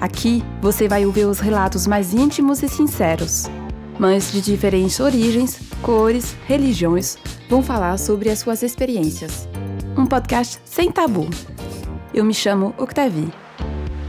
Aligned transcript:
Aqui 0.00 0.42
você 0.62 0.88
vai 0.88 1.04
ouvir 1.04 1.26
os 1.26 1.40
relatos 1.40 1.86
mais 1.86 2.14
íntimos 2.14 2.62
e 2.62 2.68
sinceros. 2.70 3.50
Mães 3.98 4.32
de 4.32 4.40
diferentes 4.40 4.98
origens, 4.98 5.60
cores, 5.82 6.34
religiões 6.46 7.18
vão 7.50 7.62
falar 7.62 7.98
sobre 7.98 8.30
as 8.30 8.38
suas 8.38 8.62
experiências. 8.62 9.46
Um 9.94 10.06
podcast 10.06 10.58
sem 10.64 10.90
tabu. 10.90 11.28
Eu 12.14 12.24
me 12.24 12.32
chamo 12.32 12.74
Octavie. 12.78 13.30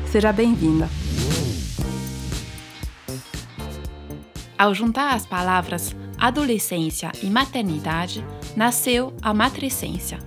Seja 0.10 0.32
bem-vinda. 0.32 0.88
Ao 4.58 4.74
juntar 4.74 5.14
as 5.14 5.26
palavras 5.26 5.94
adolescência 6.18 7.12
e 7.22 7.26
maternidade, 7.26 8.26
nasceu 8.56 9.12
a 9.22 9.34
matrescência, 9.34 10.20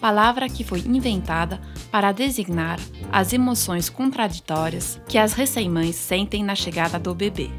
palavra 0.00 0.48
que 0.48 0.62
foi 0.62 0.78
inventada 0.78 1.60
para 1.90 2.12
designar 2.12 2.78
as 3.10 3.32
emoções 3.32 3.88
contraditórias 3.88 5.00
que 5.08 5.18
as 5.18 5.32
recém-mães 5.32 5.96
sentem 5.96 6.44
na 6.44 6.54
chegada 6.54 6.98
do 6.98 7.14
bebê. 7.14 7.50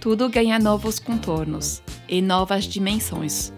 Tudo 0.00 0.28
ganha 0.28 0.58
novos 0.58 0.98
contornos 0.98 1.82
e 2.08 2.20
novas 2.20 2.64
dimensões. 2.64 3.52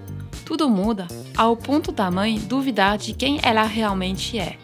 Tudo 0.45 0.69
muda 0.69 1.07
ao 1.37 1.57
ponto 1.57 1.93
da 1.93 2.11
mãe 2.11 2.39
duvidar 2.39 2.97
de 2.97 3.13
quem 3.13 3.39
ela 3.43 3.65
realmente 3.65 4.39
é. 4.39 4.57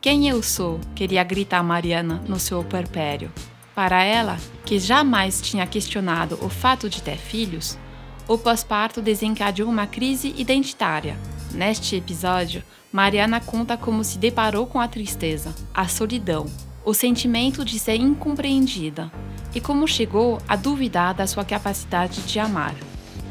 Quem 0.00 0.28
eu 0.28 0.42
sou? 0.42 0.80
queria 0.94 1.22
gritar 1.24 1.62
Mariana 1.62 2.22
no 2.26 2.38
seu 2.38 2.62
puerpério. 2.64 3.32
Para 3.74 4.02
ela, 4.02 4.36
que 4.64 4.78
jamais 4.78 5.40
tinha 5.40 5.66
questionado 5.66 6.38
o 6.42 6.48
fato 6.48 6.88
de 6.88 7.00
ter 7.02 7.16
filhos, 7.16 7.78
o 8.26 8.36
pós-parto 8.36 9.00
desencadeou 9.00 9.68
uma 9.68 9.86
crise 9.86 10.34
identitária. 10.36 11.16
Neste 11.52 11.96
episódio, 11.96 12.62
Mariana 12.90 13.38
conta 13.38 13.76
como 13.76 14.02
se 14.02 14.18
deparou 14.18 14.66
com 14.66 14.80
a 14.80 14.88
tristeza, 14.88 15.54
a 15.74 15.86
solidão, 15.86 16.46
o 16.84 16.94
sentimento 16.94 17.62
de 17.62 17.78
ser 17.78 17.96
incompreendida 17.96 19.12
e 19.54 19.60
como 19.60 19.86
chegou 19.86 20.38
a 20.48 20.56
duvidar 20.56 21.14
da 21.14 21.26
sua 21.26 21.44
capacidade 21.44 22.22
de 22.22 22.38
amar. 22.38 22.74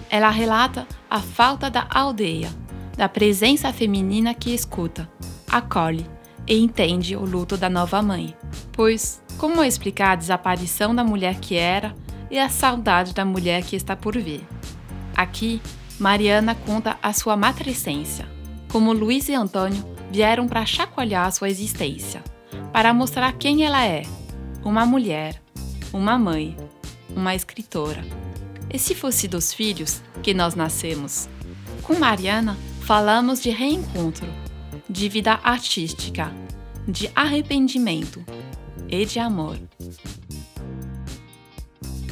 Ela 0.10 0.30
relata 0.30 0.88
a 1.10 1.20
falta 1.20 1.72
da 1.72 1.88
aldeia, 1.90 2.54
da 2.96 3.10
presença 3.10 3.74
feminina 3.74 4.34
que 4.34 4.54
escuta, 4.54 5.10
acolhe 5.50 6.06
e 6.46 6.56
entende 6.56 7.16
o 7.16 7.26
luto 7.26 7.58
da 7.58 7.70
nova 7.70 8.02
mãe. 8.02 8.36
Pois, 8.72 9.24
como 9.40 9.64
explicar 9.64 10.12
a 10.12 10.16
desaparição 10.16 10.94
da 10.94 11.04
mulher 11.04 11.40
que 11.40 11.56
era 11.56 11.96
e 12.30 12.38
a 12.38 12.48
saudade 12.48 13.12
da 13.12 13.26
mulher 13.26 13.64
que 13.64 13.76
está 13.76 13.96
por 13.96 14.18
vir? 14.18 14.48
Aqui, 15.16 15.60
Mariana 16.00 16.54
conta 16.54 16.96
a 17.02 17.12
sua 17.12 17.36
matricência 17.36 18.37
como 18.70 18.94
Luiz 18.94 19.30
e 19.30 19.34
Antônio 19.34 19.84
vieram 20.12 20.48
para 20.48 20.66
chacoalhar 20.66 21.32
sua 21.32 21.50
existência, 21.50 22.24
para 22.72 22.94
mostrar 22.94 23.34
quem 23.34 23.64
ela 23.64 23.86
é: 23.86 24.04
uma 24.64 24.86
mulher, 24.86 25.42
uma 25.94 26.18
mãe, 26.18 26.56
uma 27.16 27.36
escritora. 27.36 28.04
E 28.74 28.78
se 28.78 28.94
fosse 28.94 29.28
dos 29.28 29.54
filhos 29.54 30.02
que 30.22 30.34
nós 30.34 30.56
nascemos? 30.56 31.30
Com 31.84 31.98
Mariana, 31.98 32.58
falamos 32.82 33.42
de 33.42 33.50
reencontro, 33.50 34.28
de 34.90 35.08
vida 35.08 35.40
artística, 35.44 36.32
de 36.88 37.10
arrependimento 37.16 38.24
e 38.90 39.06
de 39.06 39.20
amor. 39.20 39.58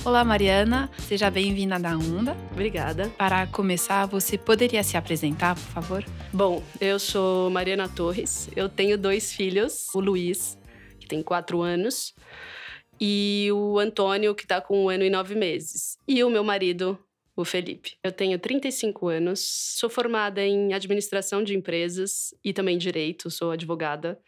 Olá, 0.05 0.23
Mariana. 0.23 0.87
Seja 1.07 1.31
bem-vinda 1.31 1.79
da 1.79 1.97
Onda. 1.97 2.37
Obrigada. 2.51 3.09
Para 3.17 3.47
começar, 3.47 4.05
você 4.05 4.37
poderia 4.37 4.83
se 4.83 4.95
apresentar, 4.95 5.55
por 5.55 5.63
favor? 5.63 6.05
Bom, 6.35 6.61
eu 6.81 6.99
sou 6.99 7.49
Mariana 7.49 7.87
Torres. 7.87 8.49
Eu 8.57 8.67
tenho 8.67 8.97
dois 8.97 9.31
filhos, 9.31 9.87
o 9.95 10.01
Luiz, 10.01 10.57
que 10.99 11.07
tem 11.07 11.23
quatro 11.23 11.61
anos, 11.61 12.13
e 12.99 13.47
o 13.53 13.79
Antônio, 13.79 14.35
que 14.35 14.43
está 14.43 14.59
com 14.59 14.83
um 14.83 14.89
ano 14.89 15.05
e 15.05 15.09
nove 15.09 15.33
meses. 15.33 15.97
E 16.05 16.21
o 16.25 16.29
meu 16.29 16.43
marido, 16.43 16.99
o 17.37 17.45
Felipe. 17.45 17.93
Eu 18.03 18.11
tenho 18.11 18.37
35 18.37 19.07
anos, 19.07 19.39
sou 19.79 19.89
formada 19.89 20.45
em 20.45 20.73
administração 20.73 21.41
de 21.41 21.55
empresas 21.55 22.35
e 22.43 22.51
também 22.51 22.77
direito, 22.77 23.31
sou 23.31 23.51
advogada. 23.51 24.19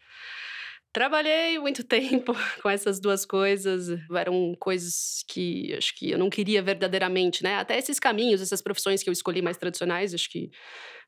Trabalhei 0.90 1.58
muito 1.58 1.84
tempo 1.86 2.34
com 2.62 2.70
essas 2.70 2.98
duas 2.98 3.26
coisas. 3.26 4.00
Eram 4.16 4.54
coisas 4.58 5.22
que 5.28 5.74
acho 5.74 5.94
que 5.94 6.10
eu 6.10 6.16
não 6.16 6.30
queria 6.30 6.62
verdadeiramente, 6.62 7.42
né? 7.42 7.56
Até 7.56 7.76
esses 7.76 8.00
caminhos, 8.00 8.40
essas 8.40 8.62
profissões 8.62 9.02
que 9.02 9.10
eu 9.10 9.12
escolhi 9.12 9.42
mais 9.42 9.58
tradicionais, 9.58 10.14
acho 10.14 10.30
que 10.30 10.50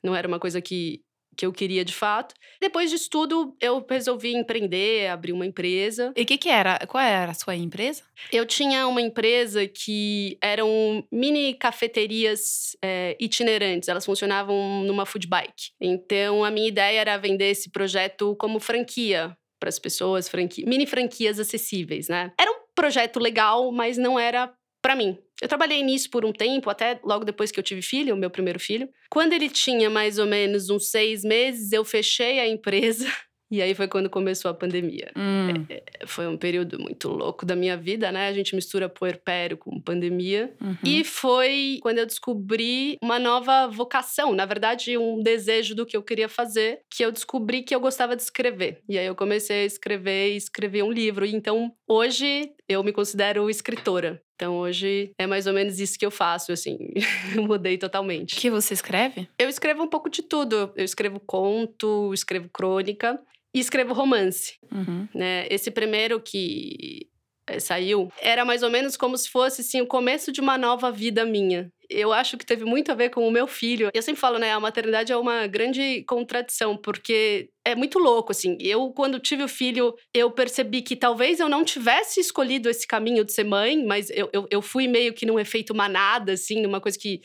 não 0.02 0.14
era 0.14 0.26
uma 0.26 0.38
coisa 0.38 0.60
que, 0.60 1.02
que 1.36 1.46
eu 1.46 1.52
queria 1.52 1.84
de 1.84 1.92
fato. 1.92 2.34
Depois 2.60 2.90
disso 2.90 3.08
tudo, 3.10 3.56
eu 3.60 3.84
resolvi 3.88 4.34
empreender, 4.34 5.08
abrir 5.08 5.32
uma 5.32 5.46
empresa. 5.46 6.12
E 6.16 6.22
o 6.22 6.26
que, 6.26 6.38
que 6.38 6.48
era? 6.48 6.78
Qual 6.86 7.02
era 7.02 7.32
a 7.32 7.34
sua 7.34 7.54
empresa? 7.56 8.02
Eu 8.32 8.44
tinha 8.46 8.86
uma 8.86 9.00
empresa 9.00 9.66
que 9.66 10.36
eram 10.42 11.06
mini 11.10 11.54
cafeterias 11.54 12.76
é, 12.82 13.16
itinerantes. 13.20 13.88
Elas 13.88 14.04
funcionavam 14.04 14.82
numa 14.84 15.06
food 15.06 15.26
bike. 15.26 15.70
Então, 15.80 16.44
a 16.44 16.50
minha 16.50 16.68
ideia 16.68 17.00
era 17.00 17.16
vender 17.16 17.50
esse 17.50 17.70
projeto 17.70 18.36
como 18.36 18.60
franquia 18.60 19.36
para 19.58 19.68
as 19.68 19.78
pessoas, 19.78 20.28
franqui 20.28 20.64
mini 20.64 20.86
franquias 20.86 21.38
acessíveis, 21.38 22.08
né? 22.08 22.32
Era 22.40 22.50
um 22.50 22.60
projeto 22.74 23.20
legal, 23.20 23.70
mas 23.70 23.98
não 23.98 24.18
era 24.18 24.50
para 24.82 24.96
mim. 24.96 25.18
Eu 25.40 25.48
trabalhei 25.48 25.82
nisso 25.82 26.10
por 26.10 26.24
um 26.24 26.32
tempo, 26.32 26.70
até 26.70 27.00
logo 27.02 27.24
depois 27.24 27.50
que 27.50 27.58
eu 27.58 27.64
tive 27.64 27.82
filho, 27.82 28.14
o 28.14 28.18
meu 28.18 28.30
primeiro 28.30 28.58
filho. 28.58 28.88
Quando 29.10 29.32
ele 29.32 29.48
tinha 29.48 29.88
mais 29.88 30.18
ou 30.18 30.26
menos 30.26 30.70
uns 30.70 30.90
seis 30.90 31.22
meses, 31.22 31.72
eu 31.72 31.84
fechei 31.84 32.38
a 32.40 32.46
empresa 32.48 33.06
E 33.50 33.60
aí 33.60 33.74
foi 33.74 33.88
quando 33.88 34.08
começou 34.08 34.48
a 34.48 34.54
pandemia. 34.54 35.10
Hum. 35.16 35.66
É, 35.68 36.06
foi 36.06 36.28
um 36.28 36.36
período 36.36 36.78
muito 36.78 37.08
louco 37.08 37.44
da 37.44 37.56
minha 37.56 37.76
vida, 37.76 38.12
né? 38.12 38.28
A 38.28 38.32
gente 38.32 38.54
mistura 38.54 38.88
puerpério 38.88 39.56
com 39.56 39.80
pandemia. 39.80 40.54
Uhum. 40.60 40.76
E 40.84 41.02
foi 41.02 41.78
quando 41.82 41.98
eu 41.98 42.06
descobri 42.06 42.96
uma 43.02 43.18
nova 43.18 43.66
vocação, 43.66 44.32
na 44.32 44.46
verdade, 44.46 44.96
um 44.96 45.20
desejo 45.20 45.74
do 45.74 45.84
que 45.84 45.96
eu 45.96 46.02
queria 46.02 46.28
fazer, 46.28 46.82
que 46.88 47.04
eu 47.04 47.10
descobri 47.10 47.62
que 47.62 47.74
eu 47.74 47.80
gostava 47.80 48.14
de 48.14 48.22
escrever. 48.22 48.82
E 48.88 48.96
aí 48.96 49.06
eu 49.06 49.16
comecei 49.16 49.62
a 49.62 49.66
escrever 49.66 50.32
e 50.32 50.36
escrever 50.36 50.84
um 50.84 50.92
livro. 50.92 51.26
E 51.26 51.34
então, 51.34 51.72
hoje, 51.88 52.52
eu 52.68 52.84
me 52.84 52.92
considero 52.92 53.50
escritora. 53.50 54.22
Então 54.40 54.56
hoje 54.56 55.12
é 55.18 55.26
mais 55.26 55.46
ou 55.46 55.52
menos 55.52 55.78
isso 55.78 55.98
que 55.98 56.06
eu 56.06 56.10
faço, 56.10 56.50
assim, 56.50 56.78
mudei 57.36 57.76
totalmente. 57.76 58.38
O 58.38 58.40
que 58.40 58.48
você 58.48 58.72
escreve? 58.72 59.28
Eu 59.38 59.50
escrevo 59.50 59.82
um 59.82 59.86
pouco 59.86 60.08
de 60.08 60.22
tudo. 60.22 60.72
Eu 60.74 60.82
escrevo 60.82 61.20
conto, 61.20 62.10
escrevo 62.14 62.48
crônica 62.48 63.20
e 63.54 63.60
escrevo 63.60 63.92
romance. 63.92 64.54
Uhum. 64.72 65.06
Né? 65.14 65.46
Esse 65.50 65.70
primeiro 65.70 66.18
que 66.18 67.06
eh, 67.46 67.60
saiu 67.60 68.10
era 68.18 68.42
mais 68.42 68.62
ou 68.62 68.70
menos 68.70 68.96
como 68.96 69.14
se 69.18 69.28
fosse 69.28 69.60
assim, 69.60 69.82
o 69.82 69.86
começo 69.86 70.32
de 70.32 70.40
uma 70.40 70.56
nova 70.56 70.90
vida 70.90 71.26
minha. 71.26 71.70
Eu 71.90 72.12
acho 72.12 72.38
que 72.38 72.46
teve 72.46 72.64
muito 72.64 72.92
a 72.92 72.94
ver 72.94 73.10
com 73.10 73.26
o 73.26 73.30
meu 73.32 73.48
filho. 73.48 73.90
Eu 73.92 74.00
sempre 74.00 74.20
falo, 74.20 74.38
né? 74.38 74.52
A 74.52 74.60
maternidade 74.60 75.12
é 75.12 75.16
uma 75.16 75.48
grande 75.48 76.04
contradição, 76.04 76.76
porque 76.76 77.50
é 77.64 77.74
muito 77.74 77.98
louco, 77.98 78.30
assim. 78.30 78.56
Eu, 78.60 78.90
quando 78.90 79.18
tive 79.18 79.42
o 79.42 79.48
filho, 79.48 79.94
eu 80.14 80.30
percebi 80.30 80.82
que 80.82 80.94
talvez 80.94 81.40
eu 81.40 81.48
não 81.48 81.64
tivesse 81.64 82.20
escolhido 82.20 82.70
esse 82.70 82.86
caminho 82.86 83.24
de 83.24 83.32
ser 83.32 83.44
mãe, 83.44 83.84
mas 83.84 84.08
eu, 84.10 84.30
eu, 84.32 84.46
eu 84.50 84.62
fui 84.62 84.86
meio 84.86 85.12
que 85.12 85.26
num 85.26 85.38
efeito 85.38 85.74
manada, 85.74 86.32
assim, 86.32 86.62
numa 86.62 86.80
coisa 86.80 86.96
que, 86.96 87.20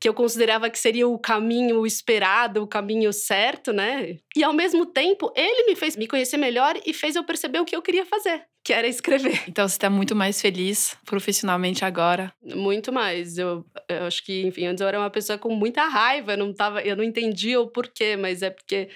que 0.00 0.08
eu 0.08 0.14
considerava 0.14 0.70
que 0.70 0.78
seria 0.78 1.08
o 1.08 1.18
caminho 1.18 1.84
esperado, 1.84 2.62
o 2.62 2.68
caminho 2.68 3.12
certo, 3.12 3.72
né? 3.72 4.16
E 4.36 4.44
ao 4.44 4.52
mesmo 4.52 4.86
tempo, 4.86 5.32
ele 5.34 5.66
me 5.66 5.74
fez 5.74 5.96
me 5.96 6.06
conhecer 6.06 6.36
melhor 6.36 6.78
e 6.86 6.92
fez 6.94 7.16
eu 7.16 7.24
perceber 7.24 7.58
o 7.58 7.64
que 7.64 7.74
eu 7.74 7.82
queria 7.82 8.06
fazer 8.06 8.44
que 8.64 8.72
era 8.72 8.88
escrever. 8.88 9.42
Então 9.46 9.68
você 9.68 9.74
está 9.76 9.90
muito 9.90 10.16
mais 10.16 10.40
feliz 10.40 10.96
profissionalmente 11.04 11.84
agora? 11.84 12.32
Muito 12.42 12.92
mais. 12.92 13.36
Eu, 13.36 13.64
eu 13.88 14.04
acho 14.04 14.24
que, 14.24 14.46
enfim, 14.46 14.66
antes 14.66 14.80
eu 14.80 14.88
era 14.88 14.98
uma 14.98 15.10
pessoa 15.10 15.38
com 15.38 15.54
muita 15.54 15.86
raiva, 15.86 16.32
eu 16.32 16.38
não, 16.38 16.52
tava, 16.52 16.80
eu 16.80 16.96
não 16.96 17.04
entendia 17.04 17.60
o 17.60 17.68
porquê, 17.68 18.16
mas 18.16 18.42
é 18.42 18.50
porque 18.50 18.88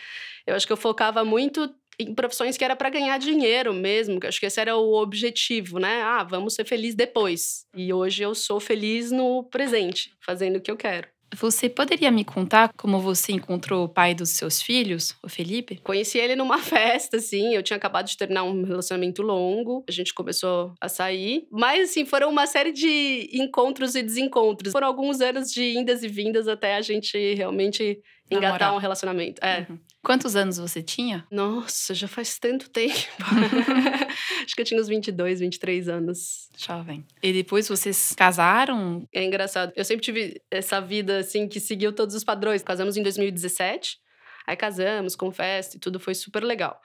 eu 0.46 0.54
acho 0.54 0.66
que 0.66 0.72
eu 0.72 0.76
focava 0.76 1.24
muito 1.24 1.72
em 2.00 2.14
profissões 2.14 2.56
que 2.56 2.64
era 2.64 2.76
para 2.76 2.90
ganhar 2.90 3.18
dinheiro 3.18 3.74
mesmo, 3.74 4.20
que 4.20 4.26
acho 4.26 4.38
que 4.38 4.46
esse 4.46 4.60
era 4.60 4.76
o 4.76 4.94
objetivo, 4.94 5.78
né? 5.78 6.00
Ah, 6.02 6.22
vamos 6.22 6.54
ser 6.54 6.64
felizes 6.64 6.94
depois. 6.94 7.66
E 7.74 7.92
hoje 7.92 8.22
eu 8.22 8.34
sou 8.34 8.60
feliz 8.60 9.10
no 9.10 9.42
presente, 9.44 10.12
fazendo 10.24 10.56
o 10.56 10.60
que 10.60 10.70
eu 10.70 10.76
quero. 10.76 11.08
Você 11.36 11.68
poderia 11.68 12.10
me 12.10 12.24
contar 12.24 12.70
como 12.76 13.00
você 13.00 13.32
encontrou 13.32 13.84
o 13.84 13.88
pai 13.88 14.14
dos 14.14 14.30
seus 14.30 14.62
filhos, 14.62 15.16
o 15.22 15.28
Felipe? 15.28 15.80
Conheci 15.84 16.18
ele 16.18 16.34
numa 16.34 16.58
festa, 16.58 17.18
assim. 17.18 17.54
Eu 17.54 17.62
tinha 17.62 17.76
acabado 17.76 18.06
de 18.06 18.16
terminar 18.16 18.44
um 18.44 18.62
relacionamento 18.62 19.22
longo. 19.22 19.84
A 19.88 19.92
gente 19.92 20.14
começou 20.14 20.72
a 20.80 20.88
sair. 20.88 21.46
Mas, 21.50 21.90
assim, 21.90 22.04
foram 22.04 22.30
uma 22.30 22.46
série 22.46 22.72
de 22.72 23.28
encontros 23.32 23.94
e 23.94 24.02
desencontros. 24.02 24.72
Foram 24.72 24.86
alguns 24.86 25.20
anos 25.20 25.52
de 25.52 25.76
indas 25.76 26.02
e 26.02 26.08
vindas 26.08 26.48
até 26.48 26.76
a 26.76 26.80
gente 26.80 27.34
realmente 27.34 28.00
engatar 28.30 28.60
Namorar. 28.60 28.74
um 28.74 28.78
relacionamento. 28.78 29.44
É. 29.44 29.66
Uhum. 29.68 29.78
Quantos 30.02 30.36
anos 30.36 30.58
você 30.58 30.82
tinha? 30.82 31.26
Nossa, 31.30 31.94
já 31.94 32.06
faz 32.06 32.38
tanto 32.38 32.70
tempo. 32.70 32.94
Acho 34.44 34.54
que 34.54 34.62
eu 34.62 34.64
tinha 34.64 34.80
uns 34.80 34.88
22, 34.88 35.40
23 35.40 35.88
anos. 35.88 36.48
Jovem. 36.56 37.04
E 37.22 37.32
depois 37.32 37.68
vocês 37.68 38.14
casaram? 38.16 39.06
É 39.12 39.24
engraçado. 39.24 39.72
Eu 39.74 39.84
sempre 39.84 40.04
tive 40.04 40.40
essa 40.50 40.80
vida, 40.80 41.18
assim, 41.18 41.48
que 41.48 41.58
seguiu 41.60 41.92
todos 41.92 42.14
os 42.14 42.24
padrões. 42.24 42.62
Casamos 42.62 42.96
em 42.96 43.02
2017. 43.02 43.98
Aí 44.46 44.56
casamos, 44.56 45.14
com 45.14 45.30
festa 45.30 45.76
e 45.76 45.80
tudo 45.80 46.00
foi 46.00 46.14
super 46.14 46.42
legal. 46.42 46.80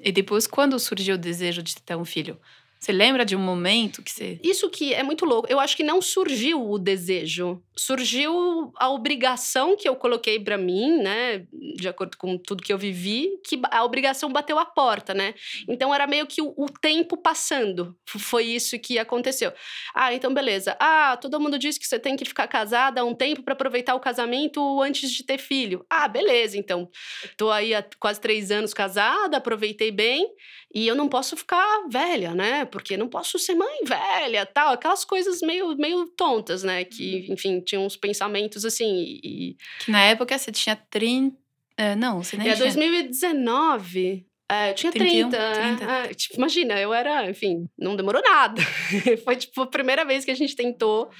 E 0.00 0.10
depois, 0.10 0.46
quando 0.46 0.78
surgiu 0.78 1.16
o 1.16 1.18
desejo 1.18 1.62
de 1.62 1.76
ter 1.76 1.96
um 1.96 2.04
filho? 2.04 2.40
Você 2.78 2.92
lembra 2.92 3.24
de 3.24 3.34
um 3.34 3.40
momento 3.40 4.02
que 4.02 4.10
você. 4.10 4.38
Isso 4.42 4.68
que 4.70 4.92
é 4.92 5.02
muito 5.02 5.24
louco. 5.24 5.48
Eu 5.50 5.58
acho 5.58 5.76
que 5.76 5.82
não 5.82 6.00
surgiu 6.02 6.70
o 6.70 6.78
desejo. 6.78 7.62
Surgiu 7.76 8.72
a 8.76 8.90
obrigação 8.90 9.76
que 9.76 9.88
eu 9.88 9.96
coloquei 9.96 10.38
pra 10.38 10.58
mim, 10.58 10.98
né? 10.98 11.46
De 11.74 11.88
acordo 11.88 12.16
com 12.16 12.36
tudo 12.38 12.62
que 12.62 12.72
eu 12.72 12.78
vivi, 12.78 13.30
que 13.44 13.60
a 13.70 13.82
obrigação 13.82 14.30
bateu 14.30 14.58
a 14.58 14.64
porta, 14.64 15.14
né? 15.14 15.34
Então 15.68 15.94
era 15.94 16.06
meio 16.06 16.26
que 16.26 16.42
o, 16.42 16.54
o 16.56 16.66
tempo 16.68 17.16
passando. 17.16 17.96
Foi 18.06 18.44
isso 18.44 18.78
que 18.78 18.98
aconteceu. 18.98 19.52
Ah, 19.94 20.12
então 20.12 20.32
beleza. 20.32 20.76
Ah, 20.78 21.16
todo 21.16 21.40
mundo 21.40 21.58
diz 21.58 21.78
que 21.78 21.86
você 21.86 21.98
tem 21.98 22.14
que 22.14 22.24
ficar 22.24 22.46
casada 22.46 23.04
um 23.04 23.14
tempo 23.14 23.42
pra 23.42 23.54
aproveitar 23.54 23.94
o 23.94 24.00
casamento 24.00 24.82
antes 24.82 25.10
de 25.10 25.24
ter 25.24 25.38
filho. 25.38 25.84
Ah, 25.88 26.06
beleza, 26.06 26.58
então. 26.58 26.88
Tô 27.36 27.50
aí 27.50 27.74
há 27.74 27.84
quase 27.98 28.20
três 28.20 28.50
anos 28.50 28.74
casada, 28.74 29.38
aproveitei 29.38 29.90
bem. 29.90 30.26
E 30.74 30.86
eu 30.86 30.94
não 30.94 31.08
posso 31.08 31.36
ficar 31.36 31.88
velha, 31.88 32.34
né? 32.34 32.65
Porque 32.66 32.96
não 32.96 33.08
posso 33.08 33.38
ser 33.38 33.54
mãe 33.54 33.78
velha, 33.84 34.44
tal. 34.46 34.72
Aquelas 34.72 35.04
coisas 35.04 35.40
meio, 35.40 35.76
meio 35.76 36.06
tontas, 36.16 36.62
né? 36.62 36.84
Que, 36.84 37.26
enfim, 37.30 37.60
tinham 37.60 37.84
uns 37.86 37.96
pensamentos 37.96 38.64
assim. 38.64 39.18
E, 39.22 39.56
Que 39.84 39.90
na 39.90 40.02
época 40.02 40.36
você 40.36 40.52
tinha 40.52 40.76
30. 40.76 41.36
é, 41.76 41.94
não, 41.94 42.22
você 42.22 42.36
nem 42.36 42.48
é 42.48 42.54
tinha. 42.54 42.64
2019. 42.64 44.26
É, 44.50 44.70
eu 44.70 44.74
tinha 44.74 44.92
31, 44.92 45.30
30. 45.30 45.36
é, 45.36 45.76
30. 45.76 45.84
é, 45.84 46.14
tipo, 46.14 46.36
imagina, 46.36 46.80
eu 46.80 46.94
era, 46.94 47.28
enfim, 47.28 47.68
não 47.76 47.96
demorou 47.96 48.22
nada. 48.22 48.62
foi 49.24 49.36
tipo 49.36 49.62
a 49.62 49.66
primeira 49.66 50.04
vez 50.04 50.24
que 50.24 50.30
a 50.30 50.36
gente 50.36 50.54
tentou, 50.54 51.10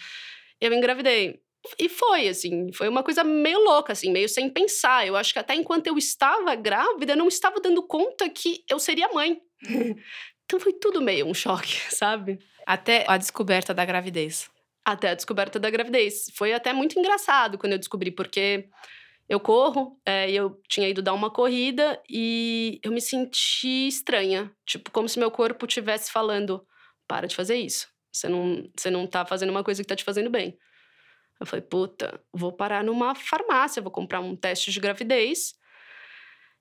eu 0.60 0.72
engravidei. 0.72 1.40
E 1.78 1.88
foi, 1.88 2.28
assim, 2.28 2.72
foi 2.72 2.88
uma 2.88 3.02
coisa 3.02 3.24
meio 3.24 3.58
louca, 3.64 3.92
assim, 3.92 4.12
meio 4.12 4.28
sem 4.28 4.48
pensar. 4.48 5.04
Eu 5.04 5.16
acho 5.16 5.32
que 5.32 5.38
até 5.40 5.54
enquanto 5.56 5.88
eu 5.88 5.98
estava 5.98 6.54
grávida, 6.54 7.12
eu 7.12 7.16
não 7.16 7.26
estava 7.26 7.60
dando 7.60 7.82
conta 7.82 8.28
que 8.28 8.62
eu 8.70 8.78
seria 8.78 9.08
mãe. 9.12 9.40
então 10.46 10.58
foi 10.60 10.72
tudo 10.72 11.02
meio 11.02 11.26
um 11.26 11.34
choque, 11.34 11.74
sabe? 11.94 12.38
Até 12.66 13.04
a 13.06 13.16
descoberta 13.16 13.74
da 13.74 13.84
gravidez. 13.84 14.48
Até 14.84 15.10
a 15.10 15.14
descoberta 15.14 15.58
da 15.58 15.68
gravidez. 15.68 16.30
Foi 16.34 16.52
até 16.52 16.72
muito 16.72 16.98
engraçado 16.98 17.58
quando 17.58 17.72
eu 17.72 17.78
descobri, 17.78 18.10
porque 18.10 18.68
eu 19.28 19.40
corro, 19.40 20.00
é, 20.06 20.30
eu 20.30 20.60
tinha 20.68 20.88
ido 20.88 21.02
dar 21.02 21.12
uma 21.12 21.30
corrida 21.30 22.00
e 22.08 22.80
eu 22.82 22.92
me 22.92 23.00
senti 23.00 23.88
estranha. 23.88 24.50
Tipo, 24.64 24.90
como 24.90 25.08
se 25.08 25.18
meu 25.18 25.30
corpo 25.30 25.66
estivesse 25.66 26.10
falando: 26.10 26.64
para 27.06 27.26
de 27.26 27.34
fazer 27.34 27.56
isso. 27.56 27.88
Você 28.12 28.28
não, 28.28 28.70
você 28.76 28.90
não 28.90 29.06
tá 29.06 29.26
fazendo 29.26 29.50
uma 29.50 29.64
coisa 29.64 29.82
que 29.82 29.88
tá 29.88 29.96
te 29.96 30.04
fazendo 30.04 30.30
bem. 30.30 30.56
Eu 31.38 31.46
falei, 31.46 31.62
puta, 31.62 32.18
vou 32.32 32.50
parar 32.50 32.82
numa 32.82 33.14
farmácia, 33.14 33.82
vou 33.82 33.90
comprar 33.90 34.20
um 34.20 34.34
teste 34.34 34.70
de 34.70 34.80
gravidez 34.80 35.54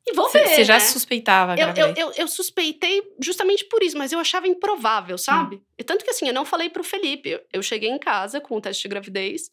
e 0.08 0.14
vou 0.14 0.30
Você 0.30 0.40
ver. 0.40 0.50
você 0.50 0.64
já 0.64 0.76
né? 0.76 0.80
suspeitava 0.80 1.56
Eu, 1.58 1.70
eu, 1.70 1.94
eu, 1.96 2.12
eu 2.16 2.28
suspeitei 2.28 3.02
justamente 3.20 3.66
por 3.66 3.82
isso, 3.82 3.98
mas 3.98 4.12
eu 4.12 4.20
achava 4.20 4.48
improvável, 4.48 5.18
sabe? 5.18 5.64
E 5.78 5.84
tanto 5.84 6.04
que 6.04 6.12
assim, 6.12 6.28
eu 6.28 6.34
não 6.34 6.46
falei 6.46 6.70
pro 6.70 6.84
Felipe. 6.84 7.30
Eu, 7.30 7.42
eu 7.54 7.64
cheguei 7.64 7.90
em 7.90 7.98
casa 7.98 8.40
com 8.40 8.56
o 8.56 8.62
teste 8.62 8.84
de 8.84 8.90
gravidez, 8.90 9.50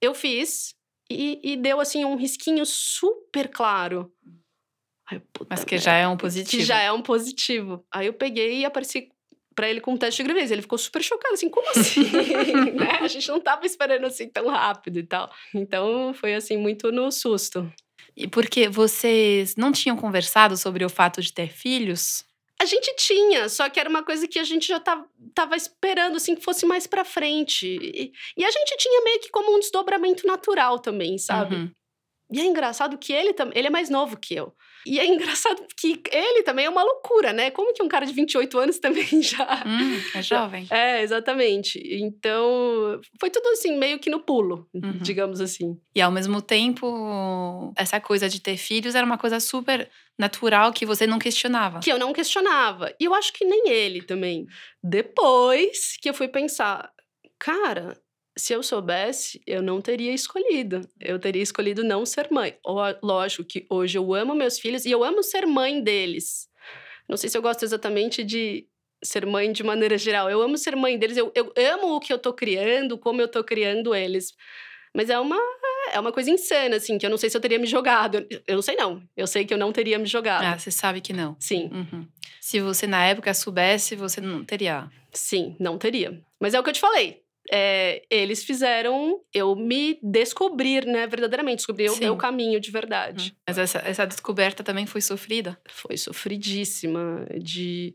eu 0.00 0.14
fiz 0.14 0.74
e, 1.10 1.40
e 1.42 1.56
deu 1.56 1.80
assim 1.80 2.04
um 2.04 2.16
risquinho 2.16 2.66
super 2.66 3.48
claro. 3.48 4.12
Puta 5.32 5.46
Mas 5.50 5.64
que 5.64 5.76
merda, 5.76 5.84
já 5.84 5.94
é 5.94 6.08
um 6.08 6.16
positivo. 6.16 6.50
Que 6.50 6.64
já 6.64 6.80
é 6.80 6.92
um 6.92 7.00
positivo. 7.00 7.86
Aí 7.92 8.06
eu 8.06 8.12
peguei 8.12 8.60
e 8.60 8.64
apareci 8.64 9.08
pra 9.54 9.70
ele 9.70 9.80
com 9.80 9.94
o 9.94 9.98
teste 9.98 10.22
de 10.22 10.24
gravidez. 10.24 10.50
Ele 10.50 10.62
ficou 10.62 10.76
super 10.76 11.02
chocado, 11.02 11.32
assim, 11.32 11.48
como 11.48 11.68
assim? 11.70 12.02
né? 12.72 12.98
A 13.00 13.08
gente 13.08 13.28
não 13.28 13.40
tava 13.40 13.64
esperando 13.64 14.04
assim 14.04 14.28
tão 14.28 14.48
rápido 14.48 14.98
e 14.98 15.04
tal. 15.04 15.32
Então 15.54 16.12
foi 16.12 16.34
assim, 16.34 16.56
muito 16.56 16.90
no 16.90 17.10
susto. 17.10 17.72
E 18.16 18.26
porque 18.26 18.68
vocês 18.68 19.56
não 19.56 19.70
tinham 19.70 19.96
conversado 19.96 20.56
sobre 20.56 20.84
o 20.84 20.88
fato 20.88 21.20
de 21.20 21.32
ter 21.32 21.52
filhos? 21.52 22.24
A 22.58 22.64
gente 22.64 22.94
tinha, 22.96 23.48
só 23.50 23.68
que 23.68 23.78
era 23.78 23.88
uma 23.88 24.02
coisa 24.02 24.26
que 24.26 24.38
a 24.38 24.44
gente 24.44 24.66
já 24.66 24.80
tava, 24.80 25.06
tava 25.34 25.54
esperando, 25.56 26.16
assim, 26.16 26.34
que 26.34 26.42
fosse 26.42 26.64
mais 26.64 26.86
pra 26.86 27.04
frente. 27.04 27.66
E, 27.66 28.12
e 28.34 28.44
a 28.44 28.50
gente 28.50 28.76
tinha 28.78 29.04
meio 29.04 29.20
que 29.20 29.28
como 29.28 29.54
um 29.54 29.60
desdobramento 29.60 30.26
natural 30.26 30.78
também, 30.78 31.18
sabe? 31.18 31.54
Uhum. 31.54 31.70
E 32.32 32.40
é 32.40 32.44
engraçado 32.44 32.96
que 32.96 33.12
ele 33.12 33.34
também, 33.34 33.58
ele 33.58 33.68
é 33.68 33.70
mais 33.70 33.90
novo 33.90 34.16
que 34.16 34.34
eu. 34.34 34.54
E 34.86 35.00
é 35.00 35.06
engraçado 35.06 35.60
que 35.76 36.00
ele 36.12 36.42
também 36.44 36.66
é 36.66 36.70
uma 36.70 36.82
loucura, 36.84 37.32
né? 37.32 37.50
Como 37.50 37.74
que 37.74 37.82
um 37.82 37.88
cara 37.88 38.06
de 38.06 38.12
28 38.12 38.58
anos 38.58 38.78
também 38.80 39.20
já. 39.22 39.64
Hum, 39.66 40.00
é 40.14 40.22
jovem. 40.22 40.66
É, 40.70 41.02
exatamente. 41.02 41.80
Então, 42.00 43.00
foi 43.20 43.28
tudo 43.30 43.48
assim, 43.48 43.76
meio 43.76 43.98
que 43.98 44.08
no 44.08 44.20
pulo, 44.20 44.68
Uhum. 44.72 44.92
digamos 45.02 45.40
assim. 45.40 45.76
E 45.94 46.00
ao 46.00 46.10
mesmo 46.12 46.40
tempo, 46.40 47.72
essa 47.76 48.00
coisa 48.00 48.28
de 48.28 48.40
ter 48.40 48.56
filhos 48.56 48.94
era 48.94 49.04
uma 49.04 49.18
coisa 49.18 49.40
super 49.40 49.90
natural 50.18 50.72
que 50.72 50.86
você 50.86 51.06
não 51.06 51.18
questionava. 51.18 51.80
Que 51.80 51.90
eu 51.92 51.98
não 51.98 52.12
questionava. 52.12 52.94
E 53.00 53.04
eu 53.04 53.14
acho 53.14 53.32
que 53.32 53.44
nem 53.44 53.68
ele 53.68 54.02
também. 54.02 54.46
Depois 54.82 55.96
que 56.00 56.08
eu 56.08 56.14
fui 56.14 56.28
pensar, 56.28 56.90
cara, 57.38 57.96
se 58.36 58.52
eu 58.52 58.62
soubesse, 58.62 59.40
eu 59.46 59.62
não 59.62 59.80
teria 59.80 60.12
escolhido. 60.12 60.80
Eu 61.00 61.18
teria 61.18 61.42
escolhido 61.42 61.82
não 61.82 62.04
ser 62.04 62.28
mãe. 62.30 62.56
Lógico 63.02 63.44
que 63.44 63.66
hoje 63.70 63.96
eu 63.98 64.12
amo 64.14 64.34
meus 64.34 64.58
filhos 64.58 64.84
e 64.84 64.90
eu 64.90 65.02
amo 65.02 65.22
ser 65.22 65.46
mãe 65.46 65.82
deles. 65.82 66.48
Não 67.08 67.16
sei 67.16 67.30
se 67.30 67.38
eu 67.38 67.42
gosto 67.42 67.62
exatamente 67.64 68.22
de 68.24 68.66
ser 69.02 69.24
mãe 69.26 69.52
de 69.52 69.62
maneira 69.62 69.96
geral. 69.96 70.28
Eu 70.30 70.42
amo 70.42 70.58
ser 70.58 70.74
mãe 70.76 70.98
deles, 70.98 71.16
eu, 71.16 71.32
eu 71.34 71.52
amo 71.74 71.94
o 71.96 72.00
que 72.00 72.12
eu 72.12 72.18
tô 72.18 72.32
criando, 72.32 72.98
como 72.98 73.20
eu 73.22 73.28
tô 73.28 73.42
criando 73.44 73.94
eles. 73.94 74.34
Mas 74.94 75.10
é 75.10 75.18
uma, 75.18 75.36
é 75.92 76.00
uma 76.00 76.10
coisa 76.10 76.30
insana, 76.30 76.76
assim, 76.76 76.96
que 76.98 77.04
eu 77.04 77.10
não 77.10 77.18
sei 77.18 77.28
se 77.30 77.36
eu 77.36 77.40
teria 77.40 77.58
me 77.58 77.66
jogado. 77.66 78.26
Eu- 78.30 78.42
Eu 78.48 78.54
não 78.56 78.62
sei, 78.62 78.76
não. 78.76 79.02
Eu 79.16 79.26
sei 79.26 79.44
que 79.44 79.52
eu 79.54 79.58
não 79.58 79.70
teria 79.72 79.98
me 79.98 80.06
jogado. 80.06 80.42
Ah, 80.44 80.58
você 80.58 80.70
sabe 80.70 81.00
que 81.00 81.12
não. 81.12 81.36
Sim. 81.38 81.70
Uhum. 81.72 82.08
Se 82.40 82.60
você 82.60 82.86
na 82.86 83.04
época 83.04 83.32
soubesse, 83.34 83.94
você 83.94 84.20
não 84.20 84.44
teria. 84.44 84.90
Sim, 85.12 85.54
não 85.60 85.76
teria. 85.78 86.22
Mas 86.40 86.54
é 86.54 86.60
o 86.60 86.62
que 86.62 86.70
eu 86.70 86.74
te 86.74 86.80
falei. 86.80 87.22
É, 87.52 88.02
eles 88.10 88.42
fizeram 88.44 89.20
eu 89.32 89.54
me 89.54 89.98
descobrir, 90.02 90.84
né, 90.86 91.06
verdadeiramente, 91.06 91.58
descobrir 91.58 91.88
o 91.90 91.94
Sim. 91.94 92.00
meu 92.00 92.16
caminho 92.16 92.60
de 92.60 92.70
verdade. 92.70 93.30
Uhum. 93.30 93.36
Mas 93.48 93.58
essa, 93.58 93.78
essa 93.78 94.06
descoberta 94.06 94.64
também 94.64 94.86
foi 94.86 95.00
sofrida. 95.00 95.58
Foi 95.68 95.96
sofridíssima 95.96 97.26
de 97.40 97.94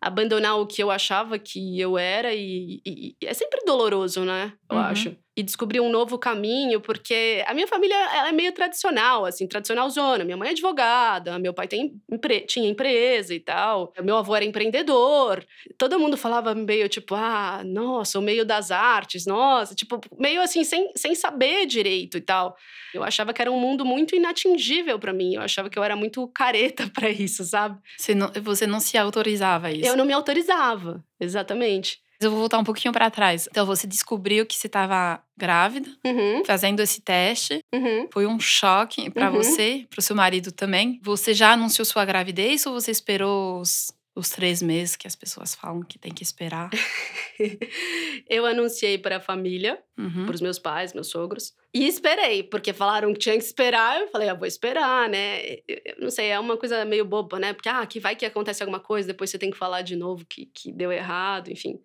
abandonar 0.00 0.58
o 0.58 0.66
que 0.66 0.82
eu 0.82 0.90
achava 0.90 1.38
que 1.38 1.80
eu 1.80 1.96
era 1.96 2.34
e, 2.34 2.80
e- 2.84 3.16
e 3.22 3.26
é 3.26 3.32
sempre 3.32 3.64
doloroso, 3.64 4.24
né? 4.24 4.52
Eu 4.70 4.76
Uhum. 4.76 4.82
acho. 4.82 5.16
E 5.36 5.42
descobrir 5.42 5.80
um 5.80 5.90
novo 5.90 6.16
caminho, 6.16 6.80
porque 6.80 7.42
a 7.48 7.52
minha 7.52 7.66
família 7.66 7.96
ela 7.96 8.28
é 8.28 8.32
meio 8.32 8.52
tradicional, 8.52 9.26
assim, 9.26 9.48
tradicional 9.48 9.90
zona. 9.90 10.22
Minha 10.24 10.36
mãe 10.36 10.48
é 10.48 10.52
advogada, 10.52 11.36
meu 11.40 11.52
pai 11.52 11.66
tem 11.66 12.00
empre- 12.08 12.42
tinha 12.42 12.68
empresa 12.70 13.34
e 13.34 13.40
tal. 13.40 13.92
Meu 14.00 14.16
avô 14.16 14.36
era 14.36 14.44
empreendedor. 14.44 15.44
Todo 15.76 15.98
mundo 15.98 16.16
falava 16.16 16.54
meio 16.54 16.88
tipo, 16.88 17.16
ah, 17.16 17.62
nossa, 17.64 18.16
o 18.16 18.22
meio 18.22 18.44
das 18.44 18.70
artes, 18.70 19.26
nossa, 19.26 19.74
tipo, 19.74 20.00
meio 20.16 20.40
assim, 20.40 20.62
sem, 20.62 20.92
sem 20.94 21.16
saber 21.16 21.66
direito 21.66 22.16
e 22.16 22.20
tal. 22.20 22.56
Eu 22.92 23.02
achava 23.02 23.32
que 23.32 23.42
era 23.42 23.50
um 23.50 23.58
mundo 23.58 23.84
muito 23.84 24.14
inatingível 24.14 25.00
pra 25.00 25.12
mim. 25.12 25.34
Eu 25.34 25.42
achava 25.42 25.68
que 25.68 25.76
eu 25.76 25.82
era 25.82 25.96
muito 25.96 26.28
careta 26.28 26.88
pra 26.94 27.10
isso, 27.10 27.42
sabe? 27.42 27.76
Você 27.98 28.14
não, 28.14 28.30
você 28.40 28.68
não 28.68 28.78
se 28.78 28.96
autorizava 28.96 29.66
a 29.66 29.72
isso. 29.72 29.84
Eu 29.88 29.96
não 29.96 30.04
me 30.04 30.12
autorizava, 30.12 31.04
exatamente. 31.18 31.98
Mas 32.20 32.24
eu 32.26 32.30
vou 32.30 32.40
voltar 32.40 32.58
um 32.58 32.64
pouquinho 32.64 32.92
para 32.92 33.10
trás. 33.10 33.48
Então, 33.50 33.66
você 33.66 33.86
descobriu 33.86 34.46
que 34.46 34.54
você 34.54 34.66
estava 34.68 35.22
grávida, 35.36 35.88
Uhum, 36.06 36.44
fazendo 36.44 36.80
esse 36.80 37.00
teste. 37.00 37.58
uhum. 37.74 38.08
Foi 38.12 38.26
um 38.26 38.38
choque 38.38 39.10
para 39.10 39.30
Uhum. 39.30 39.36
você, 39.36 39.86
para 39.90 39.98
o 39.98 40.02
seu 40.02 40.14
marido 40.16 40.52
também. 40.52 41.00
Você 41.02 41.34
já 41.34 41.52
anunciou 41.52 41.84
sua 41.84 42.04
gravidez 42.04 42.64
ou 42.66 42.72
você 42.74 42.90
esperou 42.92 43.60
os, 43.60 43.92
os 44.14 44.30
três 44.30 44.62
meses 44.62 44.94
que 44.96 45.06
as 45.08 45.16
pessoas 45.16 45.54
falam 45.56 45.82
que 45.82 45.98
tem 45.98 46.12
que 46.14 46.22
esperar? 46.22 46.70
eu 48.28 48.46
anunciei 48.46 48.98
para 48.98 49.16
a 49.16 49.20
família, 49.20 49.78
Uhum. 49.96 50.26
para 50.26 50.34
os 50.34 50.40
meus 50.40 50.58
pais, 50.58 50.92
meus 50.92 51.08
sogros, 51.08 51.52
e 51.72 51.86
esperei, 51.86 52.42
porque 52.42 52.72
falaram 52.72 53.12
que 53.12 53.18
tinha 53.20 53.36
que 53.38 53.44
esperar. 53.44 54.00
Eu 54.00 54.08
falei, 54.08 54.28
ah, 54.28 54.34
vou 54.34 54.46
esperar, 54.46 55.08
né? 55.08 55.40
Eu 55.68 55.96
não 56.00 56.10
sei, 56.10 56.28
é 56.30 56.38
uma 56.38 56.56
coisa 56.56 56.84
meio 56.84 57.04
boba, 57.04 57.38
né? 57.38 57.52
Porque, 57.52 57.68
ah, 57.68 57.84
que 57.86 58.00
vai 58.00 58.16
que 58.16 58.26
acontece 58.26 58.62
alguma 58.62 58.80
coisa, 58.80 59.08
depois 59.08 59.30
você 59.30 59.38
tem 59.38 59.50
que 59.50 59.56
falar 59.58 59.82
de 59.82 59.94
novo 59.96 60.24
que, 60.28 60.46
que 60.46 60.72
deu 60.72 60.90
errado, 60.92 61.48
enfim. 61.50 61.80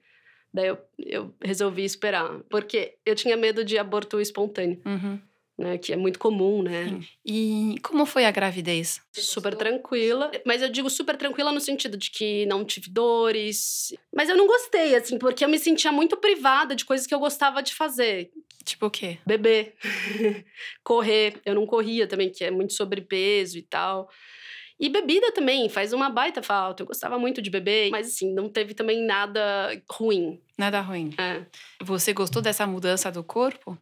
Daí 0.53 0.67
eu, 0.67 0.77
eu 0.97 1.33
resolvi 1.43 1.83
esperar, 1.83 2.39
porque 2.49 2.95
eu 3.05 3.13
tinha 3.15 3.37
medo 3.37 3.63
de 3.63 3.77
aborto 3.77 4.19
espontâneo, 4.19 4.81
Uhum. 4.85 5.19
né? 5.57 5.77
Que 5.77 5.93
é 5.93 5.95
muito 5.95 6.17
comum, 6.17 6.63
né? 6.63 6.85
Sim. 6.87 7.07
E 7.25 7.75
como 7.83 8.05
foi 8.05 8.25
a 8.25 8.31
gravidez? 8.31 8.99
Super 9.13 9.53
tranquila. 9.55 10.31
Mas 10.45 10.61
eu 10.63 10.69
digo 10.69 10.89
super 10.89 11.15
tranquila 11.17 11.51
no 11.51 11.59
sentido 11.61 11.95
de 11.97 12.09
que 12.09 12.45
não 12.47 12.65
tive 12.65 12.89
dores. 12.89 13.93
Mas 14.15 14.27
eu 14.29 14.35
não 14.37 14.47
gostei, 14.47 14.95
assim, 14.95 15.19
porque 15.19 15.45
eu 15.45 15.49
me 15.49 15.59
sentia 15.59 15.91
muito 15.91 16.17
privada 16.17 16.75
de 16.75 16.83
coisas 16.85 17.05
que 17.05 17.13
eu 17.13 17.19
gostava 17.19 17.61
de 17.61 17.75
fazer. 17.75 18.31
Tipo 18.65 18.87
o 18.87 18.89
quê? 18.91 19.17
Beber, 19.25 19.75
correr. 20.83 21.39
Eu 21.45 21.55
não 21.55 21.65
corria 21.65 22.07
também, 22.07 22.29
que 22.29 22.43
é 22.43 22.51
muito 22.51 22.73
sobrepeso 22.73 23.57
e 23.57 23.61
tal. 23.61 24.09
E 24.79 24.88
bebida 24.88 25.31
também, 25.31 25.67
faz 25.67 25.91
uma 25.91 26.09
baita 26.09 26.41
falta. 26.41 26.83
Eu 26.83 26.88
gostava 26.88 27.19
muito 27.19 27.41
de 27.41 27.50
beber, 27.50 27.89
mas 27.89 28.07
assim, 28.07 28.33
não 28.33 28.48
teve 28.48 28.74
também 28.74 29.05
nada 29.05 29.81
ruim. 29.91 30.39
Nada 30.57 30.79
ruim. 30.79 31.13
É. 31.17 31.45
Você 31.83 32.13
gostou 32.13 32.41
dessa 32.41 32.65
mudança 32.65 33.12
do 33.12 33.24
corpo? 33.24 33.77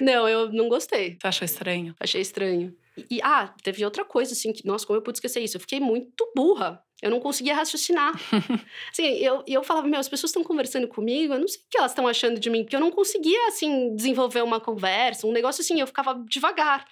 Não, 0.00 0.28
eu 0.28 0.52
não 0.52 0.68
gostei. 0.68 1.16
Você 1.20 1.26
achou 1.26 1.44
estranho? 1.44 1.94
Achei 1.98 2.20
estranho. 2.20 2.74
E, 2.96 3.16
e, 3.16 3.22
ah, 3.22 3.52
teve 3.62 3.84
outra 3.84 4.04
coisa, 4.04 4.32
assim, 4.32 4.52
que, 4.52 4.66
nossa, 4.66 4.86
como 4.86 4.98
eu 4.98 5.02
pude 5.02 5.16
esquecer 5.18 5.40
isso? 5.40 5.56
Eu 5.56 5.60
fiquei 5.60 5.80
muito 5.80 6.30
burra. 6.34 6.82
Eu 7.00 7.10
não 7.10 7.20
conseguia 7.20 7.54
raciocinar. 7.54 8.12
assim, 8.90 9.04
eu, 9.18 9.42
eu 9.46 9.62
falava, 9.62 9.86
meu, 9.86 10.00
as 10.00 10.08
pessoas 10.08 10.30
estão 10.30 10.42
conversando 10.42 10.88
comigo, 10.88 11.32
eu 11.32 11.38
não 11.38 11.48
sei 11.48 11.60
o 11.60 11.64
que 11.70 11.78
elas 11.78 11.92
estão 11.92 12.08
achando 12.08 12.40
de 12.40 12.50
mim, 12.50 12.62
porque 12.62 12.74
eu 12.74 12.80
não 12.80 12.90
conseguia, 12.90 13.48
assim, 13.48 13.94
desenvolver 13.94 14.42
uma 14.42 14.60
conversa, 14.60 15.26
um 15.26 15.32
negócio 15.32 15.62
assim, 15.62 15.80
eu 15.80 15.86
ficava 15.86 16.22
devagar. 16.28 16.84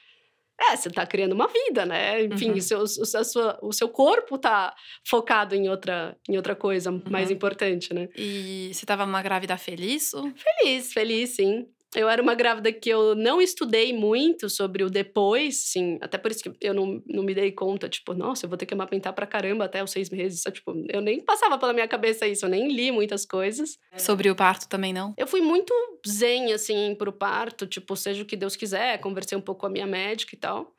É, 0.59 0.75
você 0.77 0.89
tá 0.91 1.07
criando 1.07 1.33
uma 1.35 1.47
vida, 1.49 1.85
né? 1.85 2.25
Enfim, 2.25 2.51
Uhum. 2.53 2.57
o, 2.57 2.61
seu, 2.63 2.79
o, 2.81 2.87
sua, 2.87 3.59
o 3.63 3.73
seu 3.73 3.89
corpo 3.91 4.39
tá 4.39 4.75
focado 5.07 5.55
em 5.55 5.69
outra, 5.69 6.17
em 6.29 6.37
outra 6.37 6.57
coisa 6.57 6.91
mais 7.11 7.29
Uhum. 7.29 7.37
importante, 7.37 7.93
né? 7.93 8.09
E 8.17 8.71
você 8.73 8.87
tava 8.87 9.05
uma 9.05 9.21
grávida 9.23 9.57
feliz? 9.59 10.15
ou- 10.15 10.33
Feliz, 10.35 10.93
feliz, 10.93 11.31
sim. 11.37 11.67
Eu 11.95 12.09
era 12.09 12.21
uma 12.21 12.35
grávida 12.35 12.73
que 12.73 12.91
eu 12.91 13.15
não 13.15 13.41
estudei 13.41 13.93
muito 13.93 14.51
sobre 14.51 14.83
o 14.83 14.91
depois, 14.91 15.57
sim. 15.71 15.99
Até 16.01 16.19
por 16.19 16.31
isso 16.31 16.43
que 16.43 16.53
eu 16.61 16.75
não, 16.75 17.03
não 17.07 17.23
me 17.23 17.35
dei 17.35 17.53
conta, 17.53 17.89
tipo, 17.89 18.13
nossa, 18.13 18.45
eu 18.45 18.49
vou 18.51 18.59
ter 18.59 18.67
que 18.67 18.75
amamentar 18.75 19.13
pra 19.13 19.27
caramba 19.27 19.65
até 19.65 19.83
os 19.83 19.91
seis 19.91 20.11
meses. 20.11 20.43
Sabe? 20.43 20.57
Tipo, 20.57 20.75
eu 20.89 21.01
nem 21.01 21.21
passava 21.21 21.57
pela 21.59 21.73
minha 21.73 21.89
cabeça 21.89 22.27
isso, 22.27 22.45
eu 22.45 22.51
nem 22.51 22.69
li 22.69 22.91
muitas 22.91 23.25
coisas. 23.25 23.79
Sobre 23.97 24.31
o 24.31 24.35
parto 24.35 24.69
também 24.69 24.93
não? 24.93 25.15
Eu 25.17 25.27
fui 25.27 25.41
muito 25.41 25.73
zen, 26.07 26.53
assim, 26.53 26.95
pro 26.97 27.13
parto, 27.13 27.67
tipo, 27.67 27.97
seja 27.97 28.23
o 28.23 28.27
que 28.27 28.37
Deus 28.37 28.57
quiser. 28.57 28.99
Conversei 29.01 29.39
um 29.39 29.41
pouco 29.41 29.63
com 29.63 29.67
a 29.67 29.71
minha 29.71 29.87
médica 29.87 30.35
e 30.35 30.39
tal. 30.39 30.73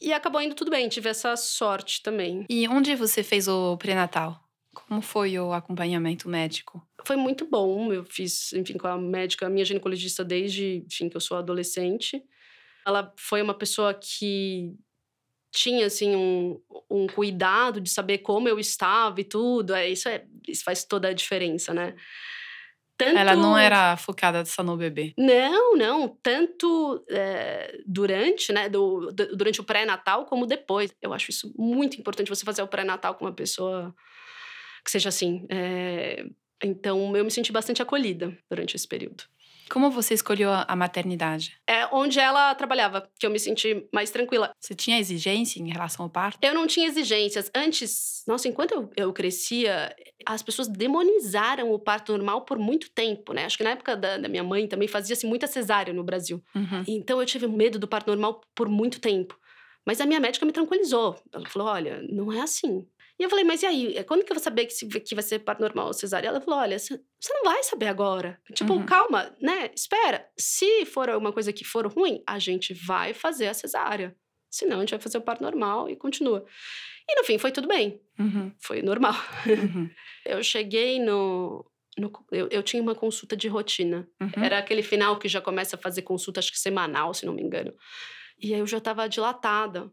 E 0.00 0.12
acabou 0.12 0.40
indo 0.40 0.54
tudo 0.54 0.70
bem, 0.70 0.88
tive 0.88 1.08
essa 1.08 1.36
sorte 1.36 2.02
também. 2.02 2.46
E 2.48 2.66
onde 2.68 2.94
você 2.94 3.22
fez 3.22 3.48
o 3.48 3.76
pré-natal? 3.76 4.40
Como 4.72 5.02
foi 5.02 5.38
o 5.38 5.52
acompanhamento 5.52 6.28
médico? 6.28 6.86
Foi 7.06 7.16
muito 7.16 7.44
bom. 7.44 7.92
Eu 7.92 8.04
fiz, 8.04 8.52
enfim, 8.52 8.76
com 8.78 8.86
a 8.86 8.96
médica, 8.96 9.46
a 9.46 9.50
minha 9.50 9.64
ginecologista 9.64 10.24
desde, 10.24 10.84
enfim, 10.86 11.08
que 11.08 11.16
eu 11.16 11.20
sou 11.20 11.36
adolescente. 11.36 12.22
Ela 12.86 13.12
foi 13.16 13.42
uma 13.42 13.54
pessoa 13.54 13.92
que 13.92 14.72
tinha, 15.52 15.86
assim, 15.86 16.14
um, 16.14 16.60
um 16.88 17.06
cuidado 17.08 17.80
de 17.80 17.90
saber 17.90 18.18
como 18.18 18.48
eu 18.48 18.58
estava 18.58 19.20
e 19.20 19.24
tudo. 19.24 19.74
É, 19.74 19.88
isso, 19.88 20.08
é, 20.08 20.24
isso 20.46 20.62
faz 20.62 20.84
toda 20.84 21.08
a 21.08 21.12
diferença, 21.12 21.74
né? 21.74 21.96
Tanto... 22.96 23.16
Ela 23.18 23.34
não 23.34 23.56
era 23.56 23.96
focada 23.96 24.44
só 24.44 24.62
no 24.62 24.76
bebê. 24.76 25.14
Não, 25.18 25.74
não. 25.74 26.16
Tanto 26.22 27.02
é, 27.08 27.78
durante, 27.86 28.52
né, 28.52 28.68
do, 28.68 29.10
do- 29.10 29.36
durante 29.36 29.60
o 29.60 29.64
pré-natal 29.64 30.26
como 30.26 30.46
depois. 30.46 30.94
Eu 31.00 31.12
acho 31.12 31.30
isso 31.30 31.52
muito 31.58 31.98
importante 31.98 32.28
você 32.28 32.44
fazer 32.44 32.62
o 32.62 32.68
pré-natal 32.68 33.14
com 33.14 33.24
uma 33.24 33.32
pessoa 33.32 33.94
que 34.90 34.92
seja 34.92 35.08
assim. 35.08 35.46
é, 35.48 36.24
Então, 36.62 37.16
eu 37.16 37.24
me 37.24 37.30
senti 37.30 37.52
bastante 37.52 37.80
acolhida 37.80 38.36
durante 38.50 38.74
esse 38.74 38.86
período. 38.86 39.24
Como 39.70 39.88
você 39.88 40.14
escolheu 40.14 40.50
a 40.50 40.74
maternidade? 40.74 41.56
É 41.64 41.86
onde 41.94 42.18
ela 42.18 42.52
trabalhava, 42.56 43.08
que 43.20 43.24
eu 43.24 43.30
me 43.30 43.38
senti 43.38 43.86
mais 43.94 44.10
tranquila. 44.10 44.50
Você 44.60 44.74
tinha 44.74 44.98
exigência 44.98 45.60
em 45.62 45.70
relação 45.70 46.04
ao 46.06 46.10
parto? 46.10 46.40
Eu 46.42 46.52
não 46.52 46.66
tinha 46.66 46.88
exigências. 46.88 47.48
Antes, 47.54 48.24
nossa, 48.26 48.48
enquanto 48.48 48.72
eu, 48.72 48.90
eu 48.96 49.12
crescia, 49.12 49.94
as 50.26 50.42
pessoas 50.42 50.66
demonizaram 50.66 51.72
o 51.72 51.78
parto 51.78 52.10
normal 52.10 52.44
por 52.44 52.58
muito 52.58 52.90
tempo, 52.90 53.32
né? 53.32 53.44
Acho 53.44 53.56
que 53.58 53.62
na 53.62 53.70
época 53.70 53.96
da, 53.96 54.18
da 54.18 54.28
minha 54.28 54.42
mãe 54.42 54.66
também 54.66 54.88
fazia-se 54.88 55.24
muita 55.24 55.46
cesárea 55.46 55.94
no 55.94 56.02
Brasil. 56.02 56.42
Uhum. 56.52 56.82
Então 56.88 57.20
eu 57.20 57.26
tive 57.26 57.46
medo 57.46 57.78
do 57.78 57.86
parto 57.86 58.08
normal 58.08 58.40
por 58.56 58.68
muito 58.68 59.00
tempo. 59.00 59.38
Mas 59.86 60.00
a 60.00 60.04
minha 60.06 60.18
médica 60.20 60.44
me 60.44 60.52
tranquilizou. 60.52 61.16
Ela 61.32 61.48
falou: 61.48 61.68
olha, 61.68 62.02
não 62.10 62.32
é 62.32 62.40
assim. 62.40 62.84
E 63.20 63.22
eu 63.22 63.28
falei, 63.28 63.44
mas 63.44 63.62
e 63.62 63.66
aí? 63.66 64.02
Quando 64.04 64.24
que 64.24 64.32
eu 64.32 64.34
vou 64.34 64.42
saber 64.42 64.64
que, 64.64 64.72
se- 64.72 64.88
que 64.88 65.14
vai 65.14 65.22
ser 65.22 65.40
parto 65.40 65.60
normal 65.60 65.88
ou 65.88 65.92
cesárea? 65.92 66.26
Ela 66.28 66.40
falou: 66.40 66.58
olha, 66.58 66.78
você 66.78 66.98
não 67.28 67.44
vai 67.44 67.62
saber 67.62 67.86
agora. 67.88 68.40
Tipo, 68.54 68.72
Uhum. 68.72 68.86
calma, 68.86 69.36
né? 69.40 69.70
Espera. 69.74 70.26
Se 70.38 70.86
for 70.86 71.10
alguma 71.10 71.30
coisa 71.32 71.52
que 71.52 71.62
for 71.62 71.86
ruim, 71.86 72.22
a 72.26 72.38
gente 72.38 72.72
vai 72.72 73.12
fazer 73.12 73.48
a 73.48 73.54
cesárea. 73.54 74.16
Senão, 74.50 74.78
a 74.78 74.80
gente 74.80 74.90
vai 74.92 74.98
fazer 75.00 75.18
o 75.18 75.22
parto 75.22 75.42
normal 75.42 75.88
e 75.90 75.94
continua. 75.96 76.44
E 77.08 77.14
no 77.14 77.22
fim, 77.24 77.36
foi 77.38 77.52
tudo 77.52 77.68
bem. 77.68 78.00
Uhum. 78.18 78.52
Foi 78.58 78.80
normal. 78.82 79.14
Uhum. 79.46 79.90
Eu 80.24 80.42
cheguei 80.42 80.98
no. 80.98 81.64
no- 81.98 82.10
eu, 82.32 82.48
eu 82.50 82.62
tinha 82.62 82.82
uma 82.82 82.94
consulta 82.94 83.36
de 83.36 83.48
rotina. 83.48 84.08
Uhum. 84.20 84.42
Era 84.42 84.58
aquele 84.58 84.82
final 84.82 85.18
que 85.18 85.28
já 85.28 85.40
começa 85.42 85.76
a 85.76 85.78
fazer 85.78 86.02
consulta, 86.02 86.40
acho 86.40 86.52
que 86.52 86.58
semanal, 86.58 87.12
se 87.12 87.26
não 87.26 87.34
me 87.34 87.42
engano. 87.42 87.72
E 88.38 88.54
aí 88.54 88.60
eu 88.60 88.66
já 88.66 88.80
tava 88.80 89.06
dilatada. 89.08 89.90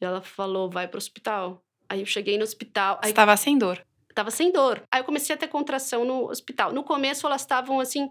E 0.00 0.04
ela 0.04 0.22
falou, 0.22 0.70
vai 0.70 0.88
pro 0.88 0.98
hospital. 0.98 1.62
Aí 1.92 2.00
eu 2.00 2.06
cheguei 2.06 2.38
no 2.38 2.44
hospital, 2.44 2.96
Você 2.96 3.06
aí 3.06 3.10
estava 3.12 3.36
sem 3.36 3.58
dor. 3.58 3.84
tava 4.14 4.30
sem 4.30 4.50
dor. 4.50 4.82
Aí 4.90 5.00
eu 5.00 5.04
comecei 5.04 5.34
a 5.34 5.38
ter 5.38 5.48
contração 5.48 6.04
no 6.06 6.30
hospital. 6.30 6.72
No 6.72 6.82
começo 6.82 7.26
elas 7.26 7.42
estavam 7.42 7.78
assim, 7.80 8.08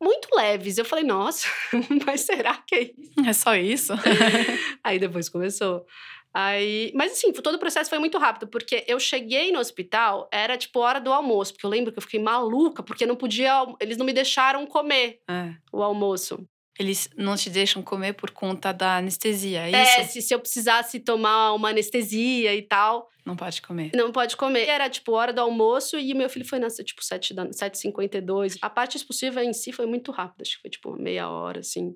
muito 0.00 0.28
leves. 0.36 0.78
Eu 0.78 0.84
falei, 0.84 1.04
nossa, 1.04 1.48
mas 2.06 2.20
será 2.20 2.54
que 2.66 2.74
é 2.76 2.82
isso? 2.96 3.20
É 3.26 3.32
só 3.32 3.54
isso? 3.56 3.92
Aí 4.84 4.98
depois 5.00 5.28
começou. 5.28 5.84
Aí, 6.32 6.92
mas 6.94 7.12
assim, 7.12 7.32
todo 7.32 7.54
o 7.54 7.58
processo 7.58 7.90
foi 7.90 7.98
muito 7.98 8.18
rápido, 8.18 8.46
porque 8.46 8.84
eu 8.86 9.00
cheguei 9.00 9.50
no 9.50 9.58
hospital, 9.58 10.28
era 10.30 10.56
tipo 10.58 10.78
hora 10.78 11.00
do 11.00 11.12
almoço, 11.12 11.54
porque 11.54 11.64
eu 11.66 11.70
lembro 11.70 11.90
que 11.90 11.98
eu 11.98 12.02
fiquei 12.02 12.20
maluca, 12.20 12.82
porque 12.82 13.06
não 13.06 13.16
podia, 13.16 13.50
eles 13.80 13.96
não 13.96 14.04
me 14.06 14.12
deixaram 14.12 14.64
comer 14.66 15.20
É. 15.28 15.54
o 15.72 15.82
almoço. 15.82 16.46
Eles 16.78 17.08
não 17.16 17.34
te 17.36 17.50
deixam 17.50 17.82
comer 17.82 18.12
por 18.14 18.30
conta 18.30 18.72
da 18.72 18.96
anestesia, 18.98 19.68
é 19.68 19.72
É, 19.72 20.00
isso? 20.02 20.12
se, 20.12 20.22
se 20.22 20.34
eu 20.34 20.38
precisasse 20.38 21.00
tomar 21.00 21.52
uma 21.54 21.70
anestesia 21.70 22.54
e 22.54 22.62
tal, 22.62 23.08
Não 23.26 23.34
pode 23.34 23.60
comer. 23.62 23.90
não 23.94 24.12
pode 24.12 24.36
comer. 24.36 24.66
Era 24.68 24.88
tipo 24.88 25.12
hora 25.12 25.32
do 25.32 25.40
almoço 25.40 25.98
e 25.98 26.14
meu 26.14 26.28
filho 26.30 26.44
foi 26.46 26.58
nascer 26.58 26.84
tipo 26.84 27.04
7 27.04 27.34
da 27.34 27.46
7h52. 27.52 28.56
A 28.62 28.70
parte 28.70 28.96
expulsiva 28.96 29.42
em 29.44 29.52
si 29.52 29.72
foi 29.72 29.86
muito 29.86 30.12
rápida, 30.12 30.42
acho 30.42 30.56
que 30.56 30.62
foi 30.62 30.70
tipo 30.70 30.92
meia 30.96 31.28
hora, 31.28 31.60
assim. 31.60 31.94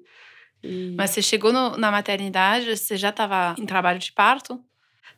E 0.64 0.94
Mas 0.96 1.10
você 1.10 1.22
chegou 1.22 1.52
no- 1.52 1.76
na 1.76 1.90
maternidade, 1.90 2.76
você 2.76 2.96
já 2.96 3.10
estava 3.10 3.54
em 3.58 3.66
trabalho 3.66 3.98
de 3.98 4.12
parto? 4.12 4.60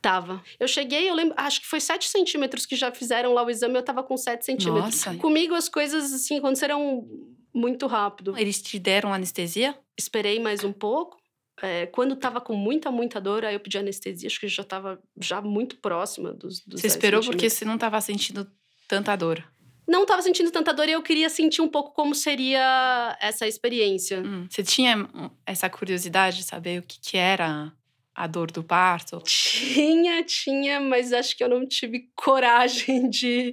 tava. 0.00 0.42
Eu 0.60 0.68
cheguei, 0.68 1.08
eu 1.08 1.14
lembro, 1.14 1.34
acho 1.38 1.62
que 1.62 1.66
foi 1.66 1.80
7 1.80 2.06
centímetros 2.10 2.66
que 2.66 2.76
já 2.76 2.92
fizeram 2.92 3.32
lá 3.32 3.42
o 3.42 3.48
exame, 3.48 3.74
eu 3.76 3.82
tava 3.82 4.02
com 4.02 4.16
7 4.18 4.44
centímetros. 4.44 5.02
Nossa. 5.06 5.14
Comigo 5.16 5.54
as 5.54 5.66
coisas 5.66 6.12
assim 6.12 6.38
aconteceram 6.38 7.06
muito 7.54 7.86
rápido. 7.86 8.36
Eles 8.36 8.60
te 8.60 8.78
deram 8.78 9.12
anestesia? 9.12 9.78
Esperei 9.96 10.40
mais 10.40 10.64
um 10.64 10.72
pouco. 10.72 11.16
É, 11.62 11.86
quando 11.86 12.16
tava 12.16 12.40
com 12.40 12.54
muita, 12.54 12.90
muita 12.90 13.20
dor, 13.20 13.44
aí 13.44 13.54
eu 13.54 13.60
pedi 13.60 13.78
anestesia, 13.78 14.26
acho 14.26 14.40
que 14.40 14.48
já 14.48 14.64
tava 14.64 15.00
já 15.20 15.40
muito 15.40 15.76
próxima 15.76 16.32
dos, 16.32 16.60
dos 16.66 16.80
Você 16.80 16.88
10 16.88 16.94
esperou 16.94 17.22
porque 17.22 17.48
você 17.48 17.64
não 17.64 17.76
estava 17.76 18.00
sentindo 18.00 18.50
tanta 18.88 19.14
dor. 19.14 19.42
Não 19.86 20.04
tava 20.04 20.22
sentindo 20.22 20.50
tanta 20.50 20.72
dor 20.72 20.88
e 20.88 20.92
eu 20.92 21.02
queria 21.02 21.28
sentir 21.28 21.60
um 21.60 21.68
pouco 21.68 21.92
como 21.92 22.14
seria 22.14 23.16
essa 23.20 23.46
experiência. 23.46 24.20
Hum, 24.20 24.46
Você 24.50 24.64
tinha 24.64 24.96
hum, 24.96 25.30
essa 25.46 25.70
curiosidade 25.70 26.38
de 26.38 26.42
saber 26.42 26.80
o 26.80 26.82
que, 26.82 26.98
que 26.98 27.16
era 27.16 27.72
a 28.14 28.26
dor 28.26 28.50
do 28.50 28.62
parto? 28.62 29.20
Tinha, 29.24 30.22
tinha, 30.22 30.80
mas 30.80 31.12
acho 31.12 31.36
que 31.36 31.42
eu 31.42 31.48
não 31.48 31.66
tive 31.66 32.08
coragem 32.14 33.08
de 33.10 33.52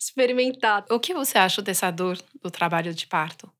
experimentar. 0.00 0.84
O 0.90 0.98
que 0.98 1.12
você 1.12 1.38
achou 1.38 1.62
dessa 1.62 1.90
dor 1.90 2.18
do 2.42 2.50
trabalho 2.50 2.94
de 2.94 3.06
parto? 3.06 3.50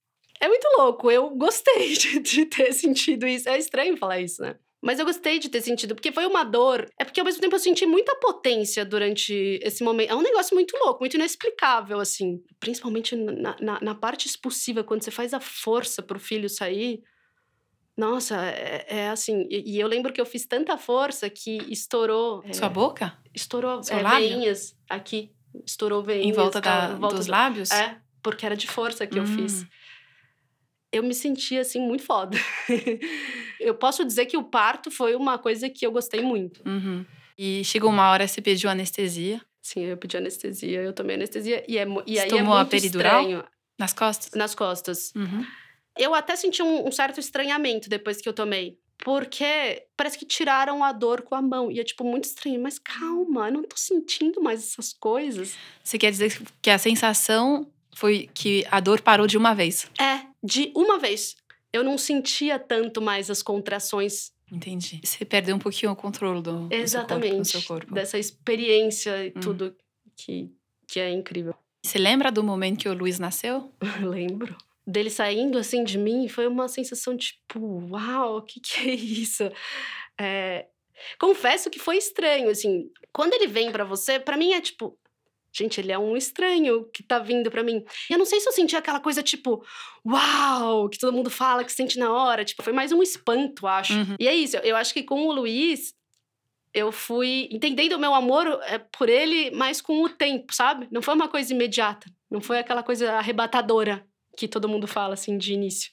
É 0.40 0.48
muito 0.48 0.66
louco, 0.78 1.10
eu 1.10 1.30
gostei 1.30 1.92
de, 1.98 2.20
de 2.20 2.46
ter 2.46 2.72
sentido 2.72 3.26
isso. 3.26 3.48
É 3.48 3.58
estranho 3.58 3.96
falar 3.96 4.20
isso, 4.20 4.40
né? 4.40 4.56
Mas 4.80 5.00
eu 5.00 5.04
gostei 5.04 5.40
de 5.40 5.48
ter 5.48 5.60
sentido, 5.60 5.94
porque 5.94 6.12
foi 6.12 6.24
uma 6.24 6.44
dor. 6.44 6.88
É 6.98 7.04
porque 7.04 7.18
ao 7.18 7.26
mesmo 7.26 7.40
tempo 7.40 7.54
eu 7.56 7.58
senti 7.58 7.84
muita 7.84 8.14
potência 8.16 8.84
durante 8.84 9.58
esse 9.62 9.82
momento. 9.82 10.10
É 10.10 10.14
um 10.14 10.22
negócio 10.22 10.54
muito 10.54 10.76
louco, 10.76 11.00
muito 11.00 11.16
inexplicável, 11.16 11.98
assim. 11.98 12.40
Principalmente 12.60 13.16
na, 13.16 13.56
na, 13.60 13.80
na 13.80 13.94
parte 13.94 14.28
expulsiva, 14.28 14.84
quando 14.84 15.02
você 15.02 15.10
faz 15.10 15.34
a 15.34 15.40
força 15.40 16.00
pro 16.00 16.20
filho 16.20 16.48
sair. 16.48 17.02
Nossa, 17.98 18.36
é, 18.46 18.86
é 18.88 19.08
assim. 19.10 19.46
E, 19.50 19.74
e 19.74 19.80
eu 19.80 19.88
lembro 19.88 20.12
que 20.12 20.20
eu 20.20 20.24
fiz 20.24 20.46
tanta 20.46 20.78
força 20.78 21.28
que 21.28 21.58
estourou. 21.70 22.42
é, 22.46 22.52
Sua 22.52 22.68
boca? 22.68 23.18
Estourou 23.34 23.82
Seu 23.82 23.98
é, 23.98 24.02
lábio? 24.02 24.28
veinhas 24.28 24.76
aqui. 24.88 25.32
Estourou 25.66 26.02
veinhas. 26.02 26.26
Em 26.26 26.32
volta, 26.32 26.60
da, 26.60 26.70
cara, 26.70 26.92
em 26.94 26.98
volta 26.98 27.16
dos 27.16 27.26
do- 27.26 27.32
lábios? 27.32 27.70
É, 27.72 27.98
porque 28.22 28.46
era 28.46 28.56
de 28.56 28.68
força 28.68 29.04
que 29.06 29.18
eu 29.18 29.26
fiz 29.26 29.62
Hum. 29.62 29.66
eu 30.92 31.02
me 31.02 31.12
senti 31.14 31.58
assim 31.58 31.80
muito 31.80 32.02
foda. 32.04 32.38
eu 33.60 33.74
posso 33.74 34.04
dizer 34.04 34.26
que 34.26 34.36
o 34.36 34.44
parto 34.44 34.90
foi 34.90 35.14
uma 35.14 35.36
coisa 35.38 35.68
que 35.68 35.84
eu 35.86 35.92
gostei 35.92 36.22
muito. 36.22 36.62
Uhum. 36.66 37.04
E 37.36 37.64
chegou 37.64 37.90
uma 37.90 38.10
hora 38.10 38.26
você 38.26 38.40
pediu 38.40 38.70
anestesia. 38.70 39.40
Sim, 39.60 39.82
eu 39.84 39.96
pedi 39.96 40.16
anestesia, 40.16 40.80
eu 40.82 40.92
tomei 40.92 41.16
anestesia. 41.16 41.64
E, 41.68 41.76
é, 41.78 41.86
e 42.06 42.14
Você 42.14 42.20
aí 42.20 42.28
tomou 42.30 42.54
é 42.54 42.56
a 42.56 42.58
muito 42.60 42.70
peridural? 42.70 43.20
estranho. 43.22 43.44
Nas 43.78 43.92
costas? 43.92 44.30
Nas 44.34 44.54
costas. 44.54 45.12
Uhum. 45.14 45.44
Eu 45.98 46.14
até 46.14 46.36
senti 46.36 46.62
um, 46.62 46.86
um 46.86 46.92
certo 46.92 47.18
estranhamento 47.20 47.88
depois 47.88 48.20
que 48.20 48.28
eu 48.28 48.32
tomei. 48.32 48.78
Porque 49.04 49.86
parece 49.96 50.18
que 50.18 50.24
tiraram 50.26 50.82
a 50.82 50.90
dor 50.92 51.22
com 51.22 51.34
a 51.34 51.42
mão. 51.42 51.70
E 51.70 51.78
é, 51.78 51.84
tipo, 51.84 52.02
muito 52.04 52.24
estranho. 52.24 52.60
Mas 52.60 52.78
calma, 52.78 53.48
eu 53.48 53.52
não 53.52 53.62
tô 53.62 53.76
sentindo 53.76 54.42
mais 54.42 54.60
essas 54.62 54.92
coisas. 54.92 55.54
Você 55.84 55.96
quer 55.98 56.10
dizer 56.10 56.40
que 56.60 56.68
a 56.68 56.78
sensação 56.78 57.70
foi 57.94 58.28
que 58.34 58.66
a 58.70 58.80
dor 58.80 59.00
parou 59.00 59.26
de 59.26 59.36
uma 59.38 59.54
vez? 59.54 59.88
É, 60.00 60.26
de 60.42 60.72
uma 60.74 60.98
vez. 60.98 61.36
Eu 61.72 61.84
não 61.84 61.96
sentia 61.96 62.58
tanto 62.58 63.00
mais 63.00 63.30
as 63.30 63.42
contrações. 63.42 64.32
Entendi. 64.50 65.00
Você 65.04 65.24
perdeu 65.24 65.54
um 65.54 65.58
pouquinho 65.58 65.92
o 65.92 65.96
controle 65.96 66.40
do, 66.42 66.52
do 66.52 66.58
seu 66.58 66.60
corpo, 66.68 66.74
Exatamente. 66.74 67.36
do 67.36 67.44
seu 67.46 67.62
corpo. 67.62 67.94
Dessa 67.94 68.18
experiência 68.18 69.26
e 69.26 69.28
Hum. 69.36 69.40
tudo 69.40 69.76
que, 70.16 70.50
que 70.88 70.98
é 70.98 71.10
incrível. 71.10 71.54
Você 71.84 71.98
lembra 71.98 72.32
do 72.32 72.42
momento 72.42 72.78
que 72.80 72.88
o 72.88 72.94
Luiz 72.94 73.18
nasceu? 73.18 73.72
Lembro. 74.02 74.56
Dele 74.90 75.10
saindo 75.10 75.58
assim 75.58 75.84
de 75.84 75.98
mim, 75.98 76.28
foi 76.28 76.46
uma 76.46 76.66
sensação 76.66 77.16
tipo, 77.16 77.60
uau, 77.90 78.38
o 78.38 78.42
que, 78.42 78.58
que 78.58 78.88
é 78.88 78.94
isso? 78.94 79.44
É, 80.18 80.66
Confesso 81.18 81.70
que 81.70 81.78
foi 81.78 81.96
estranho, 81.96 82.50
assim. 82.50 82.90
Quando 83.12 83.34
ele 83.34 83.46
vem 83.46 83.70
pra 83.70 83.84
você, 83.84 84.18
pra 84.18 84.36
mim 84.36 84.52
é 84.52 84.60
tipo, 84.60 84.98
gente, 85.52 85.80
ele 85.80 85.92
é 85.92 85.98
um 85.98 86.16
estranho 86.16 86.84
que 86.92 87.02
tá 87.02 87.18
vindo 87.18 87.50
pra 87.50 87.62
mim. 87.62 87.84
E 88.08 88.12
eu 88.12 88.18
não 88.18 88.26
sei 88.26 88.40
se 88.40 88.48
eu 88.48 88.52
senti 88.52 88.76
aquela 88.76 89.00
coisa 89.00 89.22
tipo, 89.22 89.64
uau, 90.06 90.88
que 90.88 90.98
todo 90.98 91.14
mundo 91.14 91.30
fala, 91.30 91.64
que 91.64 91.72
sente 91.72 91.98
na 91.98 92.12
hora. 92.12 92.44
Tipo, 92.44 92.62
foi 92.62 92.72
mais 92.72 92.92
um 92.92 93.02
espanto, 93.02 93.66
acho. 93.66 93.94
Uhum. 93.94 94.16
E 94.18 94.28
é 94.28 94.34
isso, 94.34 94.56
eu 94.58 94.76
acho 94.76 94.92
que 94.92 95.02
com 95.02 95.26
o 95.26 95.32
Luiz, 95.32 95.94
eu 96.74 96.92
fui 96.92 97.48
entendendo 97.50 97.94
o 97.94 97.98
meu 97.98 98.14
amor 98.14 98.46
é, 98.64 98.78
por 98.78 99.08
ele, 99.08 99.50
mas 99.52 99.80
com 99.80 100.02
o 100.02 100.08
tempo, 100.08 100.54
sabe? 100.54 100.88
Não 100.90 101.02
foi 101.02 101.14
uma 101.14 101.28
coisa 101.28 101.52
imediata. 101.52 102.10
Não 102.30 102.40
foi 102.40 102.58
aquela 102.58 102.82
coisa 102.82 103.12
arrebatadora 103.12 104.06
que 104.38 104.46
todo 104.46 104.68
mundo 104.68 104.86
fala, 104.86 105.14
assim, 105.14 105.36
de 105.36 105.52
início. 105.52 105.90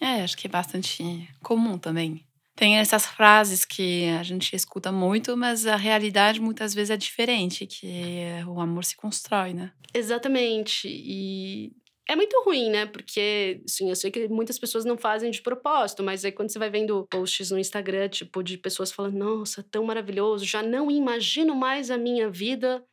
É, 0.00 0.22
acho 0.22 0.36
que 0.36 0.48
é 0.48 0.50
bastante 0.50 1.28
comum 1.40 1.78
também. 1.78 2.26
Tem 2.56 2.76
essas 2.76 3.06
frases 3.06 3.64
que 3.64 4.08
a 4.18 4.22
gente 4.24 4.54
escuta 4.54 4.90
muito, 4.90 5.36
mas 5.36 5.64
a 5.64 5.76
realidade 5.76 6.40
muitas 6.40 6.74
vezes 6.74 6.90
é 6.90 6.96
diferente, 6.96 7.66
que 7.66 8.24
o 8.48 8.60
amor 8.60 8.84
se 8.84 8.96
constrói, 8.96 9.54
né? 9.54 9.72
Exatamente. 9.94 10.88
E 10.88 11.72
é 12.08 12.16
muito 12.16 12.42
ruim, 12.44 12.68
né? 12.68 12.84
Porque, 12.84 13.62
assim, 13.64 13.88
eu 13.88 13.96
sei 13.96 14.10
que 14.10 14.26
muitas 14.28 14.58
pessoas 14.58 14.84
não 14.84 14.98
fazem 14.98 15.30
de 15.30 15.40
propósito, 15.40 16.02
mas 16.02 16.24
aí 16.24 16.32
quando 16.32 16.50
você 16.50 16.58
vai 16.58 16.70
vendo 16.70 17.06
posts 17.08 17.52
no 17.52 17.58
Instagram, 17.58 18.08
tipo, 18.08 18.42
de 18.42 18.58
pessoas 18.58 18.90
falando, 18.90 19.16
nossa, 19.16 19.62
tão 19.62 19.84
maravilhoso, 19.84 20.44
já 20.44 20.62
não 20.64 20.90
imagino 20.90 21.54
mais 21.54 21.92
a 21.92 21.96
minha 21.96 22.28
vida 22.28 22.84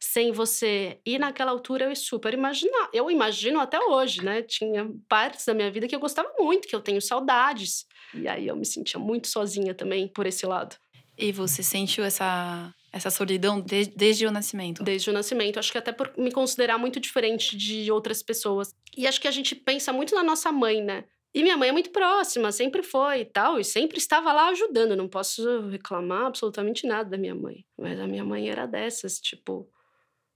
sem 0.00 0.32
você. 0.32 0.98
E 1.04 1.18
naquela 1.18 1.50
altura 1.50 1.86
eu 1.86 1.96
super 1.96 2.34
imaginar. 2.34 2.88
Eu 2.92 3.10
imagino 3.10 3.58
até 3.60 3.78
hoje, 3.80 4.22
né? 4.22 4.42
Tinha 4.42 4.90
partes 5.08 5.44
da 5.46 5.54
minha 5.54 5.70
vida 5.70 5.88
que 5.88 5.94
eu 5.94 6.00
gostava 6.00 6.30
muito, 6.38 6.68
que 6.68 6.74
eu 6.76 6.80
tenho 6.80 7.00
saudades. 7.00 7.86
E 8.14 8.28
aí 8.28 8.46
eu 8.46 8.56
me 8.56 8.66
sentia 8.66 8.98
muito 9.00 9.28
sozinha 9.28 9.74
também 9.74 10.06
por 10.08 10.26
esse 10.26 10.44
lado. 10.46 10.76
E 11.16 11.30
você 11.32 11.62
sentiu 11.62 12.04
essa, 12.04 12.74
essa 12.92 13.08
solidão 13.10 13.60
de- 13.60 13.86
desde 13.96 14.26
o 14.26 14.30
nascimento? 14.30 14.82
Desde 14.82 15.10
o 15.10 15.12
nascimento. 15.12 15.58
Acho 15.58 15.70
que 15.72 15.78
até 15.78 15.92
por 15.92 16.12
me 16.18 16.30
considerar 16.32 16.76
muito 16.78 16.98
diferente 17.00 17.56
de 17.56 17.90
outras 17.90 18.22
pessoas. 18.22 18.74
E 18.96 19.06
acho 19.06 19.20
que 19.20 19.28
a 19.28 19.30
gente 19.30 19.54
pensa 19.54 19.92
muito 19.92 20.14
na 20.14 20.22
nossa 20.22 20.50
mãe, 20.52 20.82
né? 20.82 21.04
E 21.32 21.42
minha 21.42 21.56
mãe 21.56 21.68
é 21.68 21.72
muito 21.72 21.90
próxima, 21.90 22.52
sempre 22.52 22.82
foi 22.82 23.20
e 23.22 23.24
tal, 23.24 23.58
e 23.58 23.64
sempre 23.64 23.98
estava 23.98 24.32
lá 24.32 24.48
ajudando. 24.50 24.94
Não 24.96 25.08
posso 25.08 25.68
reclamar 25.68 26.26
absolutamente 26.26 26.86
nada 26.86 27.10
da 27.10 27.16
minha 27.18 27.34
mãe. 27.34 27.64
Mas 27.76 27.98
a 27.98 28.06
minha 28.06 28.24
mãe 28.24 28.48
era 28.48 28.66
dessas, 28.66 29.18
tipo. 29.18 29.68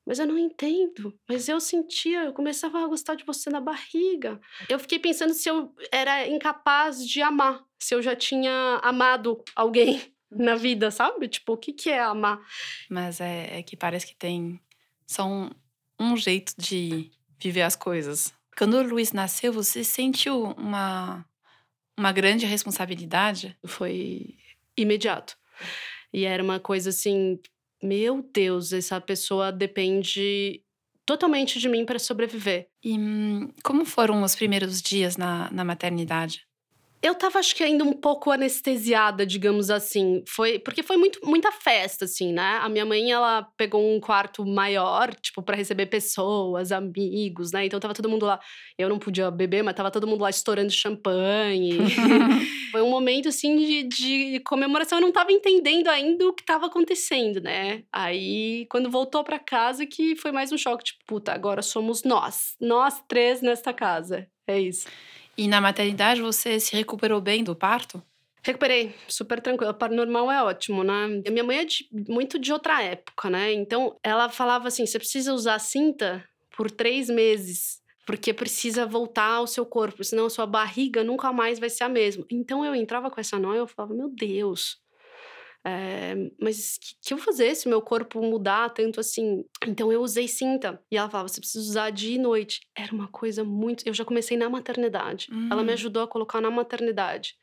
Mas 0.08 0.18
eu 0.18 0.26
não 0.26 0.38
entendo. 0.38 1.14
Mas 1.28 1.50
eu 1.50 1.60
sentia, 1.60 2.24
eu 2.24 2.32
começava 2.32 2.82
a 2.82 2.86
gostar 2.86 3.14
de 3.14 3.24
você 3.24 3.50
na 3.50 3.60
barriga. 3.60 4.40
Eu 4.66 4.78
fiquei 4.78 4.98
pensando 4.98 5.34
se 5.34 5.50
eu 5.50 5.74
era 5.92 6.26
incapaz 6.26 7.06
de 7.06 7.20
amar, 7.20 7.62
se 7.78 7.94
eu 7.94 8.00
já 8.00 8.16
tinha 8.16 8.80
amado 8.82 9.44
alguém 9.54 10.00
na 10.32 10.54
vida, 10.54 10.90
sabe? 10.90 11.28
Tipo, 11.28 11.52
o 11.52 11.56
que, 11.58 11.74
que 11.74 11.90
é 11.90 12.00
amar? 12.00 12.40
Mas 12.88 13.20
é, 13.20 13.58
é 13.58 13.62
que 13.62 13.76
parece 13.76 14.06
que 14.06 14.16
tem 14.16 14.58
só 15.06 15.26
um, 15.26 15.50
um 16.00 16.16
jeito 16.16 16.54
de 16.56 17.10
viver 17.38 17.62
as 17.62 17.76
coisas. 17.76 18.32
Quando 18.56 18.78
o 18.78 18.82
Luiz 18.82 19.12
nasceu, 19.12 19.52
você 19.52 19.84
sentiu 19.84 20.54
uma, 20.56 21.22
uma 21.98 22.12
grande 22.12 22.46
responsabilidade? 22.46 23.54
foi 23.66 24.38
imediato. 24.74 25.36
E 26.10 26.24
era 26.24 26.42
uma 26.42 26.58
coisa 26.58 26.88
assim, 26.88 27.38
meu 27.82 28.22
Deus, 28.32 28.72
essa 28.72 29.00
pessoa 29.00 29.52
depende 29.52 30.62
totalmente 31.06 31.58
de 31.58 31.68
mim 31.68 31.84
para 31.84 31.98
sobreviver. 31.98 32.68
E 32.84 32.98
hum, 32.98 33.52
como 33.62 33.84
foram 33.84 34.22
os 34.22 34.34
primeiros 34.34 34.82
dias 34.82 35.16
na, 35.16 35.50
na 35.50 35.64
maternidade? 35.64 36.47
Eu 37.00 37.14
tava, 37.14 37.38
acho 37.38 37.54
que 37.54 37.62
ainda 37.62 37.84
um 37.84 37.92
pouco 37.92 38.30
anestesiada, 38.30 39.24
digamos 39.24 39.70
assim. 39.70 40.22
Foi 40.26 40.58
porque 40.58 40.82
foi 40.82 40.96
muito, 40.96 41.20
muita 41.24 41.52
festa, 41.52 42.06
assim, 42.06 42.32
né? 42.32 42.58
A 42.60 42.68
minha 42.68 42.84
mãe, 42.84 43.12
ela 43.12 43.42
pegou 43.56 43.94
um 43.94 44.00
quarto 44.00 44.44
maior, 44.44 45.14
tipo, 45.14 45.40
para 45.40 45.56
receber 45.56 45.86
pessoas, 45.86 46.72
amigos, 46.72 47.52
né? 47.52 47.66
Então 47.66 47.78
tava 47.78 47.94
todo 47.94 48.08
mundo 48.08 48.26
lá. 48.26 48.40
Eu 48.76 48.88
não 48.88 48.98
podia 48.98 49.30
beber, 49.30 49.62
mas 49.62 49.74
tava 49.74 49.92
todo 49.92 50.08
mundo 50.08 50.22
lá 50.22 50.30
estourando 50.30 50.72
champanhe. 50.72 51.78
foi 52.72 52.82
um 52.82 52.90
momento, 52.90 53.28
assim, 53.28 53.56
de, 53.56 53.82
de 53.84 54.40
comemoração. 54.40 54.98
Eu 54.98 55.02
não 55.02 55.12
tava 55.12 55.30
entendendo 55.30 55.86
ainda 55.88 56.26
o 56.26 56.32
que 56.32 56.44
tava 56.44 56.66
acontecendo, 56.66 57.40
né? 57.40 57.84
Aí, 57.92 58.66
quando 58.70 58.90
voltou 58.90 59.22
para 59.22 59.38
casa, 59.38 59.86
que 59.86 60.16
foi 60.16 60.32
mais 60.32 60.50
um 60.50 60.58
choque. 60.58 60.84
Tipo, 60.84 61.04
puta, 61.06 61.32
agora 61.32 61.62
somos 61.62 62.02
nós. 62.02 62.56
Nós 62.60 63.00
três 63.06 63.40
nesta 63.40 63.72
casa. 63.72 64.28
É 64.48 64.58
isso. 64.58 64.88
E 65.36 65.46
na 65.46 65.60
maternidade 65.60 66.20
você 66.20 66.58
se 66.58 66.74
recuperou 66.74 67.20
bem 67.20 67.44
do 67.44 67.54
parto? 67.54 68.02
Recuperei, 68.42 68.94
super 69.06 69.40
tranquila. 69.40 69.74
Para 69.74 69.94
normal 69.94 70.30
é 70.30 70.42
ótimo, 70.42 70.82
né? 70.82 71.22
A 71.26 71.30
minha 71.30 71.44
mãe 71.44 71.58
é 71.58 71.64
de- 71.64 71.88
muito 72.08 72.38
de 72.38 72.52
outra 72.52 72.82
época, 72.82 73.28
né? 73.28 73.52
Então 73.52 73.96
ela 74.02 74.28
falava 74.28 74.68
assim: 74.68 74.86
você 74.86 74.98
precisa 74.98 75.32
usar 75.34 75.58
cinta 75.58 76.24
por 76.56 76.70
três 76.70 77.08
meses, 77.08 77.78
porque 78.06 78.32
precisa 78.32 78.86
voltar 78.86 79.34
ao 79.34 79.46
seu 79.46 79.66
corpo, 79.66 80.02
senão 80.02 80.26
a 80.26 80.30
sua 80.30 80.46
barriga 80.46 81.04
nunca 81.04 81.32
mais 81.32 81.58
vai 81.58 81.68
ser 81.68 81.84
a 81.84 81.88
mesma. 81.88 82.24
Então 82.30 82.64
eu 82.64 82.74
entrava 82.74 83.10
com 83.10 83.20
essa 83.20 83.38
noia, 83.38 83.58
eu 83.58 83.66
falava: 83.66 83.94
meu 83.94 84.08
Deus. 84.08 84.78
É, 85.66 86.14
mas 86.40 86.76
o 86.76 86.80
que, 86.80 86.94
que 87.02 87.12
eu 87.14 87.18
vou 87.18 87.24
fazer 87.26 87.54
se 87.54 87.68
meu 87.68 87.82
corpo 87.82 88.22
mudar 88.22 88.70
tanto 88.70 89.00
assim? 89.00 89.44
Então 89.66 89.92
eu 89.92 90.00
usei 90.02 90.26
cinta. 90.28 90.80
E 90.90 90.96
ela 90.96 91.10
falava: 91.10 91.28
você 91.28 91.40
precisa 91.40 91.64
usar 91.68 91.90
dia 91.90 92.14
e 92.14 92.18
noite. 92.18 92.60
Era 92.76 92.92
uma 92.94 93.08
coisa 93.08 93.44
muito. 93.44 93.86
Eu 93.86 93.92
já 93.92 94.04
comecei 94.04 94.36
na 94.36 94.48
maternidade. 94.48 95.28
Ela 95.50 95.62
me 95.62 95.70
Hum. 95.70 95.74
ajudou 95.74 96.02
a 96.02 96.08
colocar 96.08 96.40
na 96.40 96.50
maternidade. 96.50 97.34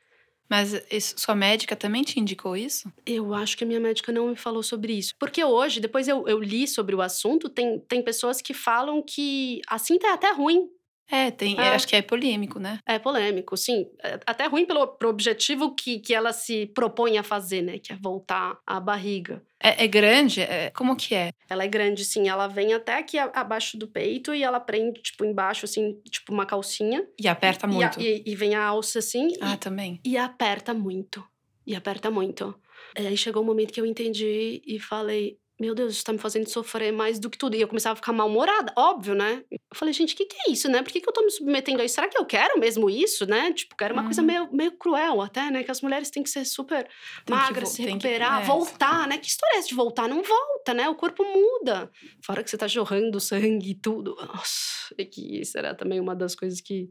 Mas 0.48 0.72
isso- 0.92 1.14
sua 1.18 1.34
médica 1.34 1.74
também 1.74 2.02
te 2.04 2.20
indicou 2.20 2.56
isso? 2.56 2.90
Eu 3.04 3.34
acho 3.34 3.56
que 3.56 3.64
a 3.64 3.66
minha 3.66 3.80
médica 3.80 4.12
não 4.12 4.28
me 4.28 4.36
falou 4.36 4.62
sobre 4.62 4.92
isso. 4.92 5.14
Porque 5.18 5.42
hoje, 5.44 5.80
depois 5.80 6.06
eu, 6.06 6.26
eu 6.28 6.38
li 6.40 6.68
sobre 6.68 6.94
o 6.94 7.00
assunto, 7.02 7.48
tem, 7.48 7.80
tem 7.80 8.00
pessoas 8.00 8.40
que 8.40 8.54
falam 8.54 9.02
que 9.02 9.60
a 9.66 9.76
cinta 9.76 10.06
é 10.06 10.10
até 10.12 10.30
ruim. 10.32 10.68
É, 11.10 11.30
tem, 11.30 11.56
É. 11.58 11.68
acho 11.68 11.86
que 11.86 11.94
é 11.94 12.02
polêmico, 12.02 12.58
né? 12.58 12.80
É 12.84 12.98
polêmico, 12.98 13.56
sim. 13.56 13.86
É 14.02 14.18
até 14.26 14.46
ruim 14.46 14.66
pelo 14.66 14.86
pro 14.88 15.08
objetivo 15.08 15.74
que, 15.74 16.00
que 16.00 16.12
ela 16.14 16.32
se 16.32 16.66
propõe 16.66 17.16
a 17.18 17.22
fazer, 17.22 17.62
né? 17.62 17.78
Que 17.78 17.92
é 17.92 17.96
voltar 17.96 18.58
à 18.66 18.80
barriga. 18.80 19.42
É, 19.60 19.84
é 19.84 19.86
grande? 19.86 20.40
É- 20.40 20.70
como 20.70 20.96
que 20.96 21.14
é? 21.14 21.30
Ela 21.48 21.64
é 21.64 21.68
grande, 21.68 22.04
sim. 22.04 22.28
Ela 22.28 22.46
vem 22.48 22.74
até 22.74 22.94
aqui 22.98 23.16
a- 23.18 23.30
abaixo 23.34 23.78
do 23.78 23.86
peito 23.86 24.34
e 24.34 24.42
ela 24.42 24.58
prende, 24.60 25.00
tipo, 25.00 25.24
embaixo, 25.24 25.64
assim, 25.64 26.00
tipo 26.10 26.32
uma 26.32 26.44
calcinha. 26.44 27.06
E 27.20 27.28
aperta 27.28 27.66
E 27.66 27.70
a- 27.70 27.72
muito? 27.72 28.00
E, 28.00 28.22
e 28.26 28.34
vem 28.34 28.54
a 28.54 28.64
alça, 28.64 28.98
assim. 28.98 29.28
e- 29.28 29.38
Ah, 29.40 29.56
também. 29.56 30.00
E 30.04 30.16
aperta 30.18 30.74
muito. 30.74 31.24
E 31.66 31.74
aperta 31.76 32.10
muito. 32.10 32.54
É, 32.94 33.06
Aí 33.06 33.16
chegou 33.16 33.42
um 33.42 33.46
momento 33.46 33.72
que 33.72 33.80
eu 33.80 33.86
entendi 33.86 34.60
e 34.66 34.78
falei: 34.80 35.38
Meu 35.58 35.74
Deus, 35.74 35.94
isso 35.94 36.04
tá 36.04 36.12
me 36.12 36.18
fazendo 36.18 36.46
sofrer 36.50 36.92
mais 36.92 37.18
do 37.18 37.30
que 37.30 37.38
tudo. 37.38 37.56
E 37.56 37.60
eu 37.62 37.66
começava 37.68 37.94
a 37.94 37.96
ficar 37.96 38.12
mal-humorada, 38.12 38.72
óbvio, 38.76 39.14
né? 39.14 39.42
Eu 39.50 39.58
falei: 39.74 39.94
Gente, 39.94 40.12
o 40.12 40.16
que, 40.16 40.26
que 40.26 40.36
é 40.46 40.52
isso, 40.52 40.68
né? 40.68 40.82
Por 40.82 40.92
que, 40.92 41.00
que 41.00 41.08
eu 41.08 41.12
tô 41.14 41.22
me 41.22 41.30
submetendo 41.30 41.80
a 41.80 41.84
isso? 41.84 41.94
Será 41.94 42.08
que 42.08 42.18
eu 42.18 42.26
quero 42.26 42.60
mesmo 42.60 42.90
isso, 42.90 43.24
né? 43.26 43.52
Tipo, 43.54 43.74
quero 43.74 43.94
uma 43.94 44.04
coisa 44.04 44.20
Uhum. 44.20 44.26
meio, 44.26 44.48
meio 44.52 44.72
cruel 44.72 45.22
até, 45.22 45.50
né? 45.50 45.62
Que 45.64 45.70
as 45.70 45.80
mulheres 45.80 46.10
têm 46.10 46.22
que 46.22 46.28
ser 46.28 46.44
super 46.44 46.86
Tem 47.24 47.34
magras, 47.34 47.70
se 47.70 47.76
tem 47.78 47.98
que- 47.98 48.06
recuperar, 48.06 48.42
é. 48.42 48.44
voltar, 48.44 49.08
né? 49.08 49.16
Que 49.16 49.28
história 49.28 49.56
é 49.56 49.58
essa 49.60 49.68
de 49.68 49.74
voltar? 49.74 50.06
Não 50.08 50.22
volta, 50.22 50.74
né? 50.74 50.88
O 50.90 50.94
corpo 50.94 51.24
muda. 51.24 51.90
Fora 52.22 52.44
que 52.44 52.50
você 52.50 52.58
tá 52.58 52.66
jorrando 52.68 53.18
sangue 53.18 53.70
e 53.70 53.74
tudo. 53.74 54.14
Nossa, 54.16 54.94
é 54.98 55.04
que 55.06 55.40
era 55.56 55.74
também 55.74 55.98
uma 56.00 56.14
das 56.14 56.34
coisas 56.34 56.60
que, 56.60 56.90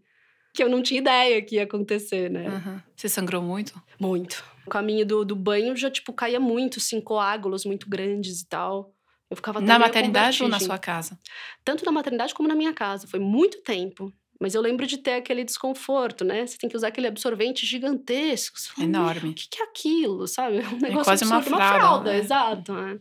que 0.55 0.63
eu 0.63 0.69
não 0.69 0.81
tinha 0.81 0.99
ideia 0.99 1.41
que 1.41 1.55
ia 1.55 1.63
acontecer, 1.63 2.29
né? 2.29 2.47
Aham. 2.47 2.83
Você 2.95 3.09
sangrou 3.09 3.41
muito? 3.41 3.79
Muito. 3.99 4.43
O 4.65 4.69
caminho 4.69 5.05
do, 5.05 5.23
do 5.25 5.35
banho 5.35 5.75
já, 5.75 5.91
tipo, 5.91 6.11
caía 6.13 6.39
muito, 6.39 6.79
assim, 6.79 6.99
coágulos 6.99 7.65
muito 7.65 7.87
grandes 7.89 8.41
e 8.41 8.47
tal. 8.47 8.93
Eu 9.29 9.35
ficava 9.35 9.59
na 9.59 9.77
maternidade 9.77 10.41
ou 10.41 10.49
na 10.49 10.59
sua 10.59 10.77
casa? 10.77 11.19
Tanto 11.63 11.83
na 11.85 11.91
maternidade 11.91 12.33
como 12.33 12.47
na 12.47 12.55
minha 12.55 12.73
casa. 12.73 13.07
Foi 13.07 13.19
muito 13.19 13.61
tempo. 13.61 14.11
Mas 14.39 14.53
eu 14.53 14.61
lembro 14.61 14.85
de 14.85 14.97
ter 14.97 15.13
aquele 15.13 15.43
desconforto, 15.43 16.25
né? 16.25 16.45
Você 16.45 16.57
tem 16.57 16.69
que 16.69 16.75
usar 16.75 16.89
aquele 16.89 17.07
absorvente 17.07 17.65
gigantesco. 17.65 18.57
Fala, 18.59 18.87
"Meu, 18.87 18.99
Enorme. 19.01 19.29
O 19.29 19.33
que, 19.33 19.47
que 19.49 19.61
é 19.61 19.65
aquilo, 19.65 20.27
sabe? 20.27 20.57
Um 20.73 20.77
negócio 20.79 21.05
quase 21.05 21.23
uma 21.23 21.37
absurdo. 21.37 21.57
fralda, 21.57 22.11
né? 22.11 22.17
exato. 22.19 22.73
né? 22.73 22.99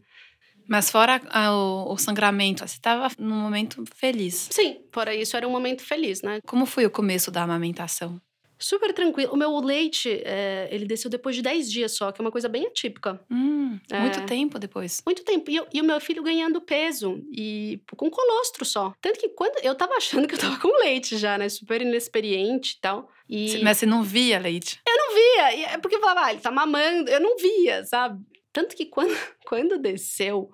Mas 0.69 0.91
fora 0.91 1.21
a, 1.31 1.53
o, 1.53 1.93
o, 1.93 1.99
sangramento, 1.99 2.67
você 2.67 2.75
estava 2.75 3.09
num 3.19 3.37
momento 3.37 3.85
feliz. 3.95 4.49
Sim, 4.51 4.79
fora 4.93 5.15
isso, 5.15 5.37
era 5.37 5.47
um 5.47 5.51
momento 5.51 5.83
feliz, 5.83 6.23
né? 6.23 6.41
Como 6.47 6.67
foi 6.67 6.87
o 6.87 6.91
começo 6.91 7.31
da 7.31 7.43
amamentação? 7.43 8.21
Super 8.59 8.95
tranquilo. 8.95 9.33
O 9.33 9.37
meu 9.37 9.59
leite, 9.59 10.23
é, 10.25 10.69
ele 10.71 10.87
desceu 10.87 11.11
depois 11.11 11.37
de 11.37 11.43
10 11.43 11.71
dias 11.71 11.97
só, 11.97 12.13
que 12.13 12.21
é 12.21 12.25
uma 12.25 12.31
coisa 12.31 12.49
bem 12.49 12.67
atípica. 12.67 13.21
Hum, 13.31 13.79
é, 13.91 14.01
muito 14.01 14.25
tempo 14.25 14.59
depois. 14.59 15.03
Muito 15.05 15.25
tempo. 15.25 15.51
E, 15.51 15.57
eu, 15.57 15.67
e, 15.73 15.81
o 15.81 15.85
meu 15.85 16.01
filho 16.01 16.23
ganhando 16.23 16.61
peso. 16.61 17.21
E 17.31 17.81
com 17.97 18.11
colostro 18.11 18.65
só. 18.65 18.95
Tanto 19.01 19.19
que 19.19 19.29
quando 19.31 19.63
eu 19.63 19.75
tava 19.75 19.95
achando 19.95 20.27
que 20.27 20.35
eu 20.35 20.39
tava 20.39 20.59
com 20.59 20.69
leite 20.81 21.19
já, 21.19 21.37
né? 21.37 21.49
Super 21.49 21.83
inexperiente 21.83 22.77
e 22.79 22.81
tal. 22.81 23.11
E... 23.29 23.61
Mas 23.63 23.79
você 23.79 23.87
não 23.87 24.03
via 24.03 24.39
leite? 24.39 24.81
Eu 24.87 24.97
não 24.97 25.15
via. 25.15 25.73
É 25.75 25.79
porque 25.79 25.97
eu 25.97 26.01
falava, 26.01 26.27
ah, 26.27 26.33
ele 26.33 26.41
tá 26.41 26.51
mamando. 26.51 27.11
Eu 27.11 27.21
não 27.21 27.37
via, 27.37 27.85
sabe? 27.85 28.25
Tanto 28.55 28.77
que 28.77 28.87
quando, 28.87 29.11
quando 29.45 29.79
desceu, 29.79 30.51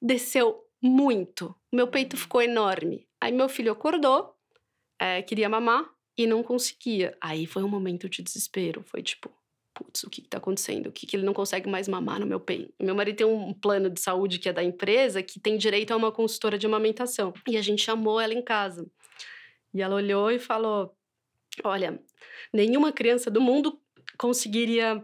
desceu 0.00 0.62
muito. 0.80 1.56
Meu 1.72 1.88
peito 1.88 2.16
ficou 2.16 2.40
enorme. 2.42 3.08
Aí 3.20 3.32
meu 3.32 3.48
filho 3.48 3.72
acordou, 3.72 4.36
é, 5.00 5.22
queria 5.22 5.48
mamar 5.48 5.90
e 6.16 6.26
não 6.26 6.42
conseguia. 6.42 7.16
Aí 7.20 7.46
foi 7.46 7.64
um 7.64 7.68
momento 7.68 8.08
de 8.08 8.22
desespero. 8.22 8.82
Foi 8.82 9.02
tipo, 9.02 9.30
putz, 9.74 10.04
o 10.04 10.10
que, 10.10 10.20
que 10.20 10.28
tá 10.28 10.36
acontecendo? 10.36 10.88
O 10.88 10.92
que, 10.92 11.06
que 11.06 11.16
ele 11.16 11.24
não 11.24 11.32
consegue 11.32 11.68
mais 11.68 11.88
mamar 11.88 12.20
no 12.20 12.26
meu 12.26 12.38
peito? 12.38 12.72
Meu 12.78 12.94
marido 12.94 13.16
tem 13.16 13.26
um 13.26 13.54
plano 13.54 13.88
de 13.88 14.00
saúde 14.00 14.38
que 14.38 14.48
é 14.48 14.52
da 14.52 14.62
empresa 14.62 15.22
que 15.22 15.40
tem 15.40 15.56
direito 15.56 15.92
a 15.92 15.96
uma 15.96 16.12
consultora 16.12 16.58
de 16.58 16.66
amamentação. 16.66 17.32
E 17.48 17.56
a 17.56 17.62
gente 17.62 17.82
chamou 17.82 18.20
ela 18.20 18.34
em 18.34 18.42
casa. 18.42 18.86
E 19.72 19.80
ela 19.80 19.96
olhou 19.96 20.30
e 20.30 20.38
falou: 20.38 20.94
Olha, 21.64 21.98
nenhuma 22.52 22.92
criança 22.92 23.30
do 23.30 23.40
mundo 23.40 23.80
conseguiria 24.18 25.02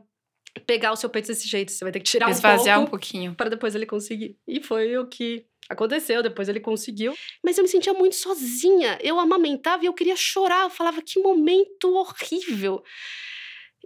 pegar 0.61 0.93
o 0.93 0.97
seu 0.97 1.09
peito 1.09 1.29
desse 1.29 1.49
jeito. 1.49 1.73
Você 1.73 1.85
vai 1.85 1.93
ter 1.93 2.01
que 2.01 2.11
tirar 2.11 2.31
Esvaziar 2.31 2.79
um, 2.79 2.83
pouco 2.83 2.97
um 2.97 2.99
pouquinho. 2.99 3.35
Para 3.35 3.51
depois 3.51 3.75
ele 3.75 3.87
conseguir. 3.87 4.37
E 4.47 4.63
foi 4.63 4.97
o 4.97 5.07
que 5.07 5.47
aconteceu. 5.69 6.23
Depois 6.23 6.49
ele 6.49 6.61
conseguiu. 6.61 7.15
Mas 7.45 7.59
eu 7.59 7.65
me 7.65 7.69
sentia 7.69 7.93
muito 7.93 8.17
sozinha. 8.17 8.99
Eu 9.03 9.19
amamentava 9.19 9.85
e 9.85 9.87
eu 9.87 9.95
queria 9.95 10.17
chorar. 10.17 10.65
Eu 10.65 10.71
falava, 10.71 11.03
que 11.03 11.21
momento 11.21 11.95
horrível. 11.95 12.83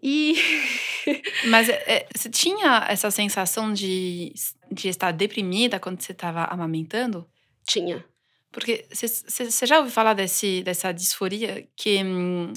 E. 0.03 0.35
Mas 1.49 1.69
é, 1.69 2.07
você 2.15 2.31
tinha 2.31 2.87
essa 2.89 3.11
sensação 3.11 3.73
de, 3.73 4.33
de 4.71 4.89
estar 4.89 5.13
deprimida 5.13 5.79
quando 5.79 6.01
você 6.01 6.13
estava 6.13 6.45
amamentando? 6.45 7.29
Tinha. 7.67 8.05
Porque 8.53 8.87
você 8.91 9.67
já 9.67 9.79
ouviu 9.79 9.93
falar 9.93 10.15
desse, 10.15 10.63
dessa 10.63 10.93
disforia 10.93 11.69
que. 11.77 12.03
Hum, 12.03 12.53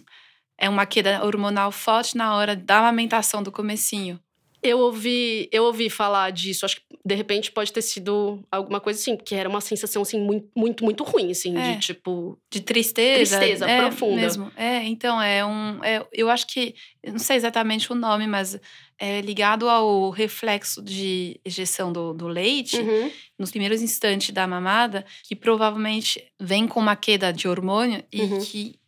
é 0.63 0.69
uma 0.69 0.86
queda 0.86 1.26
hormonal 1.26 1.73
forte 1.73 2.15
na 2.15 2.34
hora 2.38 2.56
da 2.56 2.78
amamentação 2.78 3.43
do 3.43 3.52
comecinho. 3.52 4.17
Eu 4.62 4.80
ouvi, 4.80 5.49
eu 5.52 5.65
ouvi 5.65 5.89
falar 5.89 6.32
disso. 6.32 6.65
Acho 6.65 6.78
que 6.78 6.84
de 7.04 7.15
repente 7.15 7.52
pode 7.52 7.73
ter 7.73 7.82
sido 7.82 8.41
alguma 8.49 8.80
coisa 8.80 8.97
assim, 8.97 9.17
que 9.17 9.36
era 9.36 9.49
uma 9.49 9.60
sensação 9.60 10.04
assim 10.04 10.17
muito, 10.17 10.47
muito, 10.56 10.86
muito 10.86 11.04
ruim, 11.04 11.32
assim, 11.32 11.58
é. 11.58 11.73
de 11.73 11.80
tipo 11.80 12.39
de 12.49 12.62
tristeza, 12.62 13.38
tristeza 13.38 13.69
é, 13.69 13.82
profunda. 13.82 14.15
Mesmo. 14.15 14.49
É, 14.56 14.86
então 14.86 15.21
é 15.21 15.45
um, 15.45 15.84
é, 15.84 16.08
eu 16.13 16.30
acho 16.30 16.47
que 16.47 16.73
não 17.06 17.19
sei 17.19 17.36
exatamente 17.36 17.91
o 17.91 17.95
nome, 17.95 18.26
mas 18.26 18.58
é 18.97 19.19
ligado 19.19 19.67
ao 19.67 20.12
reflexo 20.12 20.82
de 20.82 21.41
ejeção 21.43 21.91
do, 21.91 22.13
do 22.13 22.26
leite 22.30 22.78
uhum. 22.78 23.12
nos 23.38 23.52
primeiros 23.52 23.82
instantes 23.82 24.30
da 24.30 24.47
mamada, 24.47 25.06
que 25.23 25.36
provavelmente 25.36 26.23
vem 26.39 26.69
com 26.69 26.80
uma 26.80 26.95
queda 26.95 27.34
de 27.34 27.49
hormônio 27.49 28.02
e 28.13 28.21
uhum. 28.21 28.39
que 28.39 28.80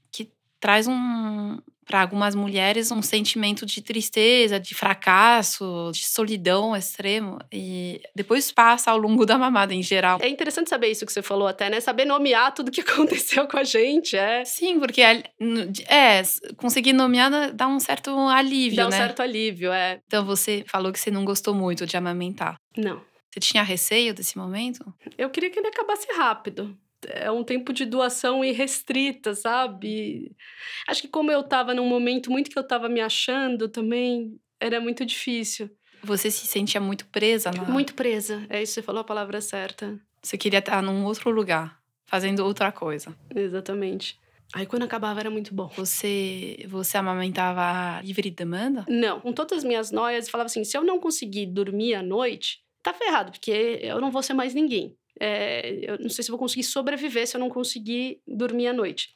traz 0.65 0.87
um 0.87 1.59
para 1.85 2.01
algumas 2.01 2.33
mulheres 2.33 2.89
um 2.89 3.03
sentimento 3.03 3.67
de 3.67 3.83
tristeza, 3.83 4.59
de 4.59 4.73
fracasso, 4.73 5.91
de 5.93 6.03
solidão 6.03 6.75
extremo 6.75 7.37
e 7.53 8.01
depois 8.15 8.51
passa 8.51 8.89
ao 8.89 8.97
longo 8.97 9.27
da 9.27 9.37
mamada 9.37 9.75
em 9.75 9.83
geral. 9.83 10.17
É 10.19 10.27
interessante 10.27 10.67
saber 10.67 10.87
isso 10.87 11.05
que 11.05 11.13
você 11.13 11.21
falou 11.21 11.47
até, 11.47 11.69
né? 11.69 11.79
Saber 11.79 12.05
nomear 12.05 12.51
tudo 12.51 12.71
que 12.71 12.81
aconteceu 12.81 13.47
com 13.47 13.59
a 13.59 13.63
gente, 13.63 14.17
é. 14.17 14.43
Sim, 14.43 14.79
porque 14.79 15.03
é, 15.03 15.21
é 15.87 16.23
conseguir 16.57 16.93
nomear 16.93 17.53
dá 17.53 17.67
um 17.67 17.79
certo 17.79 18.09
alívio, 18.29 18.77
dá 18.77 18.87
um 18.87 18.89
né? 18.89 18.97
certo 18.97 19.21
alívio, 19.21 19.71
é. 19.71 20.01
Então 20.07 20.25
você 20.25 20.65
falou 20.67 20.91
que 20.91 20.99
você 20.99 21.11
não 21.11 21.23
gostou 21.23 21.53
muito 21.53 21.85
de 21.85 21.95
amamentar. 21.95 22.55
Não. 22.75 22.99
Você 23.31 23.39
tinha 23.39 23.61
receio 23.61 24.11
desse 24.11 24.35
momento? 24.35 24.83
Eu 25.15 25.29
queria 25.29 25.51
que 25.51 25.59
ele 25.59 25.67
acabasse 25.67 26.07
rápido 26.13 26.75
é 27.09 27.31
um 27.31 27.43
tempo 27.43 27.73
de 27.73 27.85
doação 27.85 28.43
irrestrita, 28.43 29.33
sabe? 29.33 30.35
Acho 30.87 31.01
que 31.01 31.07
como 31.07 31.31
eu 31.31 31.41
estava 31.41 31.73
num 31.73 31.87
momento 31.87 32.31
muito 32.31 32.49
que 32.49 32.57
eu 32.57 32.63
estava 32.63 32.89
me 32.89 33.01
achando 33.01 33.67
também, 33.67 34.39
era 34.59 34.79
muito 34.79 35.05
difícil. 35.05 35.69
Você 36.03 36.29
se 36.29 36.45
sentia 36.45 36.79
muito 36.79 37.05
presa 37.07 37.51
lá? 37.55 37.63
Muito 37.65 37.95
presa. 37.95 38.45
É 38.49 38.61
isso, 38.61 38.73
você 38.73 38.81
falou 38.81 39.01
a 39.01 39.05
palavra 39.05 39.41
certa. 39.41 39.99
Você 40.21 40.37
queria 40.37 40.59
estar 40.59 40.81
num 40.81 41.03
outro 41.05 41.29
lugar, 41.31 41.79
fazendo 42.05 42.45
outra 42.45 42.71
coisa. 42.71 43.15
Exatamente. 43.35 44.19
Aí 44.53 44.65
quando 44.65 44.83
acabava 44.83 45.19
era 45.19 45.29
muito 45.29 45.53
bom. 45.53 45.67
Você 45.75 46.65
você 46.67 46.97
amamentava 46.97 48.01
livre 48.01 48.29
demanda? 48.29 48.85
Não. 48.87 49.19
Com 49.19 49.33
todas 49.33 49.59
as 49.59 49.63
minhas 49.63 49.91
noias, 49.91 50.29
falava 50.29 50.45
assim: 50.45 50.63
se 50.63 50.77
eu 50.77 50.83
não 50.83 50.99
conseguir 50.99 51.47
dormir 51.47 51.95
à 51.95 52.03
noite, 52.03 52.59
tá 52.83 52.93
ferrado, 52.93 53.31
porque 53.31 53.79
eu 53.81 53.99
não 53.99 54.11
vou 54.11 54.21
ser 54.21 54.33
mais 54.33 54.53
ninguém 54.53 54.95
é, 55.19 55.91
eu 55.91 55.99
não 55.99 56.09
sei 56.09 56.23
se 56.23 56.31
vou 56.31 56.39
conseguir 56.39 56.63
sobreviver 56.63 57.27
se 57.27 57.35
eu 57.35 57.39
não 57.39 57.49
conseguir 57.49 58.21
dormir 58.27 58.67
à 58.67 58.73
noite. 58.73 59.09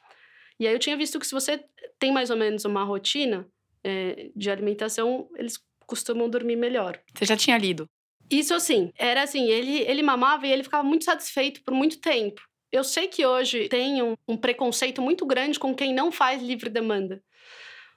E 0.58 0.66
aí 0.66 0.74
eu 0.74 0.78
tinha 0.78 0.96
visto 0.96 1.18
que 1.18 1.26
se 1.26 1.32
você 1.32 1.64
tem 1.98 2.12
mais 2.12 2.30
ou 2.30 2.36
menos 2.36 2.64
uma 2.64 2.84
rotina 2.84 3.46
é, 3.82 4.30
de 4.34 4.50
alimentação, 4.50 5.28
eles 5.36 5.58
costumam 5.86 6.28
dormir 6.28 6.56
melhor. 6.56 7.00
Você 7.14 7.24
já 7.24 7.36
tinha 7.36 7.58
lido? 7.58 7.88
Isso 8.30 8.54
assim, 8.54 8.92
era 8.96 9.22
assim, 9.22 9.48
ele, 9.48 9.80
ele 9.80 10.02
mamava 10.02 10.46
e 10.46 10.52
ele 10.52 10.62
ficava 10.62 10.84
muito 10.86 11.04
satisfeito 11.04 11.62
por 11.64 11.74
muito 11.74 11.98
tempo. 11.98 12.40
Eu 12.70 12.84
sei 12.84 13.08
que 13.08 13.26
hoje 13.26 13.68
tem 13.68 14.00
um, 14.00 14.14
um 14.28 14.36
preconceito 14.36 15.02
muito 15.02 15.26
grande 15.26 15.58
com 15.58 15.74
quem 15.74 15.92
não 15.92 16.12
faz 16.12 16.40
livre 16.40 16.70
demanda. 16.70 17.20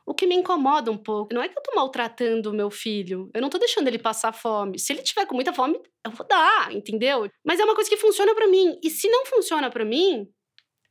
O 0.05 0.13
que 0.13 0.27
me 0.27 0.35
incomoda 0.35 0.91
um 0.91 0.97
pouco, 0.97 1.33
não 1.33 1.41
é 1.41 1.47
que 1.47 1.57
eu 1.57 1.63
tô 1.63 1.73
maltratando 1.75 2.49
o 2.51 2.53
meu 2.53 2.69
filho, 2.69 3.29
eu 3.33 3.41
não 3.41 3.49
tô 3.49 3.57
deixando 3.57 3.87
ele 3.87 3.97
passar 3.97 4.33
fome. 4.33 4.77
Se 4.77 4.91
ele 4.91 5.01
tiver 5.01 5.25
com 5.25 5.35
muita 5.35 5.53
fome, 5.53 5.79
eu 6.05 6.11
vou 6.11 6.27
dar, 6.27 6.73
entendeu? 6.73 7.29
Mas 7.45 7.59
é 7.59 7.63
uma 7.63 7.75
coisa 7.75 7.89
que 7.89 7.95
funciona 7.95 8.35
para 8.35 8.47
mim. 8.47 8.77
E 8.83 8.89
se 8.89 9.07
não 9.09 9.25
funciona 9.25 9.69
para 9.69 9.85
mim, 9.85 10.27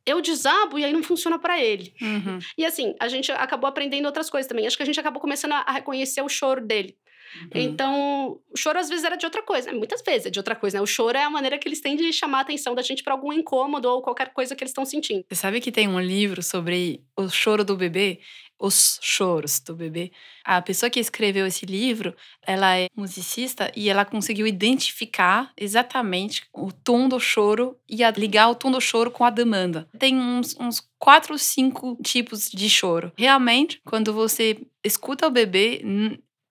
eu 0.07 0.21
desabo 0.21 0.79
e 0.79 0.85
aí 0.85 0.93
não 0.93 1.03
funciona 1.03 1.39
para 1.39 1.63
ele. 1.63 1.95
Uhum. 2.01 2.39
E 2.57 2.65
assim, 2.65 2.95
a 3.01 3.09
gente 3.09 3.31
acabou 3.33 3.69
aprendendo 3.69 4.07
outras 4.07 4.31
coisas 4.31 4.49
também. 4.49 4.67
Acho 4.67 4.77
que 4.77 4.83
a 4.83 4.87
gente 4.87 4.99
acabou 4.99 5.21
começando 5.21 5.53
a 5.53 5.73
reconhecer 5.73 6.23
o 6.23 6.29
choro 6.29 6.65
dele. 6.65 6.97
Uhum. 7.35 7.49
Então, 7.55 8.41
o 8.51 8.57
choro 8.57 8.79
às 8.79 8.89
vezes 8.89 9.05
era 9.05 9.17
de 9.17 9.25
outra 9.25 9.43
coisa, 9.43 9.73
né? 9.73 9.79
muitas 9.79 10.03
vezes 10.03 10.27
é 10.27 10.31
de 10.31 10.39
outra 10.39 10.55
coisa, 10.55 10.77
né? 10.77 10.83
O 10.83 10.87
choro 10.87 11.17
é 11.17 11.23
a 11.23 11.31
maneira 11.31 11.59
que 11.59 11.67
eles 11.67 11.81
têm 11.81 11.97
de 11.97 12.13
chamar 12.13 12.39
a 12.39 12.41
atenção 12.43 12.75
da 12.75 12.83
gente 12.83 13.03
para 13.03 13.15
algum 13.15 13.33
incômodo 13.33 13.89
ou 13.89 14.03
qualquer 14.03 14.33
coisa 14.33 14.55
que 14.55 14.63
eles 14.63 14.71
estão 14.71 14.85
sentindo. 14.85 15.25
Você 15.29 15.35
sabe 15.35 15.61
que 15.61 15.73
tem 15.73 15.89
um 15.89 16.01
livro 16.01 16.43
sobre 16.43 17.03
o 17.17 17.29
choro 17.29 17.65
do 17.65 17.77
bebê? 17.77 18.21
Os 18.65 19.01
choros 19.03 19.59
do 19.59 19.75
bebê. 19.75 20.13
A 20.45 20.63
pessoa 20.63 20.89
que 20.89 21.01
escreveu 21.01 21.45
esse 21.47 21.67
livro, 21.67 22.15
ela 22.47 22.79
é 22.79 22.87
musicista 22.97 23.73
e 23.75 23.89
ela 23.89 24.05
conseguiu 24.05 24.47
identificar 24.47 25.53
exatamente 25.57 26.45
o 26.53 26.71
tom 26.71 27.09
do 27.09 27.19
choro 27.19 27.77
e 27.89 27.99
ligar 28.17 28.49
o 28.49 28.55
tom 28.55 28.71
do 28.71 28.81
choro 28.81 29.11
com 29.11 29.25
a 29.25 29.31
demanda. 29.31 29.89
Tem 29.99 30.17
uns, 30.17 30.57
uns 30.61 30.89
quatro, 30.97 31.37
cinco 31.39 31.99
tipos 32.05 32.49
de 32.49 32.71
choro. 32.71 33.13
Realmente, 33.17 33.81
quando 33.85 34.13
você 34.13 34.59
escuta 34.85 35.27
o 35.27 35.31
bebê, 35.31 35.83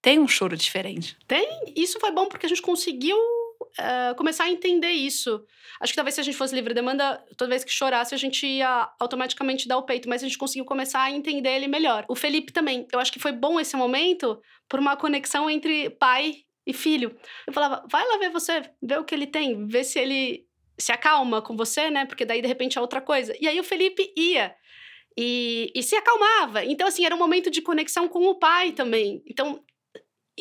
tem 0.01 0.19
um 0.19 0.27
choro 0.27 0.57
diferente. 0.57 1.15
Tem. 1.27 1.47
Isso 1.75 1.99
foi 1.99 2.11
bom 2.11 2.27
porque 2.27 2.45
a 2.45 2.49
gente 2.49 2.61
conseguiu 2.61 3.17
uh, 3.79 4.15
começar 4.15 4.45
a 4.45 4.49
entender 4.49 4.91
isso. 4.91 5.43
Acho 5.79 5.93
que 5.93 5.95
talvez 5.95 6.15
se 6.15 6.21
a 6.21 6.23
gente 6.23 6.37
fosse 6.37 6.55
livre 6.55 6.73
demanda, 6.73 7.23
toda 7.37 7.49
vez 7.49 7.63
que 7.63 7.71
chorasse, 7.71 8.13
a 8.13 8.17
gente 8.17 8.45
ia 8.45 8.89
automaticamente 8.99 9.67
dar 9.67 9.77
o 9.77 9.83
peito, 9.83 10.09
mas 10.09 10.23
a 10.23 10.27
gente 10.27 10.37
conseguiu 10.37 10.65
começar 10.65 11.03
a 11.03 11.11
entender 11.11 11.49
ele 11.49 11.67
melhor. 11.67 12.05
O 12.07 12.15
Felipe 12.15 12.51
também. 12.51 12.87
Eu 12.91 12.99
acho 12.99 13.11
que 13.11 13.19
foi 13.19 13.31
bom 13.31 13.59
esse 13.59 13.75
momento 13.75 14.41
por 14.69 14.79
uma 14.79 14.95
conexão 14.95 15.49
entre 15.49 15.89
pai 15.91 16.43
e 16.65 16.73
filho. 16.73 17.15
Eu 17.47 17.53
falava, 17.53 17.85
vai 17.91 18.05
lá 18.07 18.17
ver 18.17 18.29
você, 18.29 18.61
ver 18.81 18.99
o 18.99 19.03
que 19.03 19.15
ele 19.15 19.27
tem, 19.27 19.67
ver 19.67 19.83
se 19.83 19.99
ele 19.99 20.45
se 20.77 20.91
acalma 20.91 21.41
com 21.41 21.55
você, 21.55 21.89
né? 21.89 22.05
Porque 22.05 22.25
daí 22.25 22.41
de 22.41 22.47
repente 22.47 22.77
é 22.77 22.81
outra 22.81 23.01
coisa. 23.01 23.35
E 23.39 23.47
aí 23.47 23.59
o 23.59 23.63
Felipe 23.63 24.13
ia. 24.17 24.55
E, 25.17 25.71
e 25.75 25.83
se 25.83 25.95
acalmava. 25.95 26.63
Então, 26.63 26.87
assim, 26.87 27.05
era 27.05 27.13
um 27.13 27.19
momento 27.19 27.51
de 27.51 27.61
conexão 27.61 28.07
com 28.07 28.27
o 28.27 28.39
pai 28.39 28.71
também. 28.71 29.21
Então, 29.27 29.61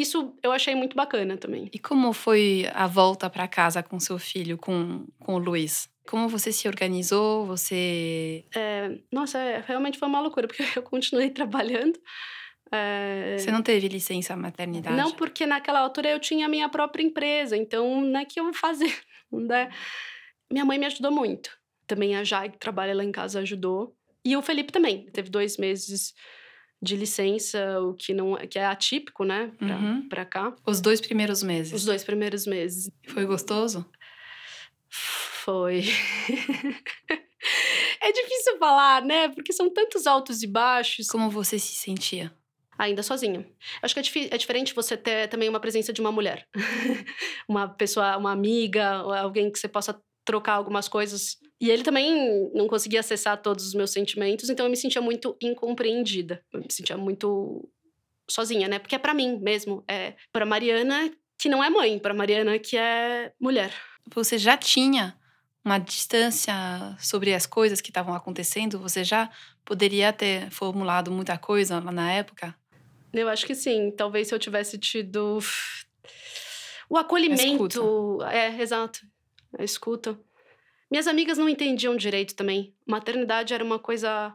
isso 0.00 0.34
eu 0.42 0.52
achei 0.52 0.74
muito 0.74 0.96
bacana 0.96 1.36
também. 1.36 1.68
E 1.72 1.78
como 1.78 2.12
foi 2.12 2.66
a 2.72 2.86
volta 2.86 3.28
para 3.28 3.46
casa 3.46 3.82
com 3.82 4.00
seu 4.00 4.18
filho, 4.18 4.56
com, 4.56 5.06
com 5.18 5.34
o 5.34 5.38
Luiz? 5.38 5.88
Como 6.08 6.28
você 6.28 6.52
se 6.52 6.66
organizou? 6.66 7.46
Você. 7.46 8.44
É, 8.54 8.98
nossa, 9.12 9.38
é, 9.38 9.62
realmente 9.66 9.98
foi 9.98 10.08
uma 10.08 10.20
loucura, 10.20 10.46
porque 10.48 10.64
eu 10.76 10.82
continuei 10.82 11.30
trabalhando. 11.30 11.98
É... 12.72 13.36
Você 13.38 13.50
não 13.50 13.62
teve 13.62 13.88
licença 13.88 14.36
maternidade? 14.36 14.96
Não, 14.96 15.12
porque 15.12 15.44
naquela 15.44 15.80
altura 15.80 16.08
eu 16.08 16.20
tinha 16.20 16.46
a 16.46 16.48
minha 16.48 16.68
própria 16.68 17.02
empresa, 17.02 17.56
então 17.56 18.00
não 18.00 18.20
é 18.20 18.24
que 18.24 18.40
eu 18.40 18.44
vou 18.44 18.54
fazer. 18.54 18.92
Né? 19.32 19.70
Minha 20.50 20.64
mãe 20.64 20.76
me 20.76 20.86
ajudou 20.86 21.12
muito. 21.12 21.56
Também 21.86 22.16
a 22.16 22.24
Jai, 22.24 22.50
que 22.50 22.58
trabalha 22.58 22.92
lá 22.92 23.04
em 23.04 23.12
casa, 23.12 23.38
ajudou. 23.38 23.96
E 24.24 24.36
o 24.36 24.42
Felipe 24.42 24.72
também. 24.72 25.06
Teve 25.12 25.30
dois 25.30 25.56
meses 25.56 26.12
de 26.82 26.96
licença, 26.96 27.80
o 27.80 27.94
que 27.94 28.14
não 28.14 28.36
que 28.36 28.58
é 28.58 28.64
atípico, 28.64 29.24
né, 29.24 29.52
pra, 29.58 29.76
uhum. 29.76 30.08
pra 30.08 30.24
cá. 30.24 30.54
Os 30.66 30.80
dois 30.80 31.00
primeiros 31.00 31.42
meses. 31.42 31.72
Os 31.72 31.84
dois 31.84 32.02
primeiros 32.02 32.46
meses. 32.46 32.90
Foi 33.08 33.26
gostoso? 33.26 33.84
Foi. 34.88 35.84
é 38.00 38.12
difícil 38.12 38.58
falar, 38.58 39.02
né? 39.02 39.28
Porque 39.28 39.52
são 39.52 39.72
tantos 39.72 40.06
altos 40.06 40.42
e 40.42 40.46
baixos. 40.46 41.06
Como 41.06 41.30
você 41.30 41.58
se 41.58 41.74
sentia? 41.74 42.32
Ainda 42.78 43.02
sozinha. 43.02 43.46
Acho 43.82 43.94
que 43.94 44.00
é, 44.00 44.34
é 44.34 44.38
diferente 44.38 44.74
você 44.74 44.96
ter 44.96 45.28
também 45.28 45.48
uma 45.48 45.60
presença 45.60 45.92
de 45.92 46.00
uma 46.00 46.10
mulher. 46.10 46.48
uma 47.46 47.68
pessoa, 47.68 48.16
uma 48.16 48.32
amiga, 48.32 48.94
alguém 48.94 49.52
que 49.52 49.58
você 49.58 49.68
possa 49.68 50.00
trocar 50.30 50.52
algumas 50.54 50.86
coisas. 50.86 51.38
E 51.60 51.68
ele 51.68 51.82
também 51.82 52.50
não 52.54 52.68
conseguia 52.68 53.00
acessar 53.00 53.42
todos 53.42 53.66
os 53.66 53.74
meus 53.74 53.90
sentimentos, 53.90 54.48
então 54.48 54.64
eu 54.64 54.70
me 54.70 54.76
sentia 54.76 55.02
muito 55.02 55.36
incompreendida. 55.42 56.40
Eu 56.52 56.60
me 56.60 56.66
sentia 56.70 56.96
muito 56.96 57.68
sozinha, 58.30 58.68
né? 58.68 58.78
Porque 58.78 58.94
é 58.94 58.98
para 58.98 59.12
mim 59.12 59.40
mesmo, 59.40 59.82
é 59.88 60.14
para 60.32 60.46
Mariana 60.46 61.10
que 61.36 61.48
não 61.48 61.64
é 61.64 61.68
mãe, 61.68 61.98
para 61.98 62.14
Mariana 62.14 62.58
que 62.60 62.76
é 62.76 63.32
mulher. 63.40 63.74
Você 64.14 64.38
já 64.38 64.56
tinha 64.56 65.18
uma 65.64 65.78
distância 65.78 66.54
sobre 67.00 67.34
as 67.34 67.44
coisas 67.44 67.80
que 67.80 67.90
estavam 67.90 68.14
acontecendo? 68.14 68.78
Você 68.78 69.02
já 69.02 69.28
poderia 69.64 70.12
ter 70.12 70.48
formulado 70.50 71.10
muita 71.10 71.36
coisa 71.36 71.80
lá 71.80 71.90
na 71.90 72.12
época? 72.12 72.54
Eu 73.12 73.28
acho 73.28 73.44
que 73.44 73.54
sim. 73.54 73.90
Talvez 73.90 74.28
se 74.28 74.34
eu 74.34 74.38
tivesse 74.38 74.78
tido 74.78 75.40
o 76.88 76.96
acolhimento. 76.96 78.18
É, 78.30 78.60
exato. 78.62 79.00
A 79.58 79.64
escuta. 79.64 80.18
Minhas 80.90 81.06
amigas 81.06 81.38
não 81.38 81.48
entendiam 81.48 81.96
direito 81.96 82.34
também. 82.34 82.74
Maternidade 82.86 83.54
era 83.54 83.64
uma 83.64 83.78
coisa 83.78 84.34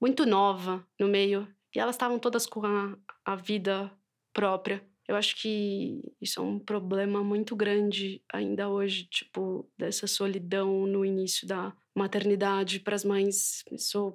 muito 0.00 0.24
nova 0.24 0.86
no 0.98 1.08
meio. 1.08 1.48
E 1.74 1.80
elas 1.80 1.96
estavam 1.96 2.18
todas 2.18 2.46
com 2.46 2.64
a, 2.64 2.96
a 3.24 3.36
vida 3.36 3.90
própria. 4.32 4.84
Eu 5.06 5.16
acho 5.16 5.36
que 5.36 6.02
isso 6.20 6.38
é 6.40 6.42
um 6.42 6.58
problema 6.58 7.24
muito 7.24 7.56
grande 7.56 8.22
ainda 8.32 8.68
hoje, 8.68 9.04
tipo, 9.04 9.68
dessa 9.76 10.06
solidão 10.06 10.86
no 10.86 11.04
início 11.04 11.48
da 11.48 11.72
maternidade 11.94 12.78
para 12.80 12.94
as 12.94 13.04
mães. 13.04 13.64
Isso 13.72 14.14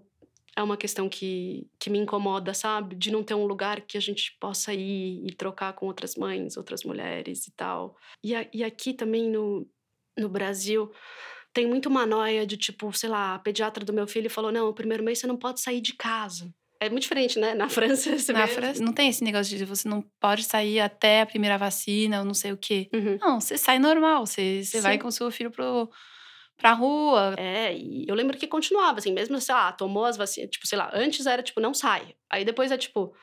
é 0.56 0.62
uma 0.62 0.78
questão 0.78 1.10
que, 1.10 1.68
que 1.80 1.90
me 1.90 1.98
incomoda, 1.98 2.54
sabe? 2.54 2.96
De 2.96 3.12
não 3.12 3.24
ter 3.24 3.34
um 3.34 3.46
lugar 3.46 3.82
que 3.82 3.98
a 3.98 4.00
gente 4.00 4.38
possa 4.40 4.72
ir 4.72 5.26
e 5.26 5.34
trocar 5.34 5.74
com 5.74 5.88
outras 5.88 6.16
mães, 6.16 6.58
outras 6.58 6.84
mulheres 6.84 7.48
e 7.48 7.52
tal. 7.52 7.98
E, 8.24 8.36
a, 8.36 8.48
e 8.54 8.64
aqui 8.64 8.94
também 8.94 9.30
no, 9.30 9.68
no 10.18 10.30
Brasil 10.30 10.92
tem 11.54 11.68
muito 11.68 11.88
uma 11.88 12.06
noia 12.06 12.46
de 12.46 12.58
tipo, 12.58 12.92
sei 12.94 13.10
lá, 13.10 13.36
a 13.36 13.40
pediatra 13.40 13.86
do 13.86 13.94
meu 13.94 14.08
filho 14.08 14.30
falou: 14.30 14.52
não, 14.52 14.68
o 14.68 14.74
primeiro 14.74 15.04
mês 15.04 15.20
você 15.20 15.28
não 15.28 15.38
pode 15.38 15.62
sair 15.62 15.80
de 15.80 15.94
casa. 15.94 16.52
É 16.80 16.90
muito 16.90 17.04
diferente, 17.04 17.40
né? 17.40 17.54
Na 17.54 17.70
França, 17.70 18.18
você 18.18 18.34
Na 18.34 18.46
vê... 18.46 18.54
França 18.54 18.84
não 18.84 18.92
tem 18.92 19.08
esse 19.10 19.24
negócio 19.24 19.56
de 19.56 19.64
você 19.64 19.88
não 19.88 20.04
pode 20.20 20.44
sair 20.44 20.80
até 20.80 21.22
a 21.22 21.26
primeira 21.26 21.58
vacina 21.58 22.20
ou 22.20 22.26
não 22.26 22.34
sei 22.34 22.52
o 22.52 22.58
quê. 22.58 22.90
Uhum. 22.94 23.18
Não, 23.22 23.40
você 23.40 23.58
sai 23.58 23.80
normal, 23.80 24.26
você, 24.26 24.64
você 24.64 24.82
vai 24.82 24.98
com 24.98 25.10
seu 25.12 25.32
filho 25.32 25.52
pro, 25.52 25.90
pra 26.58 26.74
rua. 26.74 27.36
É, 27.38 27.74
e 27.74 28.06
eu 28.08 28.16
lembro 28.16 28.38
que 28.38 28.48
continuava, 28.48 29.00
assim, 29.00 29.14
mesmo, 29.14 29.40
sei 29.40 29.56
lá, 29.56 29.72
tomou 29.72 30.04
as 30.06 30.18
vacinas, 30.18 30.50
tipo, 30.50 30.68
sei 30.68 30.78
lá, 30.78 30.90
antes 30.94 31.26
era 31.26 31.44
tipo, 31.44 31.62
não 31.62 31.74
sai. 31.74 32.16
Aí 32.30 32.44
depois 32.44 32.72
é 32.72 32.78
tipo, 32.78 33.14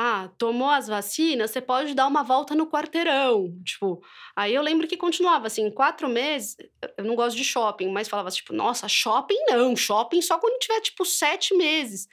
ah, 0.00 0.30
tomou 0.38 0.70
as 0.70 0.86
vacinas, 0.86 1.50
você 1.50 1.60
pode 1.60 1.92
dar 1.92 2.06
uma 2.06 2.22
volta 2.22 2.54
no 2.54 2.68
quarteirão. 2.70 3.52
Tipo, 3.64 4.00
aí 4.36 4.54
eu 4.54 4.62
lembro 4.62 4.86
que 4.86 4.96
continuava 4.96 5.48
assim, 5.48 5.68
quatro 5.72 6.08
meses. 6.08 6.56
Eu 6.96 7.04
não 7.04 7.16
gosto 7.16 7.36
de 7.36 7.42
shopping, 7.42 7.90
mas 7.90 8.08
falava 8.08 8.30
tipo, 8.30 8.52
nossa, 8.52 8.88
shopping 8.88 9.38
não, 9.48 9.74
shopping 9.74 10.22
só 10.22 10.38
quando 10.38 10.56
tiver 10.60 10.80
tipo 10.82 11.04
sete 11.04 11.52
meses. 11.56 12.06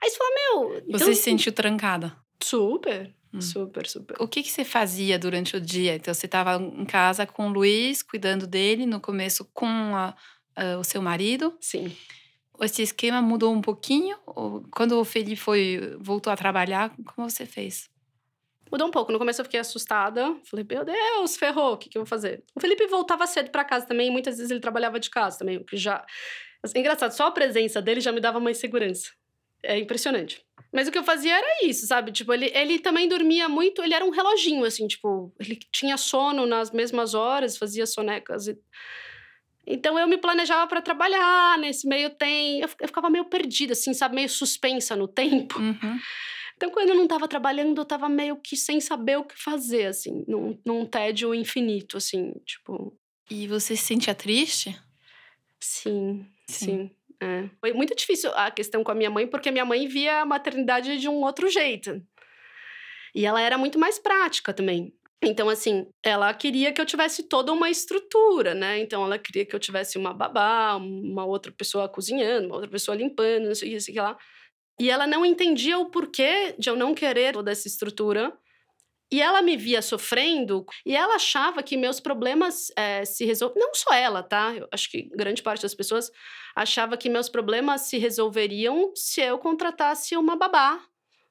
Aí 0.00 0.08
você 0.10 0.16
fala, 0.16 0.30
meu. 0.30 0.68
Você 0.70 0.82
então, 0.90 1.06
se 1.08 1.14
sentiu 1.16 1.52
trancada. 1.52 2.16
Super, 2.40 3.12
Hum. 3.32 3.40
super, 3.40 3.84
super. 3.88 4.16
O 4.20 4.28
que, 4.28 4.40
que 4.44 4.50
você 4.52 4.64
fazia 4.64 5.18
durante 5.18 5.56
o 5.56 5.60
dia? 5.60 5.96
Então, 5.96 6.14
você 6.14 6.26
estava 6.26 6.54
em 6.62 6.84
casa 6.84 7.26
com 7.26 7.48
o 7.48 7.52
Luiz, 7.52 8.00
cuidando 8.00 8.46
dele, 8.46 8.86
no 8.86 9.00
começo 9.00 9.44
com 9.52 9.66
a- 9.66 10.14
a- 10.54 10.78
o 10.78 10.84
seu 10.84 11.02
marido. 11.02 11.56
Sim. 11.60 11.96
Esse 12.60 12.82
esquema 12.82 13.20
mudou 13.20 13.52
um 13.52 13.60
pouquinho? 13.60 14.16
Ou 14.26 14.64
quando 14.70 14.98
o 14.98 15.04
Felipe 15.04 15.36
foi, 15.36 15.96
voltou 15.98 16.32
a 16.32 16.36
trabalhar, 16.36 16.94
como 17.14 17.28
você 17.28 17.44
fez? 17.44 17.90
Mudou 18.70 18.88
um 18.88 18.90
pouco. 18.90 19.12
No 19.12 19.18
começo 19.18 19.40
eu 19.40 19.44
fiquei 19.44 19.60
assustada. 19.60 20.34
Falei, 20.44 20.66
meu 20.68 20.84
Deus, 20.84 21.36
ferrou, 21.36 21.74
o 21.74 21.76
que, 21.76 21.88
que 21.88 21.98
eu 21.98 22.02
vou 22.02 22.08
fazer? 22.08 22.42
O 22.54 22.60
Felipe 22.60 22.86
voltava 22.86 23.26
cedo 23.26 23.50
para 23.50 23.64
casa 23.64 23.86
também, 23.86 24.10
muitas 24.10 24.36
vezes 24.36 24.50
ele 24.50 24.60
trabalhava 24.60 24.98
de 24.98 25.10
casa 25.10 25.38
também, 25.38 25.58
o 25.58 25.64
que 25.64 25.76
já. 25.76 26.04
Assim, 26.62 26.78
engraçado, 26.78 27.12
só 27.12 27.26
a 27.26 27.30
presença 27.30 27.82
dele 27.82 28.00
já 28.00 28.10
me 28.10 28.20
dava 28.20 28.38
uma 28.38 28.50
insegurança. 28.50 29.10
É 29.62 29.78
impressionante. 29.78 30.44
Mas 30.72 30.88
o 30.88 30.90
que 30.90 30.98
eu 30.98 31.04
fazia 31.04 31.36
era 31.36 31.64
isso, 31.64 31.86
sabe? 31.86 32.10
Tipo, 32.10 32.32
ele, 32.32 32.50
ele 32.54 32.78
também 32.78 33.08
dormia 33.08 33.48
muito, 33.48 33.82
ele 33.82 33.94
era 33.94 34.04
um 34.04 34.10
reloginho, 34.10 34.64
assim, 34.64 34.86
tipo, 34.86 35.32
ele 35.38 35.58
tinha 35.70 35.96
sono 35.96 36.46
nas 36.46 36.70
mesmas 36.70 37.14
horas, 37.14 37.56
fazia 37.56 37.86
sonecas. 37.86 38.48
E... 38.48 38.58
Então 39.66 39.98
eu 39.98 40.06
me 40.06 40.18
planejava 40.18 40.66
para 40.66 40.82
trabalhar 40.82 41.58
nesse 41.58 41.88
meio 41.88 42.10
tempo. 42.10 42.64
Eu, 42.64 42.68
ficava 42.68 43.08
meio 43.08 43.24
perdida, 43.24 43.72
assim, 43.72 43.94
sabe? 43.94 44.14
Meio 44.14 44.28
suspensa 44.28 44.94
no 44.94 45.08
tempo. 45.08 45.58
Uhum. 45.58 45.98
Então, 46.56 46.70
quando 46.70 46.90
eu 46.90 46.94
não 46.94 47.08
tava 47.08 47.26
trabalhando, 47.26 47.80
eu 47.80 47.84
tava 47.84 48.08
meio 48.08 48.36
que 48.36 48.56
sem 48.56 48.80
saber 48.80 49.18
o 49.18 49.24
que 49.24 49.36
fazer, 49.36 49.86
assim, 49.86 50.24
num, 50.28 50.58
num 50.64 50.86
tédio 50.86 51.34
infinito, 51.34 51.96
assim, 51.96 52.32
tipo. 52.46 52.96
E 53.30 53.48
você 53.48 53.76
se 53.76 53.82
sentia 53.82 54.14
triste? 54.14 54.78
Sim, 55.60 56.26
Sim. 56.48 56.66
sim. 56.66 56.90
é. 57.20 57.48
Foi 57.60 57.72
muito 57.72 57.94
difícil 57.96 58.30
a 58.34 58.50
questão 58.50 58.84
com 58.84 58.92
a 58.92 58.94
minha 58.94 59.10
mãe, 59.10 59.26
porque 59.26 59.48
a 59.48 59.52
minha 59.52 59.64
mãe 59.64 59.88
via 59.88 60.20
a 60.20 60.26
maternidade 60.26 60.98
de 60.98 61.08
um 61.08 61.22
outro 61.22 61.48
jeito. 61.48 62.00
E 63.14 63.24
ela 63.24 63.40
era 63.40 63.56
muito 63.56 63.78
mais 63.78 63.98
prática 63.98 64.52
também. 64.52 64.94
Então, 65.22 65.48
assim, 65.48 65.86
ela 66.02 66.32
queria 66.34 66.72
que 66.72 66.80
eu 66.80 66.86
tivesse 66.86 67.22
toda 67.28 67.52
uma 67.52 67.70
estrutura, 67.70 68.54
né? 68.54 68.78
Então, 68.78 69.04
ela 69.04 69.18
queria 69.18 69.46
que 69.46 69.54
eu 69.54 69.60
tivesse 69.60 69.96
uma 69.96 70.12
babá, 70.12 70.76
uma 70.76 71.24
outra 71.24 71.50
pessoa 71.52 71.88
cozinhando, 71.88 72.46
uma 72.46 72.56
outra 72.56 72.70
pessoa 72.70 72.96
limpando, 72.96 73.46
não 73.46 73.54
sei 73.54 73.76
o 73.76 73.80
que, 73.80 74.00
lá. 74.00 74.16
E 74.78 74.90
ela 74.90 75.06
não 75.06 75.24
entendia 75.24 75.78
o 75.78 75.90
porquê 75.90 76.54
de 76.58 76.68
eu 76.68 76.76
não 76.76 76.94
querer 76.94 77.32
toda 77.32 77.50
essa 77.50 77.68
estrutura. 77.68 78.36
E 79.12 79.22
ela 79.22 79.42
me 79.42 79.56
via 79.56 79.80
sofrendo 79.80 80.64
e 80.84 80.96
ela 80.96 81.14
achava 81.14 81.62
que 81.62 81.76
meus 81.76 82.00
problemas 82.00 82.72
eh, 82.76 83.04
se 83.04 83.24
resolveriam. 83.24 83.66
Não 83.68 83.74
só 83.74 83.92
ela, 83.94 84.22
tá? 84.22 84.52
Eu 84.56 84.66
acho 84.72 84.90
que 84.90 85.02
grande 85.14 85.42
parte 85.42 85.62
das 85.62 85.74
pessoas 85.74 86.10
achava 86.56 86.96
que 86.96 87.08
meus 87.08 87.28
problemas 87.28 87.82
se 87.82 87.98
resolveriam 87.98 88.92
se 88.96 89.20
eu 89.20 89.38
contratasse 89.38 90.16
uma 90.16 90.36
babá. 90.36 90.80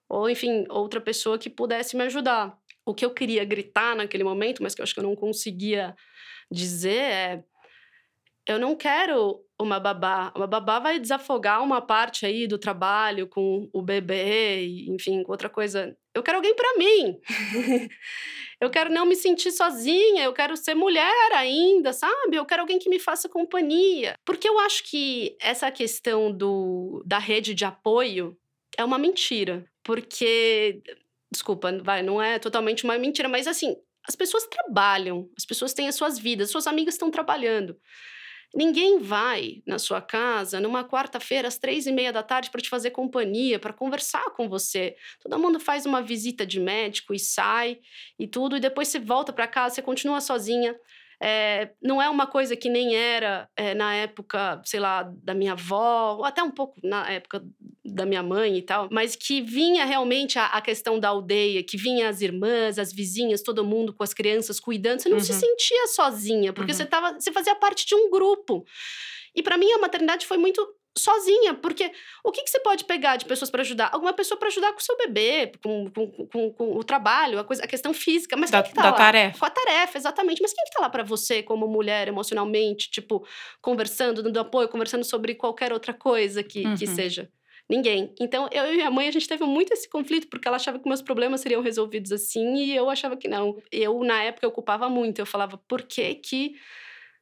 Ou, 0.07 0.29
enfim, 0.29 0.65
outra 0.69 1.01
pessoa 1.01 1.37
que 1.37 1.49
pudesse 1.49 1.97
me 1.97 2.03
ajudar. 2.03 2.57
O 2.85 2.93
que 2.93 3.05
eu 3.05 3.11
queria 3.11 3.45
gritar 3.45 3.95
naquele 3.95 4.23
momento, 4.23 4.61
mas 4.61 4.75
que 4.75 4.81
eu 4.81 4.83
acho 4.83 4.93
que 4.93 4.99
eu 4.99 5.03
não 5.03 5.15
conseguia 5.15 5.95
dizer 6.51 7.01
é. 7.01 7.43
Eu 8.45 8.59
não 8.59 8.75
quero 8.75 9.39
uma 9.59 9.79
babá. 9.79 10.31
Uma 10.35 10.45
babá 10.45 10.79
vai 10.79 10.99
desafogar 10.99 11.63
uma 11.63 11.81
parte 11.81 12.25
aí 12.25 12.45
do 12.45 12.57
trabalho 12.57 13.27
com 13.27 13.69
o 13.71 13.81
bebê, 13.81 14.65
enfim, 14.89 15.23
com 15.23 15.31
outra 15.31 15.49
coisa. 15.49 15.97
Eu 16.13 16.21
quero 16.21 16.37
alguém 16.37 16.55
para 16.55 16.77
mim. 16.77 17.19
eu 18.59 18.69
quero 18.69 18.91
não 18.91 19.05
me 19.05 19.15
sentir 19.15 19.51
sozinha, 19.51 20.23
eu 20.23 20.33
quero 20.33 20.55
ser 20.57 20.75
mulher 20.75 21.31
ainda, 21.33 21.93
sabe? 21.93 22.35
Eu 22.35 22.45
quero 22.45 22.61
alguém 22.61 22.77
que 22.77 22.89
me 22.89 22.99
faça 22.99 23.29
companhia. 23.29 24.15
Porque 24.25 24.47
eu 24.47 24.59
acho 24.59 24.83
que 24.83 25.35
essa 25.39 25.71
questão 25.71 26.31
do, 26.31 27.01
da 27.05 27.17
rede 27.17 27.53
de 27.53 27.65
apoio 27.65 28.37
é 28.77 28.83
uma 28.83 28.97
mentira. 28.97 29.65
Porque, 29.83 30.81
desculpa, 31.33 31.77
vai, 31.83 32.01
não 32.01 32.21
é 32.21 32.39
totalmente 32.39 32.83
uma 32.85 32.97
mentira, 32.97 33.27
mas 33.27 33.47
assim, 33.47 33.75
as 34.07 34.15
pessoas 34.15 34.45
trabalham, 34.45 35.29
as 35.37 35.45
pessoas 35.45 35.73
têm 35.73 35.87
as 35.87 35.95
suas 35.95 36.17
vidas, 36.17 36.51
suas 36.51 36.67
amigas 36.67 36.93
estão 36.93 37.11
trabalhando. 37.11 37.77
Ninguém 38.55 38.99
vai 38.99 39.63
na 39.65 39.79
sua 39.79 39.99
casa 39.99 40.59
numa 40.59 40.87
quarta-feira 40.87 41.47
às 41.47 41.57
três 41.57 41.87
e 41.87 41.91
meia 41.91 42.13
da 42.13 42.21
tarde 42.21 42.51
para 42.51 42.61
te 42.61 42.69
fazer 42.69 42.91
companhia, 42.91 43.57
para 43.57 43.73
conversar 43.73 44.29
com 44.35 44.47
você. 44.47 44.95
Todo 45.19 45.39
mundo 45.39 45.59
faz 45.59 45.87
uma 45.87 46.03
visita 46.03 46.45
de 46.45 46.59
médico 46.59 47.15
e 47.15 47.19
sai 47.19 47.79
e 48.19 48.27
tudo, 48.27 48.55
e 48.55 48.59
depois 48.59 48.89
você 48.89 48.99
volta 48.99 49.33
para 49.33 49.47
casa, 49.47 49.75
você 49.75 49.81
continua 49.81 50.21
sozinha. 50.21 50.75
É, 51.25 51.71
não 51.81 52.01
é 52.01 52.09
uma 52.09 52.27
coisa 52.27 52.53
que 52.53 52.67
nem 52.69 52.95
era 52.97 53.47
é, 53.55 53.73
na 53.73 53.95
época, 53.95 54.61
sei 54.65 54.79
lá, 54.81 55.03
da 55.23 55.33
minha 55.33 55.53
avó, 55.53 56.17
ou 56.17 56.25
até 56.25 56.43
um 56.43 56.51
pouco 56.51 56.75
na 56.83 57.09
época 57.09 57.41
da 57.85 58.05
minha 58.05 58.21
mãe 58.21 58.57
e 58.57 58.61
tal, 58.61 58.89
mas 58.91 59.15
que 59.15 59.41
vinha 59.41 59.85
realmente 59.85 60.37
a, 60.37 60.47
a 60.47 60.61
questão 60.61 60.99
da 60.99 61.07
aldeia, 61.09 61.63
que 61.63 61.77
vinha 61.77 62.09
as 62.09 62.19
irmãs, 62.19 62.77
as 62.77 62.91
vizinhas, 62.91 63.41
todo 63.41 63.63
mundo 63.63 63.93
com 63.93 64.03
as 64.03 64.13
crianças 64.13 64.59
cuidando. 64.59 64.99
Você 64.99 65.07
não 65.07 65.19
se 65.21 65.31
Uhum. 65.31 65.39
sentia 65.39 65.87
sozinha, 65.87 66.51
porque 66.51 66.71
Uhum. 66.73 66.77
você, 66.77 66.85
tava, 66.85 67.13
você 67.13 67.31
fazia 67.31 67.55
parte 67.55 67.85
de 67.85 67.95
um 67.95 68.09
grupo. 68.09 68.65
E 69.33 69.41
para 69.41 69.57
mim 69.57 69.71
a 69.71 69.79
maternidade 69.79 70.25
foi 70.27 70.37
muito 70.37 70.61
sozinha, 70.97 71.53
porque 71.55 71.91
o 72.23 72.31
que, 72.31 72.43
que 72.43 72.49
você 72.49 72.59
pode 72.59 72.85
pegar 72.85 73.15
de 73.17 73.25
pessoas 73.25 73.49
para 73.49 73.61
ajudar? 73.61 73.89
Alguma 73.93 74.13
pessoa 74.13 74.37
para 74.37 74.47
ajudar 74.49 74.71
com 74.73 74.79
o 74.79 74.83
seu 74.83 74.95
bebê, 74.97 75.51
com, 75.63 75.89
com, 75.91 76.27
com, 76.27 76.53
com 76.53 76.75
o 76.77 76.83
trabalho, 76.83 77.39
a, 77.39 77.43
coisa, 77.43 77.63
a 77.63 77.67
questão 77.67 77.93
física, 77.93 78.37
mas 78.37 78.51
Da- 78.51 78.61
quem 78.61 78.71
que 78.71 78.75
tá 78.75 78.83
da 78.83 78.91
lá? 78.91 78.97
tarefa. 78.97 79.39
Com 79.39 79.45
a 79.45 79.49
tarefa, 79.49 79.97
exatamente. 79.97 80.41
Mas 80.41 80.53
quem 80.53 80.63
que 80.65 80.71
tá 80.71 80.81
lá 80.81 80.89
para 80.89 81.03
você 81.03 81.41
como 81.43 81.67
mulher 81.67 82.07
emocionalmente, 82.07 82.91
tipo, 82.91 83.25
conversando, 83.61 84.21
dando 84.21 84.39
apoio, 84.39 84.67
conversando 84.69 85.03
sobre 85.03 85.35
qualquer 85.35 85.73
outra 85.73 85.93
coisa 85.93 86.43
que, 86.43 86.61
que 86.75 86.85
Uhum. 86.87 86.95
seja? 86.95 87.29
Ninguém. 87.69 88.13
Então, 88.19 88.49
eu 88.51 88.73
e 88.73 88.75
minha 88.75 88.91
mãe, 88.91 89.07
a 89.07 89.11
gente 89.11 89.27
teve 89.27 89.45
muito 89.45 89.71
esse 89.73 89.89
conflito, 89.89 90.27
porque 90.27 90.47
ela 90.47 90.57
achava 90.57 90.77
que 90.79 90.87
meus 90.87 91.01
problemas 91.01 91.39
seriam 91.41 91.61
resolvidos 91.61 92.11
assim, 92.11 92.55
e 92.57 92.75
eu 92.75 92.89
achava 92.89 93.15
que 93.15 93.27
não. 93.27 93.57
Eu, 93.71 94.03
na 94.03 94.21
época, 94.21 94.45
eu 94.45 94.51
culpava 94.51 94.89
muito. 94.89 95.19
Eu 95.19 95.25
falava, 95.25 95.57
por 95.67 95.81
que 95.83 96.13
que 96.15 96.55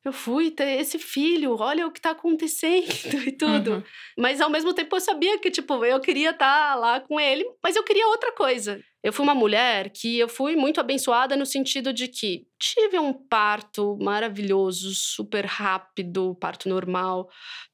eu 0.03 0.11
fui 0.11 0.49
ter 0.49 0.79
esse 0.79 0.97
filho, 0.97 1.55
olha 1.59 1.85
o 1.85 1.91
que 1.91 2.01
tá 2.01 2.11
acontecendo 2.11 2.87
e 3.27 3.31
tudo. 3.31 3.73
Uhum. 3.73 3.83
Mas 4.17 4.41
ao 4.41 4.49
mesmo 4.49 4.73
tempo 4.73 4.95
eu 4.95 5.01
sabia 5.01 5.39
que, 5.39 5.51
tipo, 5.51 5.85
eu 5.85 5.99
queria 5.99 6.31
estar 6.31 6.75
lá 6.75 6.99
com 6.99 7.19
ele, 7.19 7.45
mas 7.63 7.75
eu 7.75 7.83
queria 7.83 8.07
outra 8.07 8.31
coisa. 8.31 8.81
Eu 9.03 9.11
fui 9.11 9.23
uma 9.23 9.33
mulher 9.35 9.89
que 9.89 10.19
eu 10.19 10.29
fui 10.29 10.55
muito 10.55 10.79
abençoada 10.79 11.35
no 11.35 11.45
sentido 11.45 11.91
de 11.91 12.07
que 12.07 12.45
tive 12.59 12.99
um 12.99 13.11
parto 13.11 13.97
maravilhoso, 13.99 14.93
super 14.93 15.45
rápido, 15.45 16.35
parto 16.39 16.69
normal, 16.69 17.27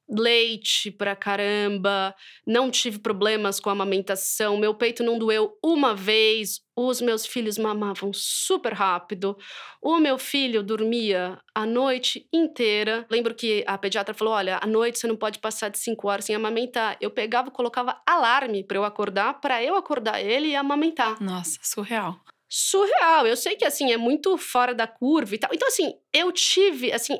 leite 0.08 0.90
pra 0.90 1.14
caramba, 1.14 2.14
não 2.46 2.70
tive 2.70 2.98
problemas 2.98 3.60
com 3.60 3.68
a 3.68 3.72
amamentação, 3.72 4.56
meu 4.56 4.74
peito 4.74 5.04
não 5.04 5.18
doeu 5.18 5.52
uma 5.62 5.94
vez, 5.94 6.60
os 6.74 7.00
meus 7.00 7.26
filhos 7.26 7.58
mamavam 7.58 8.10
super 8.14 8.72
rápido, 8.72 9.36
o 9.82 9.98
meu 9.98 10.16
filho 10.16 10.62
dormia 10.62 11.38
a 11.54 11.66
noite 11.66 12.26
inteira. 12.32 13.04
Lembro 13.10 13.34
que 13.34 13.64
a 13.66 13.76
pediatra 13.76 14.14
falou: 14.14 14.32
olha, 14.32 14.58
à 14.62 14.66
noite 14.66 14.98
você 14.98 15.06
não 15.06 15.16
pode 15.16 15.40
passar 15.40 15.68
de 15.68 15.78
5 15.78 16.08
horas 16.08 16.24
sem 16.24 16.34
amamentar. 16.34 16.96
Eu 17.00 17.10
pegava 17.10 17.48
e 17.48 17.52
colocava 17.52 18.00
alarme 18.06 18.64
para 18.64 18.78
eu 18.78 18.84
acordar, 18.84 19.40
para 19.40 19.62
eu 19.62 19.74
acordar 19.76 20.20
ele 20.22 20.48
e 20.48 20.56
amamentar. 20.56 21.17
Nossa, 21.20 21.58
surreal. 21.62 22.20
Surreal. 22.48 23.26
Eu 23.26 23.36
sei 23.36 23.56
que 23.56 23.64
assim 23.64 23.92
é 23.92 23.96
muito 23.96 24.36
fora 24.38 24.74
da 24.74 24.86
curva 24.86 25.34
e 25.34 25.38
tal. 25.38 25.50
Então 25.52 25.68
assim, 25.68 25.94
eu 26.12 26.32
tive 26.32 26.92
assim, 26.92 27.18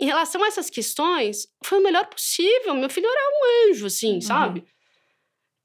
em 0.00 0.06
relação 0.06 0.42
a 0.44 0.46
essas 0.46 0.70
questões, 0.70 1.48
foi 1.64 1.78
o 1.80 1.82
melhor 1.82 2.06
possível. 2.06 2.74
Meu 2.74 2.88
filho 2.90 3.06
era 3.08 3.20
um 3.30 3.70
anjo, 3.72 3.86
assim, 3.86 4.14
Uhum. 4.14 4.20
sabe? 4.20 4.64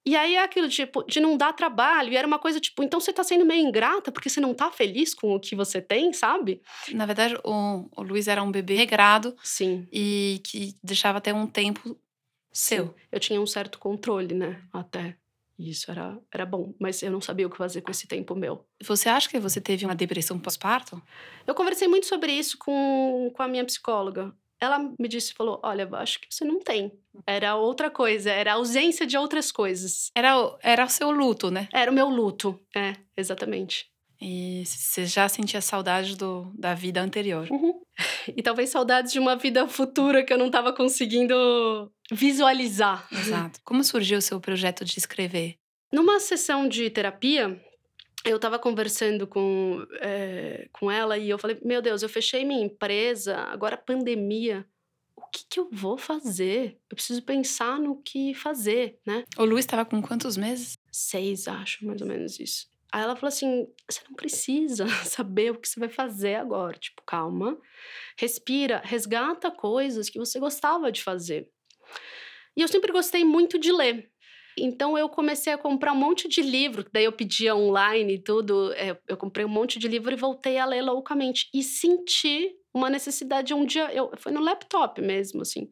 E 0.08 0.16
aí 0.16 0.36
é 0.36 0.44
aquilo, 0.44 0.70
tipo, 0.70 1.02
de 1.04 1.20
não 1.20 1.36
dar 1.36 1.52
trabalho. 1.54 2.14
E 2.14 2.16
era 2.18 2.28
uma 2.28 2.38
coisa, 2.38 2.60
tipo, 2.60 2.84
então 2.84 3.00
você 3.00 3.12
tá 3.12 3.24
sendo 3.24 3.44
meio 3.44 3.68
ingrata 3.68 4.12
porque 4.12 4.30
você 4.30 4.40
não 4.40 4.54
tá 4.54 4.72
feliz 4.72 5.16
com 5.16 5.34
o 5.34 5.40
que 5.40 5.56
você 5.56 5.82
tem, 5.82 6.14
sabe? 6.14 6.62
Na 6.92 7.08
verdade, 7.08 7.36
o, 7.44 7.90
o 7.96 8.04
Luiz 8.04 8.28
era 8.28 8.44
um 8.44 8.52
bebê 8.52 8.76
regrado 8.76 9.36
Sim. 9.44 9.88
e 9.92 10.40
que 10.46 10.76
deixava 10.84 11.18
até 11.18 11.34
um 11.34 11.48
tempo 11.48 12.00
seu. 12.52 12.86
Sim. 12.88 12.94
Eu 13.12 13.20
tinha 13.20 13.42
um 13.42 13.48
certo 13.48 13.80
controle, 13.80 14.36
né? 14.36 14.62
Até. 14.72 15.18
E 15.58 15.70
isso 15.70 15.90
era, 15.90 16.20
era 16.34 16.46
bom. 16.46 16.74
Mas 16.80 17.02
eu 17.02 17.12
não 17.12 17.22
sabia 17.22 17.48
o 17.48 17.50
que 17.50 17.58
fazer 17.58 17.82
com 17.82 17.92
esse 17.92 18.08
tempo 18.08 18.36
meu. 18.36 18.66
Você 18.84 19.08
acha 19.08 19.30
que 19.30 19.40
você 19.40 19.62
teve 19.62 19.86
uma 19.86 19.96
depressão 19.96 20.38
pós-parto? 20.40 21.02
Eu 21.48 21.56
conversei 21.56 21.88
muito 21.88 22.06
sobre 22.08 22.32
isso 22.34 22.58
com, 22.58 23.32
com 23.34 23.42
a 23.42 23.48
minha 23.48 23.64
psicóloga. 23.66 24.34
Ela 24.60 24.80
me 24.80 25.08
disse, 25.08 25.34
falou, 25.34 25.60
olha, 25.64 25.88
acho 25.94 26.20
que 26.20 26.28
você 26.30 26.44
não 26.46 26.60
tem. 26.60 26.92
Era 27.28 27.56
outra 27.56 27.90
coisa, 27.90 28.32
era 28.32 28.52
a 28.52 28.56
ausência 28.56 29.06
de 29.06 29.18
outras 29.18 29.52
coisas. 29.52 30.10
Era, 30.16 30.38
o- 30.40 30.58
era 30.62 30.86
o 30.86 30.90
seu 30.90 31.12
luto, 31.12 31.52
né? 31.52 31.68
Era 31.74 31.92
o 31.92 31.94
meu 31.94 32.10
luto. 32.10 32.60
É, 32.76 32.94
exatamente. 33.16 33.86
E 34.22 34.64
você 34.66 35.06
já 35.06 35.28
sentia 35.28 35.62
saudade 35.62 36.16
do, 36.16 36.52
da 36.58 36.74
vida 36.74 37.02
anterior. 37.02 37.48
E 38.36 38.44
talvez 38.44 38.70
saudades 38.70 39.14
de 39.14 39.20
uma 39.20 39.36
vida 39.36 39.68
futura 39.68 40.24
que 40.24 40.34
eu 40.34 40.38
não 40.38 40.48
estava 40.48 40.74
conseguindo 40.74 41.92
visualizar. 42.12 43.08
Exato. 43.12 43.60
Como 43.64 43.84
surgiu 43.84 44.18
o 44.18 44.22
seu 44.22 44.40
projeto 44.40 44.84
de 44.84 44.98
escrever? 45.00 45.56
Numa 45.92 46.20
sessão 46.20 46.68
de 46.68 46.90
terapia, 46.90 47.62
eu 48.26 48.36
estava 48.36 48.60
conversando 48.60 49.26
com, 49.26 49.86
eh, 50.02 50.68
com 50.74 50.92
ela 50.92 51.18
e 51.18 51.30
eu 51.30 51.38
falei: 51.38 51.58
Meu 51.64 51.82
Deus, 51.82 52.04
eu 52.04 52.10
fechei 52.10 52.44
minha 52.44 52.66
empresa, 52.66 53.38
agora 53.38 53.78
pandemia. 53.78 54.66
O 55.16 55.22
que, 55.32 55.46
que 55.50 55.60
eu 55.60 55.70
vou 55.72 55.98
fazer? 55.98 56.78
Eu 56.90 56.96
preciso 56.96 57.22
pensar 57.22 57.80
no 57.80 58.02
que 58.02 58.34
fazer, 58.34 59.00
né? 59.06 59.24
O 59.38 59.46
Luiz 59.46 59.64
estava 59.64 59.86
com 59.86 60.02
quantos 60.02 60.36
meses? 60.36 60.78
Seis, 60.92 61.48
acho, 61.48 61.86
mais 61.86 62.02
ou 62.02 62.08
menos 62.08 62.40
isso. 62.40 62.68
Aí 62.92 63.04
ela 63.04 63.16
falou 63.16 63.30
assim: 63.30 63.68
você 63.90 64.02
não 64.08 64.16
precisa 64.16 64.88
saber 65.06 65.52
o 65.52 65.60
que 65.60 65.68
você 65.68 65.80
vai 65.80 65.90
fazer 65.90 66.36
agora. 66.36 66.78
Tipo, 66.78 67.02
calma, 67.06 67.58
respira, 68.18 68.82
resgata 68.84 69.52
coisas 69.52 70.10
que 70.10 70.20
você 70.20 70.40
gostava 70.40 70.92
de 70.92 71.04
fazer. 71.04 71.50
E 72.58 72.62
eu 72.62 72.68
sempre 72.68 72.92
gostei 72.92 73.24
muito 73.24 73.60
de 73.60 73.72
ler. 73.72 74.10
Então 74.58 74.98
eu 74.98 75.10
comecei 75.10 75.52
a 75.52 75.58
comprar 75.58 75.92
um 75.92 75.98
monte 75.98 76.30
de 76.30 76.42
livro, 76.42 76.86
daí 76.94 77.04
eu 77.04 77.12
pedia 77.12 77.54
online 77.54 78.16
e 78.16 78.24
tudo. 78.24 78.72
é, 78.74 78.98
eu 79.08 79.18
comprei 79.18 79.46
um 79.46 79.50
monte 79.50 79.78
de 79.78 79.88
livro 79.88 80.14
e 80.14 80.16
voltei 80.16 80.58
a 80.58 80.66
ler 80.66 80.82
loucamente. 80.82 81.50
E 81.54 81.62
senti 81.62 82.56
uma 82.74 82.90
necessidade. 82.90 83.54
Um 83.54 83.66
dia, 83.66 83.94
eu, 83.94 84.12
foi 84.18 84.32
no 84.32 84.42
laptop 84.42 85.02
mesmo, 85.02 85.42
assim. 85.42 85.70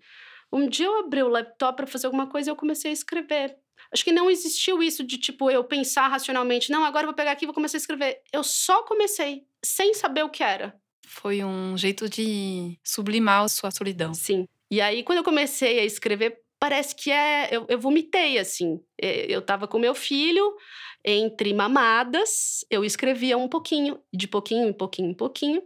Um 0.52 0.68
dia 0.68 0.86
eu 0.86 1.00
abri 1.00 1.24
o 1.24 1.30
laptop 1.30 1.78
para 1.78 1.88
fazer 1.88 2.08
alguma 2.08 2.30
coisa 2.30 2.50
e 2.50 2.52
eu 2.52 2.56
comecei 2.56 2.92
a 2.92 2.94
escrever. 2.94 3.58
Acho 3.94 4.04
que 4.04 4.12
não 4.12 4.30
existiu 4.30 4.82
isso 4.82 5.04
de 5.04 5.18
tipo 5.18 5.52
eu 5.52 5.64
pensar 5.64 6.08
racionalmente, 6.08 6.72
não, 6.72 6.84
agora 6.84 7.04
eu 7.04 7.10
vou 7.10 7.16
pegar 7.16 7.32
aqui 7.32 7.46
e 7.46 7.48
vou 7.48 7.54
começar 7.54 7.78
a 7.78 7.80
escrever. 7.80 8.22
Eu 8.32 8.44
só 8.44 8.82
comecei, 8.84 9.44
sem 9.64 9.94
saber 9.94 10.24
o 10.24 10.30
que 10.30 10.44
era. 10.44 10.76
Foi 11.06 11.44
um 11.44 11.78
jeito 11.78 12.10
de 12.10 12.80
sublimar 12.84 13.44
a 13.44 13.48
sua 13.48 13.70
solidão. 13.70 14.14
Sim. 14.14 14.48
E 14.72 14.82
aí, 14.82 15.04
quando 15.04 15.20
eu 15.20 15.24
comecei 15.24 15.80
a 15.80 15.86
escrever, 15.86 16.40
parece 16.60 16.96
que 16.96 17.12
é. 17.12 17.50
Eu, 17.52 17.66
eu 17.70 17.80
vomitei, 17.80 18.40
assim. 18.40 18.80
Eu 18.98 19.42
tava 19.42 19.68
com 19.68 19.78
meu 19.78 19.94
filho, 19.94 20.56
entre 21.06 21.54
mamadas, 21.54 22.66
eu 22.70 22.84
escrevia 22.84 23.38
um 23.38 23.48
pouquinho, 23.48 24.00
de 24.14 24.28
pouquinho 24.28 24.70
em 24.70 24.74
pouquinho 24.74 25.12
em 25.12 25.14
pouquinho. 25.14 25.62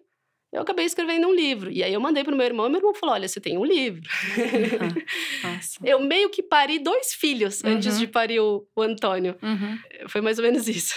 Eu 0.51 0.61
acabei 0.61 0.85
escrevendo 0.85 1.27
um 1.27 1.33
livro. 1.33 1.69
E 1.71 1.83
aí 1.83 1.93
eu 1.93 1.99
mandei 1.99 2.23
pro 2.23 2.35
meu 2.35 2.45
irmão, 2.45 2.67
e 2.67 2.69
meu 2.69 2.79
irmão 2.79 2.93
falou: 2.93 3.15
Olha, 3.15 3.27
você 3.27 3.39
tem 3.39 3.57
um 3.57 3.65
livro. 3.65 4.01
Nossa. 5.43 5.77
eu 5.83 5.99
meio 5.99 6.29
que 6.29 6.41
pari 6.41 6.79
dois 6.79 7.13
filhos 7.13 7.63
antes 7.63 7.93
Uhum. 7.93 7.99
de 7.99 8.07
parir 8.07 8.39
o, 8.39 8.65
o 8.75 8.81
Antônio. 8.81 9.35
Uhum. 9.41 9.77
Foi 10.07 10.21
mais 10.21 10.37
ou 10.39 10.45
menos 10.45 10.67
isso. 10.67 10.95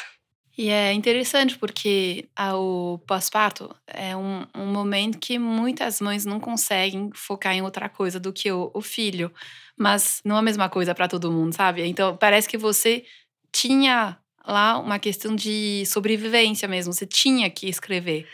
E 0.58 0.68
é 0.68 0.92
interessante 0.92 1.56
porque 1.58 2.28
o 2.54 2.98
pós-parto 3.06 3.74
é 3.86 4.14
um, 4.16 4.44
um 4.54 4.66
momento 4.66 5.18
que 5.18 5.38
muitas 5.38 6.00
mães 6.00 6.24
não 6.26 6.38
conseguem 6.38 7.10
focar 7.14 7.54
em 7.54 7.62
outra 7.62 7.88
coisa 7.88 8.20
do 8.20 8.32
que 8.32 8.52
o, 8.52 8.70
o 8.74 8.80
filho. 8.82 9.32
Mas 9.76 10.20
não 10.24 10.36
é 10.36 10.38
a 10.40 10.42
mesma 10.42 10.68
coisa 10.68 10.94
para 10.94 11.08
todo 11.08 11.32
mundo, 11.32 11.54
sabe? 11.54 11.82
Então 11.86 12.14
parece 12.16 12.46
que 12.48 12.58
você 12.58 13.04
tinha 13.50 14.18
lá 14.46 14.78
uma 14.78 14.98
questão 14.98 15.34
de 15.34 15.84
sobrevivência 15.86 16.68
mesmo. 16.68 16.92
Você 16.92 17.06
tinha 17.06 17.48
que 17.48 17.66
escrever. 17.68 18.26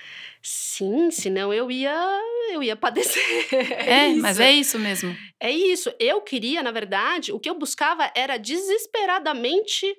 Sim, 0.49 1.11
senão 1.11 1.53
eu 1.53 1.69
ia, 1.73 1.93
eu 2.53 2.63
ia 2.63 2.77
padecer. 2.77 3.21
É, 3.53 4.15
mas 4.15 4.37
isso. 4.37 4.43
é 4.43 4.53
isso 4.53 4.79
mesmo. 4.79 5.17
É 5.41 5.51
isso. 5.51 5.93
Eu 5.99 6.21
queria, 6.21 6.63
na 6.63 6.71
verdade, 6.71 7.33
o 7.33 7.41
que 7.41 7.51
eu 7.51 7.59
buscava 7.59 8.13
era 8.15 8.37
desesperadamente 8.37 9.93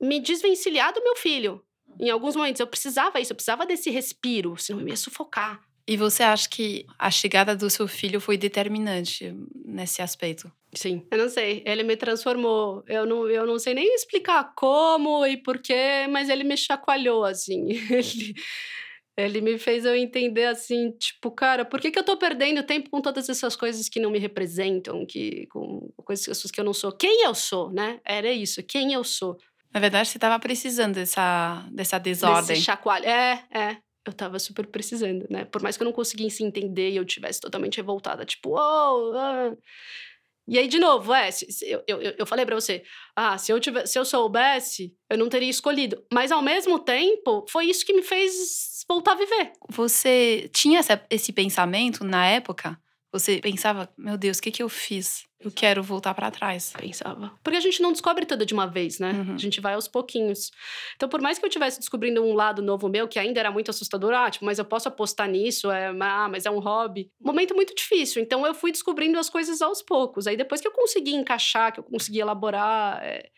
me 0.00 0.20
desvencilhar 0.20 0.94
do 0.94 1.04
meu 1.04 1.16
filho. 1.16 1.62
Em 2.00 2.08
alguns 2.08 2.34
momentos 2.34 2.60
eu 2.60 2.66
precisava 2.66 3.20
isso, 3.20 3.32
eu 3.32 3.36
precisava 3.36 3.66
desse 3.66 3.90
respiro, 3.90 4.56
senão 4.56 4.80
eu 4.80 4.88
ia 4.88 4.96
sufocar. 4.96 5.60
E 5.86 5.98
você 5.98 6.22
acha 6.22 6.48
que 6.48 6.86
a 6.98 7.10
chegada 7.10 7.54
do 7.54 7.68
seu 7.68 7.86
filho 7.86 8.22
foi 8.22 8.38
determinante 8.38 9.36
nesse 9.66 10.00
aspecto? 10.00 10.50
Sim. 10.72 11.06
Eu 11.10 11.18
não 11.18 11.28
sei, 11.28 11.62
ele 11.66 11.82
me 11.82 11.94
transformou. 11.94 12.82
Eu 12.88 13.04
não, 13.04 13.28
eu 13.28 13.46
não 13.46 13.58
sei 13.58 13.74
nem 13.74 13.94
explicar 13.94 14.54
como 14.56 15.26
e 15.26 15.36
porquê, 15.36 16.06
mas 16.08 16.30
ele 16.30 16.42
me 16.42 16.56
chacoalhou, 16.56 17.22
assim. 17.26 17.68
Ele, 17.90 18.34
ele 19.16 19.40
me 19.40 19.58
fez 19.58 19.84
eu 19.84 19.94
entender, 19.94 20.46
assim, 20.46 20.90
tipo, 20.92 21.30
cara, 21.30 21.64
por 21.64 21.80
que, 21.80 21.90
que 21.90 21.98
eu 21.98 22.04
tô 22.04 22.16
perdendo 22.16 22.62
tempo 22.62 22.88
com 22.90 23.00
todas 23.00 23.28
essas 23.28 23.54
coisas 23.54 23.88
que 23.88 24.00
não 24.00 24.10
me 24.10 24.18
representam, 24.18 25.04
que, 25.04 25.46
com 25.48 25.92
coisas 25.98 26.50
que 26.50 26.60
eu 26.60 26.64
não 26.64 26.72
sou? 26.72 26.92
Quem 26.92 27.24
eu 27.24 27.34
sou, 27.34 27.70
né? 27.70 28.00
Era 28.04 28.32
isso, 28.32 28.62
quem 28.62 28.92
eu 28.92 29.04
sou. 29.04 29.36
Na 29.72 29.80
verdade, 29.80 30.08
você 30.08 30.18
estava 30.18 30.38
precisando 30.38 30.94
dessa, 30.94 31.66
dessa 31.72 31.98
desordem. 31.98 32.48
Desse 32.48 32.62
chacoalho. 32.62 33.06
É, 33.06 33.44
é. 33.50 33.76
Eu 34.04 34.12
tava 34.12 34.38
super 34.38 34.66
precisando, 34.66 35.26
né? 35.30 35.44
Por 35.44 35.62
mais 35.62 35.76
que 35.76 35.82
eu 35.82 35.84
não 35.84 35.92
conseguisse 35.92 36.42
entender 36.42 36.90
e 36.90 36.96
eu 36.96 37.04
tivesse 37.04 37.40
totalmente 37.40 37.76
revoltada, 37.76 38.24
tipo, 38.24 38.50
oh, 38.50 39.12
ah. 39.14 39.56
E 40.48 40.58
aí, 40.58 40.66
de 40.68 40.78
novo, 40.78 41.14
é, 41.14 41.30
se- 41.30 41.50
se- 41.52 41.66
eu, 41.70 41.82
eu, 41.86 42.00
eu 42.18 42.26
falei 42.26 42.44
pra 42.44 42.54
você, 42.54 42.82
ah, 43.16 43.38
se 43.38 43.52
eu, 43.52 43.60
tivesse, 43.60 43.92
se 43.92 43.98
eu 43.98 44.04
soubesse, 44.04 44.92
eu 45.10 45.16
não 45.16 45.28
teria 45.28 45.48
escolhido. 45.50 46.02
Mas, 46.12 46.32
ao 46.32 46.42
mesmo 46.42 46.78
tempo, 46.78 47.44
foi 47.48 47.66
isso 47.66 47.84
que 47.86 47.92
me 47.92 48.02
fez 48.02 48.82
voltar 48.88 49.12
a 49.12 49.16
viver. 49.16 49.52
Você 49.70 50.50
tinha 50.52 50.80
essa- 50.80 51.00
esse 51.08 51.32
pensamento 51.32 52.04
na 52.04 52.26
época? 52.26 52.76
Você 53.12 53.40
pensava, 53.40 53.92
meu 53.96 54.16
Deus, 54.16 54.38
o 54.38 54.42
que, 54.42 54.50
que 54.50 54.62
eu 54.62 54.70
fiz? 54.70 55.24
Eu 55.38 55.50
quero 55.50 55.82
voltar 55.82 56.14
para 56.14 56.30
trás. 56.30 56.72
Pensava. 56.78 57.30
Porque 57.42 57.58
a 57.58 57.60
gente 57.60 57.82
não 57.82 57.92
descobre 57.92 58.24
tudo 58.24 58.46
de 58.46 58.54
uma 58.54 58.66
vez, 58.66 58.98
né? 58.98 59.12
Uhum. 59.12 59.34
A 59.34 59.38
gente 59.38 59.60
vai 59.60 59.74
aos 59.74 59.86
pouquinhos. 59.86 60.50
Então, 60.96 61.08
por 61.08 61.20
mais 61.20 61.38
que 61.38 61.44
eu 61.44 61.50
tivesse 61.50 61.78
descobrindo 61.78 62.22
um 62.24 62.32
lado 62.32 62.62
novo 62.62 62.88
meu, 62.88 63.06
que 63.06 63.18
ainda 63.18 63.38
era 63.38 63.50
muito 63.50 63.70
assustador, 63.70 64.14
ah, 64.14 64.30
tipo, 64.30 64.46
mas 64.46 64.58
eu 64.58 64.64
posso 64.64 64.88
apostar 64.88 65.28
nisso, 65.28 65.70
é, 65.70 65.88
ah, 65.88 66.28
mas 66.30 66.46
é 66.46 66.50
um 66.50 66.58
hobby. 66.58 67.10
Momento 67.20 67.54
muito 67.54 67.74
difícil. 67.74 68.22
Então, 68.22 68.46
eu 68.46 68.54
fui 68.54 68.72
descobrindo 68.72 69.18
as 69.18 69.28
coisas 69.28 69.60
aos 69.60 69.82
poucos. 69.82 70.26
Aí, 70.26 70.36
depois 70.36 70.60
que 70.62 70.68
eu 70.68 70.72
consegui 70.72 71.14
encaixar, 71.14 71.72
que 71.72 71.80
eu 71.80 71.84
consegui 71.84 72.20
elaborar. 72.20 73.02
é, 73.02 73.28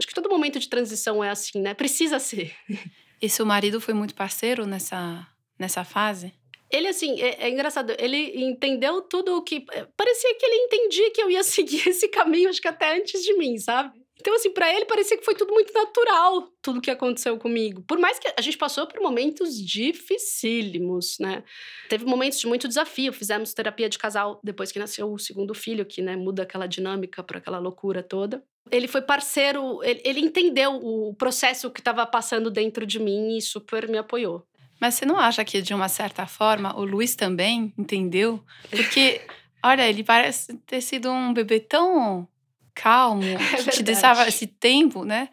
Acho 0.00 0.08
que 0.08 0.14
todo 0.14 0.30
momento 0.30 0.58
de 0.58 0.68
transição 0.68 1.22
é 1.22 1.30
assim, 1.30 1.60
né? 1.60 1.74
Precisa 1.74 2.18
ser. 2.18 2.54
E 3.20 3.28
seu 3.28 3.44
marido 3.44 3.80
foi 3.80 3.92
muito 3.92 4.14
parceiro 4.14 4.64
nessa, 4.64 5.26
nessa 5.58 5.82
fase? 5.82 6.32
Ele, 6.70 6.88
assim, 6.88 7.20
é, 7.20 7.46
é 7.46 7.50
engraçado, 7.50 7.94
ele 7.98 8.42
entendeu 8.42 9.00
tudo 9.02 9.36
o 9.36 9.42
que. 9.42 9.64
é, 9.72 9.86
Parecia 9.96 10.34
que 10.34 10.44
ele 10.44 10.56
entendia 10.64 11.10
que 11.10 11.22
eu 11.22 11.30
ia 11.30 11.42
seguir 11.44 11.88
esse 11.88 12.08
caminho, 12.08 12.48
acho 12.48 12.60
que 12.60 12.68
até 12.68 12.96
antes 12.98 13.22
de 13.22 13.34
mim, 13.34 13.58
sabe? 13.58 13.98
Então, 14.20 14.34
assim, 14.34 14.50
para 14.50 14.72
ele 14.74 14.84
parecia 14.84 15.16
que 15.16 15.24
foi 15.24 15.34
tudo 15.34 15.52
muito 15.52 15.72
natural, 15.72 16.48
tudo 16.60 16.80
que 16.80 16.90
aconteceu 16.90 17.38
comigo. 17.38 17.82
Por 17.86 17.98
mais 17.98 18.18
que 18.18 18.28
a 18.36 18.40
gente 18.40 18.58
passou 18.58 18.86
por 18.86 19.00
momentos 19.00 19.56
dificílimos, 19.64 21.18
né? 21.20 21.44
Teve 21.88 22.04
momentos 22.04 22.40
de 22.40 22.46
muito 22.46 22.66
desafio. 22.66 23.12
Fizemos 23.12 23.54
terapia 23.54 23.88
de 23.88 23.98
casal 23.98 24.40
depois 24.42 24.72
que 24.72 24.78
nasceu 24.78 25.12
o 25.12 25.18
segundo 25.18 25.54
filho, 25.54 25.86
que 25.86 26.02
né, 26.02 26.16
muda 26.16 26.42
aquela 26.42 26.66
dinâmica 26.66 27.22
para 27.22 27.38
aquela 27.38 27.58
loucura 27.58 28.02
toda. 28.02 28.42
Ele 28.70 28.88
foi 28.88 29.00
parceiro, 29.00 29.82
ele, 29.82 30.02
ele 30.04 30.20
entendeu 30.20 30.74
o 30.74 31.14
processo 31.14 31.70
que 31.70 31.80
estava 31.80 32.04
passando 32.04 32.50
dentro 32.50 32.84
de 32.84 32.98
mim 32.98 33.36
e 33.36 33.40
super 33.40 33.88
me 33.88 33.98
apoiou. 33.98 34.47
Mas 34.80 34.94
você 34.94 35.04
não 35.04 35.18
acha 35.18 35.44
que, 35.44 35.60
de 35.60 35.74
uma 35.74 35.88
certa 35.88 36.26
forma, 36.26 36.76
o 36.78 36.84
Luiz 36.84 37.14
também 37.16 37.72
entendeu? 37.76 38.42
Porque, 38.70 39.20
olha, 39.64 39.88
ele 39.88 40.04
parece 40.04 40.54
ter 40.66 40.80
sido 40.80 41.10
um 41.10 41.32
bebê 41.32 41.60
tão 41.60 42.26
calmo, 42.74 43.24
É 43.24 43.62
que 43.62 43.70
te 43.70 43.82
deixava 43.82 44.28
esse 44.28 44.46
tempo, 44.46 45.04
né? 45.04 45.28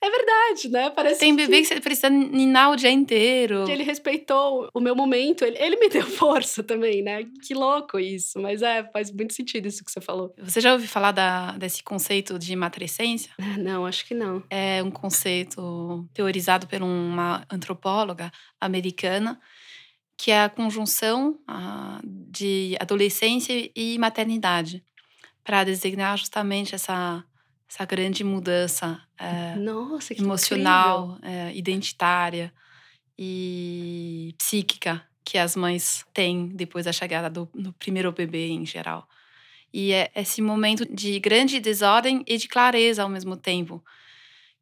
É 0.00 0.10
verdade, 0.10 0.68
né? 0.68 0.90
Parece 0.90 1.18
Tem 1.18 1.34
que 1.34 1.42
bebê 1.44 1.60
que 1.60 1.66
você 1.66 1.80
precisa 1.80 2.08
ninar 2.08 2.70
o 2.70 2.76
dia 2.76 2.90
inteiro. 2.90 3.68
ele 3.68 3.82
respeitou 3.82 4.68
o 4.72 4.80
meu 4.80 4.94
momento. 4.94 5.44
Ele, 5.44 5.58
ele 5.58 5.76
me 5.76 5.88
deu 5.88 6.06
força 6.06 6.62
também, 6.62 7.02
né? 7.02 7.24
Que 7.44 7.52
louco 7.52 7.98
isso. 7.98 8.38
Mas 8.38 8.62
é, 8.62 8.84
faz 8.92 9.10
muito 9.10 9.34
sentido 9.34 9.66
isso 9.66 9.84
que 9.84 9.90
você 9.90 10.00
falou. 10.00 10.32
Você 10.38 10.60
já 10.60 10.72
ouviu 10.72 10.88
falar 10.88 11.10
da, 11.10 11.52
desse 11.58 11.82
conceito 11.82 12.38
de 12.38 12.54
matrescência? 12.54 13.32
Ah, 13.40 13.58
Não, 13.58 13.84
acho 13.84 14.06
que 14.06 14.14
não. 14.14 14.42
É 14.48 14.80
um 14.84 14.90
conceito 14.90 16.08
teorizado 16.14 16.68
por 16.68 16.80
uma 16.80 17.44
antropóloga 17.50 18.30
americana, 18.60 19.40
que 20.16 20.30
é 20.30 20.44
a 20.44 20.48
conjunção 20.48 21.38
ah, 21.46 22.00
de 22.04 22.76
adolescência 22.80 23.68
e 23.74 23.98
maternidade, 23.98 24.84
para 25.42 25.64
designar 25.64 26.16
justamente 26.18 26.74
essa, 26.74 27.24
essa 27.68 27.84
grande 27.84 28.24
mudança 28.24 29.00
é, 29.18 29.54
Nossa, 29.56 30.14
emocional, 30.14 31.18
é, 31.22 31.54
identitária 31.54 32.52
e 33.18 34.34
psíquica 34.38 35.04
que 35.24 35.36
as 35.36 35.54
mães 35.54 36.06
têm 36.14 36.48
depois 36.48 36.86
da 36.86 36.92
chegada 36.92 37.28
do, 37.28 37.48
do 37.54 37.72
primeiro 37.74 38.10
bebê 38.10 38.48
em 38.48 38.64
geral. 38.64 39.06
E 39.72 39.92
é 39.92 40.10
esse 40.14 40.40
momento 40.40 40.86
de 40.86 41.18
grande 41.20 41.60
desordem 41.60 42.24
e 42.26 42.38
de 42.38 42.48
clareza 42.48 43.02
ao 43.02 43.08
mesmo 43.10 43.36
tempo, 43.36 43.84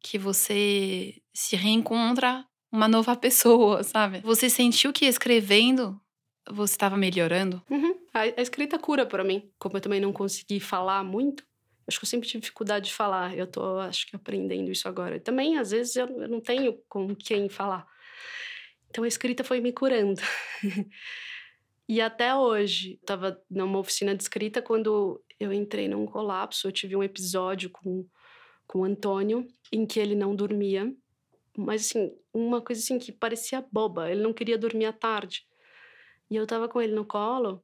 que 0.01 0.17
você 0.17 1.21
se 1.33 1.55
reencontra 1.55 2.45
uma 2.69 2.89
nova 2.89 3.15
pessoa, 3.17 3.83
sabe? 3.83 4.19
Você 4.19 4.49
sentiu 4.49 4.91
que 4.91 5.05
escrevendo 5.05 5.99
você 6.49 6.73
estava 6.73 6.97
melhorando? 6.97 7.61
Uhum. 7.69 7.95
A, 8.13 8.21
a 8.21 8.41
escrita 8.41 8.77
cura 8.77 9.05
para 9.05 9.23
mim. 9.23 9.49
Como 9.57 9.77
eu 9.77 9.81
também 9.81 9.99
não 9.99 10.11
consegui 10.11 10.59
falar 10.59 11.03
muito, 11.03 11.43
acho 11.87 11.99
que 11.99 12.05
eu 12.05 12.09
sempre 12.09 12.27
tive 12.27 12.41
dificuldade 12.41 12.87
de 12.87 12.93
falar. 12.93 13.35
Eu 13.37 13.47
tô, 13.47 13.77
acho 13.79 14.07
que, 14.07 14.15
aprendendo 14.15 14.71
isso 14.71 14.87
agora. 14.87 15.19
Também, 15.19 15.57
às 15.57 15.71
vezes, 15.71 15.95
eu, 15.95 16.07
eu 16.07 16.27
não 16.27 16.41
tenho 16.41 16.77
com 16.89 17.15
quem 17.15 17.47
falar. 17.47 17.87
Então, 18.89 19.03
a 19.03 19.07
escrita 19.07 19.43
foi 19.43 19.61
me 19.61 19.71
curando. 19.71 20.21
e 21.87 22.01
até 22.01 22.35
hoje, 22.35 22.93
estava 23.01 23.41
numa 23.49 23.79
oficina 23.79 24.15
de 24.15 24.23
escrita 24.23 24.61
quando 24.61 25.23
eu 25.39 25.53
entrei 25.53 25.87
num 25.87 26.05
colapso. 26.05 26.67
Eu 26.67 26.71
tive 26.71 26.95
um 26.95 27.03
episódio 27.03 27.69
com, 27.69 28.05
com 28.67 28.79
o 28.79 28.83
Antônio, 28.83 29.47
em 29.71 29.85
que 29.85 29.99
ele 29.99 30.15
não 30.15 30.35
dormia. 30.35 30.93
Mas, 31.57 31.87
assim, 31.87 32.13
uma 32.33 32.61
coisa 32.61 32.81
assim 32.81 32.99
que 32.99 33.11
parecia 33.11 33.65
boba. 33.71 34.11
Ele 34.11 34.21
não 34.21 34.33
queria 34.33 34.57
dormir 34.57 34.85
à 34.85 34.93
tarde. 34.93 35.47
E 36.29 36.35
eu 36.35 36.45
tava 36.45 36.67
com 36.67 36.81
ele 36.81 36.93
no 36.93 37.05
colo 37.05 37.63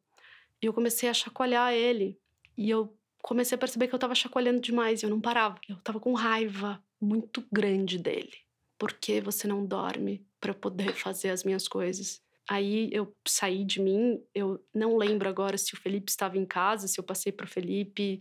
e 0.62 0.66
eu 0.66 0.74
comecei 0.74 1.10
a 1.10 1.14
chacoalhar 1.14 1.74
ele. 1.74 2.18
E 2.58 2.70
eu 2.70 2.96
comecei 3.24 3.56
a 3.56 3.60
perceber 3.60 3.88
que 3.88 3.96
eu 3.96 4.00
tava 4.00 4.14
chacoalhando 4.14 4.60
demais 4.60 5.02
e 5.02 5.06
eu 5.06 5.10
não 5.10 5.20
parava. 5.20 5.58
Eu 5.68 5.78
tava 5.78 6.00
com 6.00 6.14
raiva 6.14 6.84
muito 7.02 7.44
grande 7.52 7.98
dele. 7.98 8.34
Por 8.78 8.92
que 8.94 9.22
você 9.22 9.48
não 9.48 9.66
dorme 9.66 10.24
para 10.40 10.54
poder 10.54 10.94
fazer 10.94 11.30
as 11.30 11.44
minhas 11.44 11.68
coisas? 11.68 12.22
Aí 12.48 12.90
eu 12.92 13.16
saí 13.26 13.64
de 13.64 13.82
mim, 13.82 14.22
eu 14.36 14.62
não 14.76 14.98
lembro 14.98 15.30
agora 15.30 15.58
se 15.58 15.74
o 15.74 15.78
Felipe 15.78 16.12
estava 16.12 16.38
em 16.38 16.46
casa, 16.46 16.90
se 16.90 17.00
eu 17.00 17.04
passei 17.04 17.32
pro 17.32 17.48
Felipe, 17.48 18.20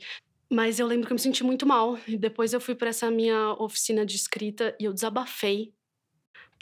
mas 0.49 0.79
eu 0.79 0.87
lembro 0.87 1.09
que 1.09 1.13
eu 1.13 1.17
me 1.17 1.21
senti 1.21 1.43
muito 1.43 1.67
mal. 1.67 1.99
E 2.07 2.17
depois 2.17 2.53
eu 2.53 2.61
fui 2.61 2.77
para 2.77 2.91
essa 2.91 3.11
minha 3.11 3.55
oficina 3.55 4.07
de 4.07 4.15
escrita 4.15 4.77
e 4.79 4.85
eu 4.85 4.93
desabafei 4.93 5.75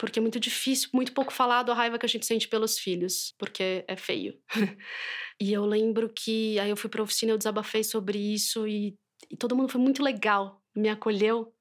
porque 0.01 0.17
é 0.17 0.21
muito 0.21 0.39
difícil, 0.39 0.89
muito 0.91 1.13
pouco 1.13 1.31
falado 1.31 1.71
a 1.71 1.75
raiva 1.75 1.99
que 1.99 2.05
a 2.07 2.09
gente 2.09 2.25
sente 2.25 2.47
pelos 2.47 2.79
filhos, 2.79 3.35
porque 3.37 3.85
é 3.87 3.95
feio. 3.95 4.35
e 5.39 5.53
eu 5.53 5.63
lembro 5.63 6.09
que 6.09 6.57
aí 6.57 6.71
eu 6.71 6.75
fui 6.75 6.89
pra 6.89 7.03
oficina, 7.03 7.31
eu 7.31 7.37
desabafei 7.37 7.83
sobre 7.83 8.17
isso 8.17 8.67
e, 8.67 8.95
e 9.29 9.37
todo 9.37 9.55
mundo 9.55 9.69
foi 9.69 9.79
muito 9.79 10.01
legal, 10.01 10.59
me 10.75 10.89
acolheu. 10.89 11.53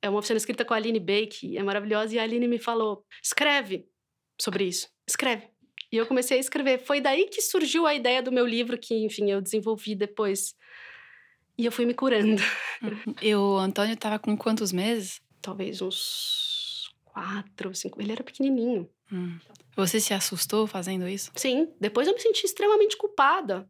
É 0.00 0.08
uma 0.08 0.20
oficina 0.20 0.38
escrita 0.38 0.64
com 0.64 0.72
a 0.72 0.78
Aline 0.78 0.98
Bake, 0.98 1.54
é 1.54 1.62
maravilhosa, 1.62 2.14
e 2.14 2.18
a 2.18 2.22
Aline 2.22 2.48
me 2.48 2.58
falou: 2.58 3.04
escreve 3.22 3.86
sobre 4.40 4.64
isso, 4.64 4.88
escreve. 5.06 5.50
E 5.92 5.98
eu 5.98 6.06
comecei 6.06 6.38
a 6.38 6.40
escrever. 6.40 6.78
Foi 6.78 6.98
daí 6.98 7.26
que 7.26 7.42
surgiu 7.42 7.86
a 7.86 7.94
ideia 7.94 8.22
do 8.22 8.32
meu 8.32 8.46
livro, 8.46 8.78
que, 8.78 9.04
enfim, 9.04 9.30
eu 9.30 9.42
desenvolvi 9.42 9.94
depois. 9.94 10.54
E 11.58 11.66
eu 11.66 11.70
fui 11.70 11.84
me 11.84 11.92
curando. 11.92 12.40
E 13.20 13.34
o 13.34 13.58
Antônio 13.58 13.92
estava 13.92 14.18
com 14.18 14.34
quantos 14.34 14.72
meses? 14.72 15.20
Talvez 15.42 15.82
uns 15.82 16.41
quatro, 17.12 17.74
cinco. 17.74 18.00
Ele 18.00 18.12
era 18.12 18.24
pequenininho. 18.24 18.88
Hum. 19.12 19.38
Você 19.76 20.00
se 20.00 20.14
assustou 20.14 20.66
fazendo 20.66 21.08
isso? 21.08 21.30
Sim, 21.34 21.68
depois 21.80 22.08
eu 22.08 22.14
me 22.14 22.20
senti 22.20 22.44
extremamente 22.44 22.96
culpada, 22.96 23.68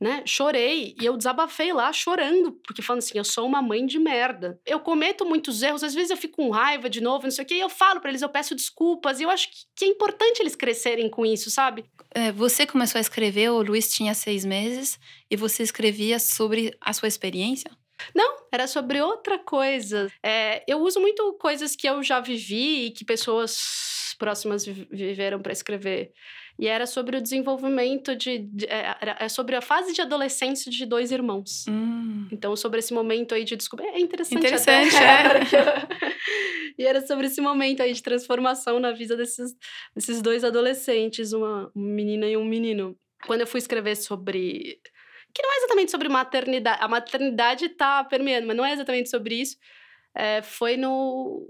né? 0.00 0.22
Chorei 0.26 0.94
e 1.00 1.04
eu 1.04 1.16
desabafei 1.16 1.72
lá 1.72 1.92
chorando, 1.92 2.52
porque 2.66 2.82
falando 2.82 2.98
assim, 2.98 3.16
eu 3.16 3.24
sou 3.24 3.46
uma 3.46 3.62
mãe 3.62 3.86
de 3.86 3.98
merda. 3.98 4.60
Eu 4.66 4.80
cometo 4.80 5.24
muitos 5.24 5.62
erros, 5.62 5.82
às 5.82 5.94
vezes 5.94 6.10
eu 6.10 6.16
fico 6.16 6.36
com 6.36 6.50
raiva 6.50 6.90
de 6.90 7.00
novo, 7.00 7.24
não 7.24 7.30
sei 7.30 7.44
o 7.44 7.48
quê, 7.48 7.54
e 7.54 7.60
eu 7.60 7.70
falo 7.70 8.00
para 8.00 8.10
eles, 8.10 8.22
eu 8.22 8.28
peço 8.28 8.54
desculpas, 8.54 9.20
e 9.20 9.22
eu 9.22 9.30
acho 9.30 9.48
que, 9.74 9.84
é 9.84 9.88
importante 9.88 10.40
eles 10.40 10.54
crescerem 10.54 11.08
com 11.08 11.24
isso, 11.24 11.50
sabe? 11.50 11.84
É, 12.14 12.32
você 12.32 12.66
começou 12.66 12.98
a 12.98 13.02
escrever, 13.02 13.50
o 13.50 13.62
Luiz 13.62 13.88
tinha 13.88 14.14
seis 14.14 14.44
meses, 14.44 14.98
e 15.30 15.36
você 15.36 15.62
escrevia 15.62 16.18
sobre 16.18 16.76
a 16.80 16.92
sua 16.92 17.08
experiência? 17.08 17.70
Não, 18.14 18.36
era 18.52 18.66
sobre 18.66 19.00
outra 19.00 19.38
coisa. 19.38 20.10
É, 20.22 20.62
eu 20.66 20.78
uso 20.80 21.00
muito 21.00 21.32
coisas 21.34 21.74
que 21.76 21.88
eu 21.88 22.02
já 22.02 22.20
vivi 22.20 22.86
e 22.86 22.90
que 22.90 23.04
pessoas 23.04 24.14
próximas 24.18 24.64
vi- 24.64 24.88
viveram 24.90 25.40
para 25.40 25.52
escrever. 25.52 26.12
E 26.58 26.68
era 26.68 26.86
sobre 26.86 27.16
o 27.16 27.20
desenvolvimento 27.20 28.14
de. 28.14 28.38
de- 28.38 28.66
é, 28.66 28.96
é 29.20 29.28
sobre 29.28 29.56
a 29.56 29.60
fase 29.60 29.92
de 29.92 30.00
adolescência 30.00 30.70
de 30.70 30.86
dois 30.86 31.10
irmãos. 31.10 31.64
Hum. 31.68 32.28
Então, 32.30 32.54
sobre 32.54 32.78
esse 32.78 32.94
momento 32.94 33.34
aí 33.34 33.42
de 33.44 33.56
descobrir. 33.56 33.88
É 33.88 33.98
interessante. 33.98 34.38
Interessante, 34.38 34.96
até. 34.96 35.56
é. 35.56 35.88
e 36.78 36.84
era 36.86 37.04
sobre 37.04 37.26
esse 37.26 37.40
momento 37.40 37.82
aí 37.82 37.92
de 37.92 38.02
transformação 38.02 38.78
na 38.78 38.92
vida 38.92 39.16
desses, 39.16 39.52
desses 39.94 40.22
dois 40.22 40.44
adolescentes, 40.44 41.32
uma 41.32 41.70
menina 41.74 42.26
e 42.26 42.36
um 42.36 42.44
menino. 42.44 42.96
Quando 43.26 43.40
eu 43.40 43.46
fui 43.46 43.58
escrever 43.58 43.96
sobre. 43.96 44.78
Que 45.34 45.42
não 45.42 45.52
é 45.52 45.56
exatamente 45.58 45.90
sobre 45.90 46.08
maternidade. 46.08 46.78
A 46.80 46.88
maternidade 46.88 47.68
tá 47.70 48.04
permeando, 48.04 48.46
mas 48.46 48.56
não 48.56 48.64
é 48.64 48.72
exatamente 48.72 49.10
sobre 49.10 49.34
isso. 49.34 49.56
É, 50.14 50.40
foi 50.42 50.76
no 50.76 51.48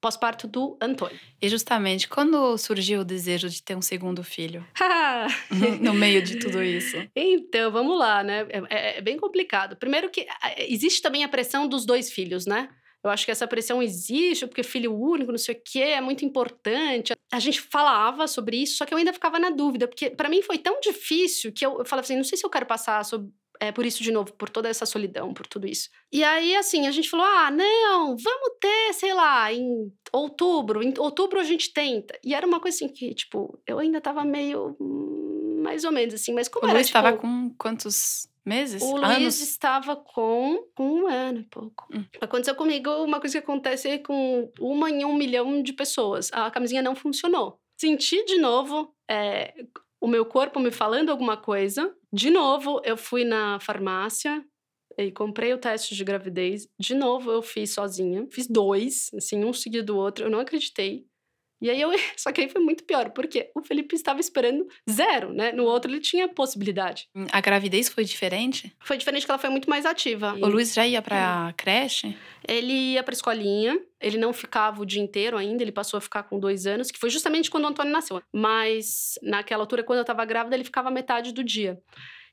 pós-parto 0.00 0.46
do 0.46 0.76
Antônio. 0.82 1.18
E 1.40 1.48
justamente, 1.48 2.06
quando 2.08 2.58
surgiu 2.58 3.00
o 3.00 3.04
desejo 3.04 3.48
de 3.48 3.62
ter 3.62 3.74
um 3.74 3.80
segundo 3.80 4.22
filho? 4.22 4.66
no 5.80 5.94
meio 5.94 6.22
de 6.22 6.38
tudo 6.38 6.62
isso. 6.62 6.96
Então, 7.16 7.70
vamos 7.70 7.98
lá, 7.98 8.22
né? 8.22 8.46
É, 8.50 8.58
é- 8.68 8.98
é 8.98 9.00
bem 9.00 9.16
complicado. 9.16 9.76
Primeiro 9.76 10.10
que 10.10 10.26
ah, 10.42 10.54
existe 10.58 11.00
também 11.00 11.24
a 11.24 11.28
pressão 11.28 11.66
dos 11.66 11.86
dois 11.86 12.12
filhos, 12.12 12.44
né? 12.44 12.68
Eu 13.04 13.10
acho 13.10 13.24
que 13.24 13.30
essa 13.30 13.46
pressão 13.46 13.82
existe, 13.82 14.46
porque 14.46 14.62
filho 14.62 14.94
único, 14.98 15.30
não 15.30 15.38
sei 15.38 15.54
o 15.54 15.62
quê, 15.64 15.80
é 15.80 16.00
muito 16.00 16.24
importante. 16.24 17.12
A 17.32 17.38
gente 17.38 17.60
falava 17.60 18.26
sobre 18.26 18.56
isso, 18.56 18.76
só 18.78 18.86
que 18.86 18.94
eu 18.94 18.98
ainda 18.98 19.12
ficava 19.12 19.38
na 19.38 19.50
dúvida, 19.50 19.86
porque 19.86 20.10
para 20.10 20.28
mim 20.28 20.40
foi 20.42 20.56
tão 20.58 20.80
difícil 20.80 21.52
que 21.52 21.64
eu, 21.66 21.78
eu 21.78 21.84
falava 21.84 22.04
assim, 22.06 22.16
não 22.16 22.24
sei 22.24 22.38
se 22.38 22.44
eu 22.46 22.50
quero 22.50 22.64
passar 22.66 23.04
sob- 23.04 23.30
é, 23.60 23.70
por 23.70 23.86
isso 23.86 24.02
de 24.02 24.10
novo, 24.10 24.32
por 24.32 24.48
toda 24.50 24.68
essa 24.68 24.84
solidão, 24.84 25.32
por 25.32 25.46
tudo 25.46 25.66
isso. 25.66 25.88
E 26.12 26.24
aí, 26.24 26.56
assim, 26.56 26.88
a 26.88 26.90
gente 26.90 27.08
falou: 27.08 27.24
ah, 27.24 27.52
não, 27.52 28.16
vamos 28.16 28.50
ter, 28.60 28.92
sei 28.94 29.14
lá, 29.14 29.52
em 29.52 29.92
outubro. 30.12 30.82
Em 30.82 30.92
outubro 30.98 31.38
a 31.38 31.44
gente 31.44 31.72
tenta. 31.72 32.18
E 32.24 32.34
era 32.34 32.44
uma 32.44 32.58
coisa 32.58 32.76
assim 32.76 32.88
que, 32.88 33.14
tipo, 33.14 33.56
eu 33.64 33.78
ainda 33.78 34.00
tava 34.00 34.24
meio. 34.24 34.76
hum, 34.80 35.60
mais 35.62 35.84
ou 35.84 35.92
menos 35.92 36.14
assim, 36.14 36.34
mas 36.34 36.48
como 36.48 36.66
O 36.66 36.68
era. 36.68 36.74
Luiz 36.78 36.88
tipo, 36.88 36.98
estava 36.98 37.16
com 37.16 37.54
quantos 37.56 38.28
meses? 38.44 38.82
o 38.82 38.96
Luiz 38.96 39.16
Anos? 39.16 39.40
estava 39.40 39.96
com 39.96 40.68
um 40.78 41.06
ano 41.06 41.40
e 41.40 41.44
pouco. 41.44 41.86
Hum. 41.92 42.04
Aconteceu 42.20 42.54
comigo 42.54 42.90
uma 43.02 43.20
coisa 43.20 43.38
que 43.38 43.44
acontece 43.44 43.98
com 43.98 44.50
uma 44.60 44.90
em 44.90 45.04
um 45.04 45.14
milhão 45.14 45.62
de 45.62 45.72
pessoas. 45.72 46.30
A 46.32 46.50
camisinha 46.50 46.82
não 46.82 46.94
funcionou. 46.94 47.58
Senti 47.80 48.24
de 48.24 48.38
novo 48.38 48.94
é, 49.10 49.54
o 50.00 50.06
meu 50.06 50.26
corpo 50.26 50.60
me 50.60 50.70
falando 50.70 51.10
alguma 51.10 51.36
coisa. 51.36 51.94
De 52.12 52.30
novo, 52.30 52.80
eu 52.84 52.96
fui 52.96 53.24
na 53.24 53.58
farmácia 53.58 54.44
e 54.98 55.10
comprei 55.10 55.52
o 55.52 55.58
teste 55.58 55.94
de 55.94 56.04
gravidez. 56.04 56.68
De 56.78 56.94
novo, 56.94 57.30
eu 57.30 57.42
fiz 57.42 57.72
sozinha. 57.72 58.26
Fiz 58.30 58.46
dois, 58.46 59.10
assim, 59.14 59.44
um 59.44 59.52
seguido 59.52 59.86
do 59.86 59.96
outro. 59.96 60.26
Eu 60.26 60.30
não 60.30 60.40
acreditei. 60.40 61.06
E 61.60 61.70
aí 61.70 61.80
eu. 61.80 61.90
Só 62.16 62.32
que 62.32 62.40
aí 62.40 62.48
foi 62.48 62.60
muito 62.60 62.84
pior, 62.84 63.10
porque 63.10 63.50
o 63.54 63.62
Felipe 63.62 63.94
estava 63.94 64.20
esperando 64.20 64.66
zero, 64.90 65.32
né? 65.32 65.52
No 65.52 65.64
outro 65.64 65.90
ele 65.90 66.00
tinha 66.00 66.28
possibilidade. 66.28 67.08
A 67.32 67.40
gravidez 67.40 67.88
foi 67.88 68.04
diferente? 68.04 68.74
Foi 68.80 68.96
diferente 68.96 69.24
que 69.24 69.30
ela 69.30 69.38
foi 69.38 69.50
muito 69.50 69.68
mais 69.68 69.86
ativa. 69.86 70.34
O 70.34 70.46
Luiz 70.46 70.74
já 70.74 70.86
ia 70.86 71.00
pra 71.00 71.52
creche? 71.56 72.16
Ele 72.46 72.72
ia 72.92 73.02
pra 73.02 73.14
escolinha, 73.14 73.80
ele 74.00 74.18
não 74.18 74.32
ficava 74.32 74.82
o 74.82 74.86
dia 74.86 75.02
inteiro 75.02 75.36
ainda, 75.36 75.62
ele 75.62 75.72
passou 75.72 75.98
a 75.98 76.00
ficar 76.00 76.24
com 76.24 76.38
dois 76.38 76.66
anos, 76.66 76.90
que 76.90 76.98
foi 76.98 77.08
justamente 77.08 77.50
quando 77.50 77.64
o 77.64 77.68
Antônio 77.68 77.92
nasceu. 77.92 78.20
Mas 78.32 79.18
naquela 79.22 79.62
altura, 79.62 79.82
quando 79.82 80.00
eu 80.00 80.04
tava 80.04 80.24
grávida, 80.24 80.54
ele 80.54 80.64
ficava 80.64 80.90
metade 80.90 81.32
do 81.32 81.42
dia. 81.42 81.78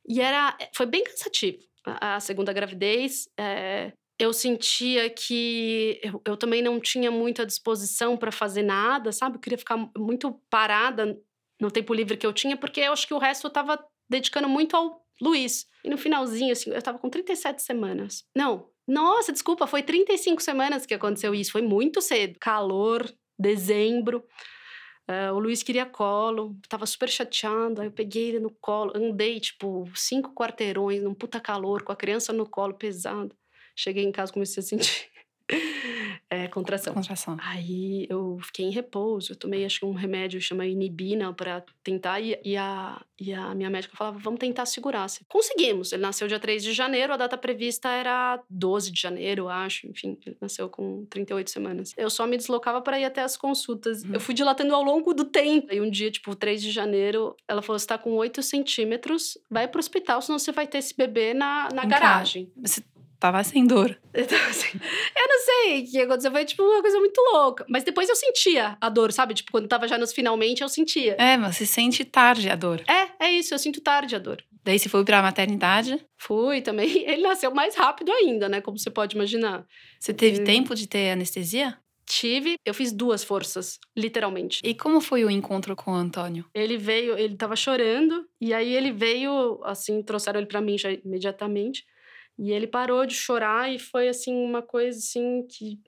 E 0.07 0.19
era. 0.19 0.57
Foi 0.75 0.85
bem 0.85 1.03
cansativo. 1.03 1.59
A 1.85 2.15
a 2.15 2.19
segunda 2.19 2.53
gravidez. 2.53 3.27
é, 3.39 3.93
eu 4.21 4.31
sentia 4.31 5.09
que 5.09 5.99
eu, 6.03 6.21
eu 6.23 6.37
também 6.37 6.61
não 6.61 6.79
tinha 6.79 7.09
muita 7.09 7.43
disposição 7.43 8.15
para 8.15 8.31
fazer 8.31 8.61
nada, 8.61 9.11
sabe? 9.11 9.37
Eu 9.37 9.41
queria 9.41 9.57
ficar 9.57 9.77
muito 9.97 10.39
parada 10.47 11.19
no 11.59 11.71
tempo 11.71 11.91
livre 11.91 12.15
que 12.15 12.25
eu 12.25 12.31
tinha, 12.31 12.55
porque 12.55 12.81
eu 12.81 12.93
acho 12.93 13.07
que 13.07 13.15
o 13.15 13.17
resto 13.17 13.47
eu 13.47 13.51
tava 13.51 13.83
dedicando 14.07 14.47
muito 14.47 14.75
ao 14.75 15.03
Luiz. 15.19 15.65
E 15.83 15.89
no 15.89 15.97
finalzinho, 15.97 16.51
assim, 16.51 16.69
eu 16.69 16.81
tava 16.83 16.99
com 16.99 17.09
37 17.09 17.63
semanas. 17.63 18.23
Não, 18.35 18.69
nossa, 18.87 19.31
desculpa, 19.31 19.65
foi 19.65 19.81
35 19.81 20.39
semanas 20.39 20.85
que 20.85 20.93
aconteceu 20.93 21.33
isso, 21.33 21.51
foi 21.51 21.63
muito 21.63 21.99
cedo. 21.99 22.37
Calor, 22.39 23.11
dezembro. 23.39 24.23
Ah, 25.07 25.33
o 25.33 25.39
Luiz 25.39 25.63
queria 25.63 25.85
colo, 25.85 26.55
tava 26.69 26.85
super 26.85 27.09
chateado. 27.09 27.81
Aí 27.81 27.87
eu 27.87 27.91
peguei 27.91 28.29
ele 28.29 28.39
no 28.39 28.51
colo, 28.61 28.91
andei, 28.95 29.39
tipo, 29.39 29.85
cinco 29.95 30.31
quarteirões 30.35 31.01
num 31.01 31.15
puta 31.15 31.39
calor, 31.39 31.81
com 31.81 31.91
a 31.91 31.95
criança 31.95 32.31
no 32.31 32.47
colo 32.47 32.75
pesado. 32.75 33.35
Cheguei 33.75 34.03
em 34.03 34.11
casa 34.11 34.33
comecei 34.33 34.61
a 34.61 34.65
sentir 34.65 35.11
é, 36.29 36.47
contração. 36.49 36.93
Contração. 36.93 37.37
Aí 37.41 38.07
eu 38.09 38.39
fiquei 38.41 38.65
em 38.65 38.71
repouso, 38.71 39.33
eu 39.33 39.35
tomei 39.35 39.65
acho 39.65 39.79
que 39.79 39.85
um 39.85 39.93
remédio 39.93 40.39
chama 40.41 40.65
inibina 40.65 41.33
para 41.33 41.63
tentar 41.83 42.19
e, 42.21 42.39
e, 42.43 42.55
a, 42.55 43.01
e 43.19 43.33
a 43.33 43.53
minha 43.53 43.69
médica 43.69 43.95
falava, 43.95 44.17
vamos 44.19 44.39
tentar 44.39 44.65
segurar. 44.65 45.07
Conseguimos, 45.27 45.91
ele 45.91 46.01
nasceu 46.01 46.27
dia 46.27 46.39
3 46.39 46.63
de 46.63 46.73
janeiro, 46.73 47.13
a 47.13 47.17
data 47.17 47.37
prevista 47.37 47.89
era 47.89 48.41
12 48.49 48.91
de 48.91 49.01
janeiro, 49.01 49.49
acho, 49.49 49.87
enfim, 49.87 50.17
ele 50.25 50.37
nasceu 50.39 50.69
com 50.69 51.05
38 51.09 51.49
semanas. 51.49 51.93
Eu 51.97 52.09
só 52.09 52.25
me 52.25 52.37
deslocava 52.37 52.81
para 52.81 52.99
ir 52.99 53.05
até 53.05 53.21
as 53.21 53.35
consultas. 53.35 54.03
Uhum. 54.03 54.13
Eu 54.13 54.19
fui 54.19 54.33
dilatando 54.33 54.73
ao 54.73 54.83
longo 54.83 55.13
do 55.13 55.25
tempo. 55.25 55.67
Aí 55.71 55.81
um 55.81 55.89
dia, 55.89 56.11
tipo, 56.11 56.35
3 56.35 56.61
de 56.61 56.71
janeiro, 56.71 57.35
ela 57.47 57.61
falou, 57.61 57.77
você 57.77 57.87
tá 57.87 57.97
com 57.97 58.13
8 58.13 58.41
centímetros, 58.41 59.37
vai 59.49 59.67
pro 59.67 59.79
hospital, 59.79 60.21
senão 60.21 60.39
você 60.39 60.51
vai 60.51 60.67
ter 60.67 60.77
esse 60.77 60.95
bebê 60.95 61.33
na, 61.33 61.69
na 61.73 61.85
Em 61.85 61.87
garagem. 61.87 62.51
Você 62.61 62.81
tava 63.21 63.41
sem 63.43 63.65
dor. 63.65 63.97
Então, 64.13 64.37
assim, 64.49 64.77
eu 65.15 65.27
não 65.27 65.39
sei 65.45 65.83
o 65.83 65.85
que 65.91 65.99
aconteceu, 66.01 66.31
foi 66.31 66.43
tipo 66.43 66.63
uma 66.63 66.81
coisa 66.81 66.99
muito 66.99 67.21
louca. 67.31 67.65
Mas 67.69 67.83
depois 67.83 68.09
eu 68.09 68.15
sentia 68.15 68.75
a 68.81 68.89
dor, 68.89 69.13
sabe? 69.13 69.35
Tipo, 69.35 69.51
quando 69.51 69.67
tava 69.69 69.87
já 69.87 69.97
nos 69.97 70.11
finalmente, 70.11 70.61
eu 70.63 70.67
sentia. 70.67 71.15
É, 71.19 71.37
mas 71.37 71.55
você 71.55 71.65
sente 71.65 72.03
tarde 72.03 72.49
a 72.49 72.55
dor. 72.55 72.83
É, 72.89 73.27
é 73.27 73.31
isso, 73.31 73.53
eu 73.53 73.59
sinto 73.59 73.79
tarde 73.79 74.15
a 74.15 74.19
dor. 74.19 74.43
Daí 74.63 74.77
você 74.79 74.89
foi 74.89 75.05
pra 75.05 75.21
maternidade. 75.21 76.03
Fui 76.17 76.61
também. 76.61 76.89
Ele 77.07 77.21
nasceu 77.21 77.53
mais 77.53 77.75
rápido 77.75 78.11
ainda, 78.11 78.49
né? 78.49 78.59
Como 78.59 78.77
você 78.77 78.89
pode 78.89 79.15
imaginar. 79.15 79.65
Você 79.99 80.13
teve 80.13 80.41
Hum. 80.41 80.43
tempo 80.43 80.75
de 80.75 80.87
ter 80.87 81.11
anestesia? 81.11 81.77
Tive, 82.05 82.55
eu 82.65 82.73
fiz 82.73 82.91
duas 82.91 83.23
forças, 83.23 83.79
literalmente. 83.95 84.59
E 84.65 84.73
como 84.73 84.99
foi 84.99 85.23
o 85.23 85.29
encontro 85.29 85.75
com 85.75 85.91
o 85.91 85.93
Antônio? 85.95 86.43
Ele 86.53 86.75
veio, 86.75 87.17
ele 87.17 87.37
tava 87.37 87.55
chorando, 87.55 88.25
e 88.41 88.53
aí 88.53 88.75
ele 88.75 88.91
veio, 88.91 89.61
assim, 89.63 90.01
trouxeram 90.03 90.39
ele 90.39 90.47
pra 90.47 90.59
mim 90.59 90.77
já 90.77 90.91
imediatamente. 90.91 91.85
E 92.43 92.51
ele 92.51 92.65
parou 92.65 93.05
de 93.05 93.13
chorar 93.13 93.71
e 93.71 93.77
foi, 93.77 94.07
assim, 94.09 94.33
uma 94.35 94.63
coisa, 94.63 94.97
assim, 94.97 95.45
que, 95.47 95.79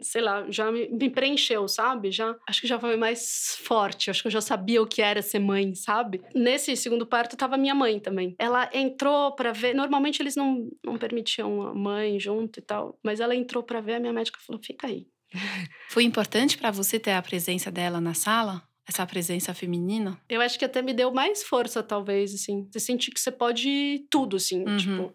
sei 0.00 0.22
lá, 0.22 0.46
já 0.48 0.72
me, 0.72 0.88
me 0.88 1.10
preencheu, 1.10 1.68
sabe? 1.68 2.10
Já, 2.10 2.34
acho 2.48 2.62
que 2.62 2.66
já 2.66 2.80
foi 2.80 2.96
mais 2.96 3.58
forte, 3.62 4.08
acho 4.10 4.22
que 4.22 4.28
eu 4.28 4.32
já 4.32 4.40
sabia 4.40 4.80
o 4.80 4.86
que 4.86 5.02
era 5.02 5.20
ser 5.20 5.38
mãe, 5.38 5.74
sabe? 5.74 6.22
Nesse 6.34 6.74
segundo 6.76 7.04
parto 7.06 7.36
tava 7.36 7.58
minha 7.58 7.74
mãe 7.74 8.00
também. 8.00 8.34
Ela 8.38 8.70
entrou 8.72 9.32
pra 9.32 9.52
ver, 9.52 9.74
normalmente 9.74 10.22
eles 10.22 10.34
não, 10.34 10.70
não 10.82 10.96
permitiam 10.96 11.60
a 11.60 11.74
mãe 11.74 12.18
junto 12.18 12.58
e 12.58 12.62
tal, 12.62 12.98
mas 13.04 13.20
ela 13.20 13.34
entrou 13.36 13.62
pra 13.62 13.82
ver, 13.82 13.94
a 13.96 14.00
minha 14.00 14.12
médica 14.12 14.38
falou, 14.46 14.62
fica 14.62 14.86
aí. 14.86 15.06
Foi 15.90 16.04
importante 16.04 16.56
pra 16.56 16.70
você 16.70 16.98
ter 16.98 17.10
a 17.12 17.20
presença 17.20 17.70
dela 17.70 18.00
na 18.00 18.14
sala? 18.14 18.62
Essa 18.88 19.04
presença 19.06 19.52
feminina? 19.52 20.18
Eu 20.26 20.40
acho 20.40 20.58
que 20.58 20.64
até 20.64 20.80
me 20.80 20.94
deu 20.94 21.12
mais 21.12 21.42
força, 21.42 21.82
talvez, 21.82 22.32
assim. 22.34 22.66
Você 22.72 22.80
sentir 22.80 23.10
que 23.10 23.20
você 23.20 23.30
pode 23.30 24.06
tudo, 24.10 24.36
assim, 24.36 24.64
Uhum. 24.66 24.76
tipo... 24.78 25.14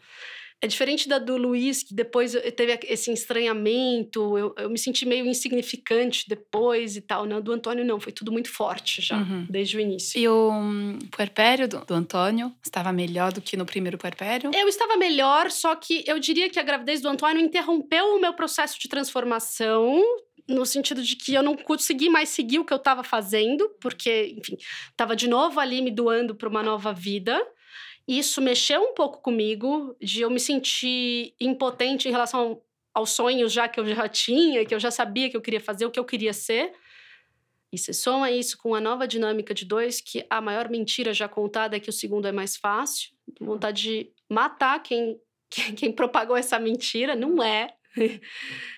É 0.64 0.68
diferente 0.68 1.09
da 1.09 1.20
do 1.20 1.36
Luiz, 1.36 1.84
que 1.84 1.93
depois 1.93 2.32
teve 2.55 2.80
esse 2.88 3.11
estranhamento, 3.11 4.38
eu, 4.38 4.55
eu 4.57 4.70
me 4.70 4.80
senti 4.80 5.05
meio 5.05 5.26
insignificante 5.26 6.24
depois 6.26 6.95
e 6.95 7.01
tal, 7.01 7.26
né? 7.26 7.41
Do 7.41 7.51
Antônio 7.51 7.84
não, 7.84 7.99
foi 7.99 8.14
tudo 8.14 8.32
muito 8.32 8.49
forte 8.49 9.01
já, 9.01 9.18
Uhum. 9.18 9.45
desde 9.49 9.76
o 9.76 9.80
início. 9.82 10.18
E 10.18 10.26
o 10.26 10.51
hum, 10.51 10.99
puerpério 11.11 11.68
do, 11.68 11.84
do 11.84 11.93
Antônio 11.93 12.49
estava 12.64 12.93
melhor 12.93 13.34
do 13.34 13.41
que 13.41 13.57
no 13.57 13.66
primeiro 13.66 13.97
puerpério? 13.97 14.51
Eu 14.55 14.70
estava 14.70 14.95
melhor, 14.95 15.51
só 15.51 15.76
que 15.76 16.01
eu 16.07 16.18
diria 16.18 16.49
que 16.49 16.57
a 16.57 16.64
gravidez 16.64 17.01
do 17.01 17.09
Antônio 17.09 17.41
interrompeu 17.43 18.16
o 18.16 18.22
meu 18.22 18.34
processo 18.34 18.80
de 18.80 18.88
transformação, 18.88 20.01
no 20.47 20.66
sentido 20.66 21.03
de 21.03 21.18
que 21.18 21.34
eu 21.34 21.43
não 21.43 21.57
consegui 21.57 22.07
mais 22.09 22.30
seguir 22.30 22.59
o 22.59 22.66
que 22.66 22.72
eu 22.72 22.78
estava 22.78 23.03
fazendo, 23.03 23.70
porque, 23.82 24.34
enfim, 24.38 24.55
estava 24.91 25.14
de 25.14 25.28
novo 25.28 25.59
ali 25.59 25.82
me 25.82 25.91
doando 25.91 26.36
para 26.36 26.47
uma 26.47 26.64
nova 26.64 26.93
vida. 26.93 27.38
Isso 28.08 28.41
mexeu 28.41 28.82
um 28.82 28.93
pouco 28.93 29.22
comigo, 29.22 29.95
de 30.01 30.22
eu 30.22 30.30
me 30.30 30.39
sentir 30.39 31.34
impotente 31.39 32.08
em 32.08 32.12
relação 32.12 32.62
aos 32.93 33.12
sonhos 33.12 33.51
já 33.51 33.68
que 33.68 33.80
eu 33.80 33.86
já 33.88 34.08
tinha, 34.08 34.66
que 34.66 34.76
eu 34.76 34.80
já 34.80 34.91
sabia 34.91 35.30
que 35.30 35.38
eu 35.38 35.41
queria 35.41 35.62
fazer, 35.62 35.86
o 35.86 35.91
que 35.91 35.99
eu 35.99 36.06
queria 36.06 36.34
ser. 36.34 36.74
E 37.72 37.78
se 37.78 37.91
soma 37.93 38.30
isso 38.30 38.58
com 38.58 38.76
a 38.76 38.82
nova 38.82 39.08
dinâmica 39.08 39.54
de 39.54 39.66
dois, 39.66 39.99
que 39.99 40.26
a 40.30 40.39
maior 40.39 40.70
mentira 40.70 41.12
já 41.14 41.28
contada 41.28 41.76
é 41.76 41.80
que 41.80 41.89
o 41.89 41.93
segundo 41.93 42.28
é 42.28 42.32
mais 42.32 42.56
fácil, 42.56 43.12
vontade 43.39 43.82
de 43.82 44.12
matar 44.30 44.84
quem, 44.84 45.20
quem, 45.49 45.74
quem 45.74 45.91
propagou 45.91 46.38
essa 46.38 46.60
mentira, 46.60 47.16
não 47.16 47.41
é. 47.41 47.74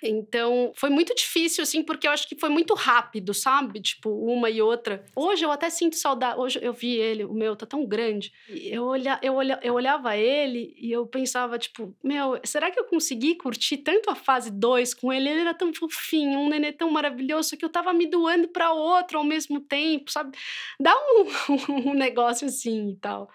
então, 0.03 0.71
foi 0.75 0.89
muito 0.89 1.13
difícil, 1.15 1.63
assim, 1.63 1.83
porque 1.83 2.07
eu 2.07 2.11
acho 2.11 2.27
que 2.27 2.37
foi 2.37 2.49
muito 2.49 2.73
rápido, 2.73 3.33
sabe? 3.33 3.81
Tipo, 3.81 4.09
uma 4.09 4.49
e 4.49 4.61
outra. 4.61 5.05
Hoje 5.15 5.43
eu 5.43 5.51
até 5.51 5.69
sinto 5.69 5.95
saudade. 5.95 6.39
Hoje 6.39 6.59
eu 6.61 6.73
vi 6.73 6.95
ele, 6.95 7.23
o 7.23 7.33
meu 7.33 7.55
tá 7.55 7.65
tão 7.65 7.85
grande. 7.85 8.31
Eu, 8.49 8.85
olha, 8.85 9.19
eu, 9.21 9.35
olha, 9.35 9.59
eu 9.63 9.73
olhava 9.73 10.15
ele 10.17 10.73
e 10.77 10.91
eu 10.91 11.05
pensava, 11.07 11.57
tipo, 11.57 11.95
meu, 12.03 12.39
será 12.43 12.69
que 12.71 12.79
eu 12.79 12.85
consegui 12.85 13.35
curtir 13.35 13.77
tanto 13.77 14.09
a 14.09 14.15
fase 14.15 14.51
2 14.51 14.93
com 14.93 15.11
ele? 15.11 15.29
Ele 15.29 15.41
era 15.41 15.53
tão 15.53 15.73
fofinho, 15.73 16.39
um 16.39 16.49
nenê 16.49 16.71
tão 16.71 16.89
maravilhoso, 16.91 17.57
que 17.57 17.65
eu 17.65 17.69
tava 17.69 17.93
me 17.93 18.07
doando 18.07 18.47
pra 18.49 18.73
outro 18.73 19.17
ao 19.17 19.23
mesmo 19.23 19.59
tempo, 19.59 20.11
sabe? 20.11 20.37
Dá 20.79 20.93
um, 20.95 21.89
um 21.91 21.93
negócio 21.93 22.47
assim 22.47 22.91
e 22.91 22.95
tal. 22.97 23.29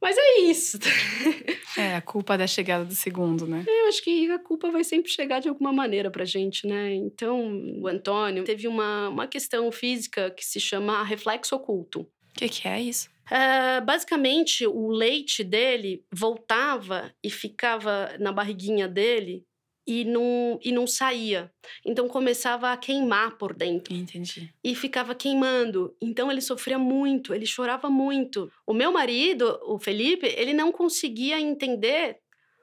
Mas 0.00 0.16
é 0.18 0.40
isso. 0.40 0.78
É, 1.76 1.96
a 1.96 2.00
culpa 2.00 2.38
da 2.38 2.46
chegada 2.46 2.84
do 2.84 2.94
segundo, 2.94 3.48
né? 3.48 3.64
Eu 3.66 3.88
acho 3.88 4.00
que 4.00 4.30
a 4.30 4.38
culpa 4.38 4.70
vai 4.70 4.84
sempre 4.84 5.10
chegar 5.10 5.40
de 5.40 5.48
alguma 5.48 5.72
maneira 5.72 6.08
pra 6.08 6.24
gente, 6.24 6.68
né? 6.68 6.94
Então, 6.94 7.80
o 7.80 7.88
Antônio 7.88 8.44
teve 8.44 8.68
uma, 8.68 9.08
uma 9.08 9.26
questão 9.26 9.72
física 9.72 10.30
que 10.30 10.44
se 10.46 10.60
chama 10.60 11.02
reflexo 11.02 11.56
oculto. 11.56 12.02
O 12.02 12.08
que, 12.32 12.48
que 12.48 12.68
é 12.68 12.80
isso? 12.80 13.10
Ah, 13.30 13.80
basicamente, 13.80 14.66
o 14.66 14.88
leite 14.88 15.42
dele 15.42 16.04
voltava 16.12 17.12
e 17.22 17.30
ficava 17.30 18.14
na 18.20 18.30
barriguinha 18.30 18.86
dele 18.86 19.44
e 19.86 20.04
não, 20.04 20.58
e 20.62 20.72
não 20.72 20.86
saía. 20.86 21.52
Então 21.84 22.08
começava 22.08 22.72
a 22.72 22.76
queimar 22.76 23.36
por 23.36 23.54
dentro 23.54 23.94
Entendi. 23.94 24.52
e 24.62 24.74
ficava 24.74 25.14
queimando. 25.14 25.94
Então 26.00 26.30
ele 26.30 26.40
sofria 26.40 26.78
muito, 26.78 27.34
ele 27.34 27.46
chorava 27.46 27.90
muito. 27.90 28.50
O 28.66 28.72
meu 28.72 28.90
marido, 28.90 29.58
o 29.64 29.78
Felipe, 29.78 30.26
ele 30.26 30.52
não 30.52 30.72
conseguia 30.72 31.38
entender 31.38 32.18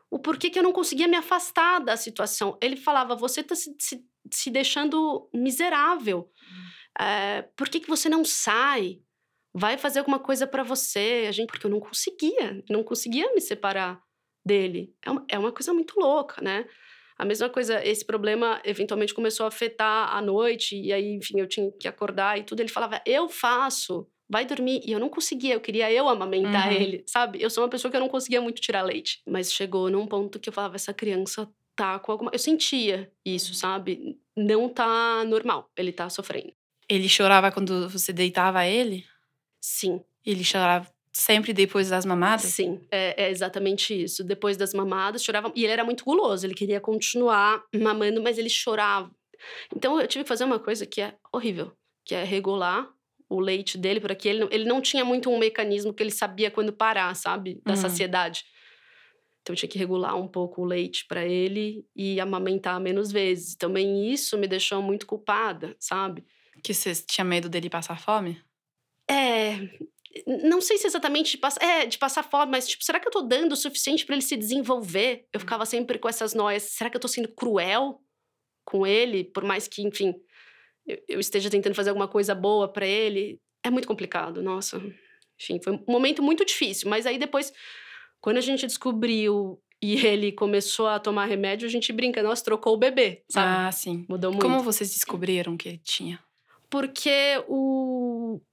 o 0.09 0.19
porquê 0.19 0.49
que 0.49 0.59
eu 0.59 0.63
não 0.63 0.73
conseguia 0.73 1.07
me 1.07 1.15
afastar 1.15 1.79
da 1.79 1.95
situação. 1.95 2.57
Ele 2.61 2.75
falava: 2.75 3.15
você 3.15 3.41
está 3.41 3.55
se, 3.55 3.75
se, 3.79 4.03
se 4.31 4.49
deixando 4.49 5.29
miserável. 5.33 6.29
É, 6.99 7.43
por 7.55 7.69
que, 7.69 7.79
que 7.79 7.87
você 7.87 8.09
não 8.09 8.25
sai? 8.25 8.99
Vai 9.53 9.77
fazer 9.77 9.99
alguma 9.99 10.19
coisa 10.19 10.47
para 10.47 10.63
você. 10.63 11.25
A 11.27 11.31
gente, 11.31 11.47
porque 11.47 11.65
eu 11.65 11.71
não 11.71 11.79
conseguia, 11.79 12.63
não 12.69 12.83
conseguia 12.83 13.33
me 13.33 13.41
separar 13.41 14.01
dele. 14.45 14.93
É 15.05 15.11
uma, 15.11 15.25
é 15.29 15.39
uma 15.39 15.51
coisa 15.51 15.73
muito 15.73 15.99
louca, 15.99 16.41
né? 16.41 16.67
A 17.21 17.25
mesma 17.25 17.47
coisa, 17.49 17.85
esse 17.85 18.03
problema 18.03 18.59
eventualmente 18.65 19.13
começou 19.13 19.43
a 19.43 19.49
afetar 19.49 20.15
a 20.15 20.19
noite, 20.23 20.75
e 20.75 20.91
aí, 20.91 21.13
enfim, 21.13 21.39
eu 21.39 21.47
tinha 21.47 21.71
que 21.79 21.87
acordar 21.87 22.39
e 22.39 22.43
tudo. 22.43 22.61
Ele 22.61 22.67
falava, 22.69 22.99
eu 23.05 23.29
faço, 23.29 24.07
vai 24.27 24.43
dormir. 24.43 24.81
E 24.83 24.91
eu 24.91 24.99
não 24.99 25.07
conseguia, 25.07 25.53
eu 25.53 25.61
queria 25.61 25.91
eu 25.91 26.09
amamentar 26.09 26.69
Uhum. 26.69 26.73
ele, 26.73 27.03
sabe? 27.05 27.39
Eu 27.39 27.51
sou 27.51 27.63
uma 27.63 27.69
pessoa 27.69 27.91
que 27.91 27.95
eu 27.95 28.01
não 28.01 28.09
conseguia 28.09 28.41
muito 28.41 28.59
tirar 28.59 28.81
leite. 28.81 29.21
Mas 29.29 29.53
chegou 29.53 29.87
num 29.87 30.07
ponto 30.07 30.39
que 30.39 30.49
eu 30.49 30.53
falava, 30.53 30.75
essa 30.75 30.93
criança 30.95 31.47
tá 31.75 31.99
com 31.99 32.11
alguma. 32.11 32.31
Eu 32.33 32.39
sentia 32.39 33.11
isso, 33.23 33.53
sabe? 33.53 34.17
Não 34.35 34.67
tá 34.67 35.23
normal, 35.23 35.69
ele 35.77 35.91
tá 35.91 36.09
sofrendo. 36.09 36.51
Ele 36.89 37.07
chorava 37.07 37.51
quando 37.51 37.87
você 37.87 38.11
deitava 38.11 38.65
ele? 38.65 39.05
Sim, 39.61 40.01
Ele 40.25 40.43
chorava 40.43 40.87
sempre 41.13 41.53
depois 41.53 41.89
das 41.89 42.05
mamadas? 42.05 42.45
sim, 42.45 42.79
é, 42.91 43.25
é 43.25 43.29
exatamente 43.29 43.93
isso. 44.03 44.23
Depois 44.23 44.57
das 44.57 44.73
mamadas, 44.73 45.23
chorava. 45.23 45.51
E 45.55 45.63
ele 45.63 45.73
era 45.73 45.83
muito 45.83 46.03
guloso, 46.05 46.45
ele 46.45 46.53
queria 46.53 46.79
continuar 46.79 47.63
mamando, 47.75 48.21
mas 48.21 48.37
ele 48.37 48.49
chorava. 48.49 49.11
Então 49.75 49.99
eu 49.99 50.07
tive 50.07 50.23
que 50.23 50.27
fazer 50.29 50.43
uma 50.43 50.59
coisa 50.59 50.85
que 50.85 51.01
é 51.01 51.15
horrível. 51.33 51.73
que 52.03 52.15
é 52.15 52.23
regular 52.23 52.89
o 53.29 53.39
leite 53.39 53.77
dele, 53.77 53.99
porque 54.01 54.27
ele, 54.27 54.39
não- 54.39 54.49
ele 54.51 54.65
não 54.65 54.81
tinha 54.81 55.05
muito 55.05 55.29
um 55.29 55.37
mecanismo 55.37 55.93
que 55.93 56.01
ele 56.03 56.09
sabia 56.11 56.49
quando 56.51 56.73
parar, 56.73 57.15
sabe? 57.15 57.61
Da 57.63 57.73
Uhum. 57.73 57.79
saciedade. 57.79 58.43
Então 59.41 59.53
eu 59.53 59.57
tinha 59.57 59.69
que 59.69 59.77
regular 59.77 60.15
um 60.17 60.27
pouco 60.27 60.61
o 60.61 60.65
leite 60.65 61.05
para 61.07 61.25
ele 61.25 61.85
e 61.95 62.19
amamentar 62.19 62.79
menos 62.81 63.11
vezes. 63.11 63.55
Também 63.55 64.11
isso 64.11 64.37
me 64.37 64.47
deixou 64.47 64.81
muito 64.81 65.05
culpada, 65.07 65.75
sabe? 65.79 66.23
Que 66.63 66.73
você 66.73 66.93
tinha 66.95 67.23
medo 67.23 67.47
dele 67.49 67.69
passar 67.69 67.99
fome? 67.99 68.41
É. 69.09 69.57
Não 70.27 70.59
sei 70.59 70.77
se 70.77 70.87
exatamente 70.87 71.31
de 71.31 71.37
passar, 71.37 71.63
é, 71.63 71.85
de 71.85 71.97
passar 71.97 72.23
fome, 72.23 72.51
mas 72.51 72.67
tipo, 72.67 72.83
será 72.83 72.99
que 72.99 73.07
eu 73.07 73.11
tô 73.11 73.21
dando 73.21 73.53
o 73.53 73.55
suficiente 73.55 74.05
para 74.05 74.15
ele 74.15 74.21
se 74.21 74.35
desenvolver? 74.35 75.25
Eu 75.31 75.39
ficava 75.39 75.65
sempre 75.65 75.97
com 75.97 76.09
essas 76.09 76.33
noias. 76.33 76.63
Será 76.63 76.89
que 76.89 76.97
eu 76.97 77.01
tô 77.01 77.07
sendo 77.07 77.29
cruel 77.29 78.01
com 78.65 78.85
ele? 78.85 79.23
Por 79.23 79.43
mais 79.43 79.67
que, 79.67 79.81
enfim, 79.81 80.13
eu, 80.85 81.01
eu 81.07 81.19
esteja 81.19 81.49
tentando 81.49 81.75
fazer 81.75 81.89
alguma 81.89 82.07
coisa 82.07 82.35
boa 82.35 82.67
para 82.67 82.85
ele. 82.85 83.39
É 83.63 83.69
muito 83.69 83.87
complicado, 83.87 84.41
nossa. 84.41 84.81
Enfim, 85.39 85.59
foi 85.63 85.73
um 85.73 85.83
momento 85.87 86.21
muito 86.21 86.43
difícil. 86.43 86.89
Mas 86.89 87.05
aí 87.05 87.17
depois, 87.17 87.53
quando 88.19 88.37
a 88.37 88.41
gente 88.41 88.67
descobriu 88.67 89.61
e 89.81 89.95
ele 90.05 90.31
começou 90.33 90.87
a 90.87 90.99
tomar 90.99 91.25
remédio, 91.25 91.67
a 91.67 91.71
gente 91.71 91.93
brinca, 91.93 92.21
nossa, 92.21 92.43
trocou 92.43 92.73
o 92.73 92.77
bebê, 92.77 93.23
sabe? 93.29 93.67
Ah, 93.67 93.71
sim. 93.71 94.05
Mudou 94.09 94.31
muito. 94.31 94.43
Como 94.43 94.61
vocês 94.61 94.91
descobriram 94.91 95.55
que 95.55 95.69
ele 95.69 95.81
tinha? 95.81 96.19
porque 96.71 97.43
o 97.49 98.10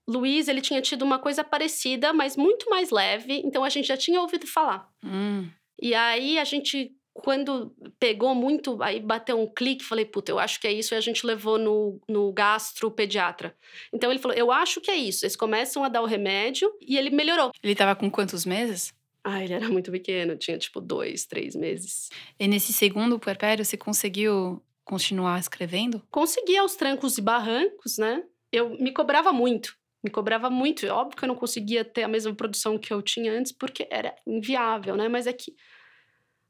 Luiz 0.09 0.49
ele 0.49 0.61
tinha 0.63 0.81
tido 0.81 1.03
uma 1.03 1.19
coisa 1.19 1.45
parecida, 1.45 2.13
mas 2.15 2.37
muito 2.37 2.71
mais 2.71 2.91
leve, 2.91 3.43
então 3.45 3.63
a 3.63 3.69
gente 3.69 3.87
já 3.89 3.97
tinha 3.97 4.21
ouvido 4.21 4.47
falar. 4.47 4.89
Hum, 5.05 5.49
E 5.81 5.95
aí 5.95 6.39
a 6.39 6.45
gente, 6.45 6.93
quando 7.13 7.75
pegou 8.01 8.35
muito, 8.35 8.83
aí 8.83 9.01
bateu 9.01 9.39
um 9.39 9.47
clique, 9.47 9.85
falei, 9.85 10.05
puta, 10.07 10.33
eu 10.33 10.39
acho 10.39 10.59
que 10.61 10.67
é 10.67 10.73
isso, 10.73 10.95
e 10.95 10.97
a 10.97 11.01
gente 11.01 11.27
levou 11.27 11.59
no, 11.59 12.01
no 12.09 12.33
gastropediatra. 12.33 13.55
Então 13.93 14.11
ele 14.11 14.19
falou, 14.19 14.37
eu 14.37 14.51
acho 14.51 14.81
que 14.81 14.91
é 14.91 14.97
isso. 14.97 15.25
Eles 15.25 15.37
começam 15.37 15.85
a 15.85 15.89
dar 15.89 16.03
o 16.03 16.07
remédio 16.07 16.73
e 16.81 16.97
ele 16.97 17.11
melhorou. 17.11 17.51
ele 17.63 17.75
tava 17.75 17.95
com 17.95 18.11
quantos 18.11 18.45
meses? 18.45 18.95
Ah, 19.25 19.43
ele 19.45 19.53
era 19.53 19.69
muito 19.69 19.91
pequeno, 19.91 20.37
tinha 20.37 20.57
tipo 20.57 20.81
dois, 20.81 21.27
três 21.27 21.55
meses. 21.55 22.09
E 22.39 22.49
nesse 22.49 22.73
segundo 22.73 23.19
puerpério, 23.19 23.65
você 23.65 23.77
conseguiu 23.77 24.63
continuar 24.85 25.39
escrevendo? 25.39 26.03
consegui 26.11 26.57
aos 26.57 26.75
trancos 26.77 27.19
e 27.19 27.21
barrancos, 27.21 27.99
né? 27.99 28.23
Eu 28.51 28.71
me 28.81 28.91
cobrava 28.91 29.33
muito. 29.33 29.77
Me 30.03 30.11
cobrava 30.11 30.49
muito. 30.49 30.87
Óbvio 30.87 31.17
que 31.17 31.25
eu 31.25 31.29
não 31.29 31.35
conseguia 31.35 31.85
ter 31.85 32.05
a 32.05 32.09
mesma 32.09 32.35
produção 32.35 32.79
que 32.79 32.93
eu 32.93 33.03
tinha 33.03 33.33
antes, 33.33 33.53
porque 33.53 33.87
era 33.91 34.15
inviável, 34.27 34.97
né? 34.97 35.09
Mas 35.09 35.27
é 35.27 35.33
que 35.33 35.55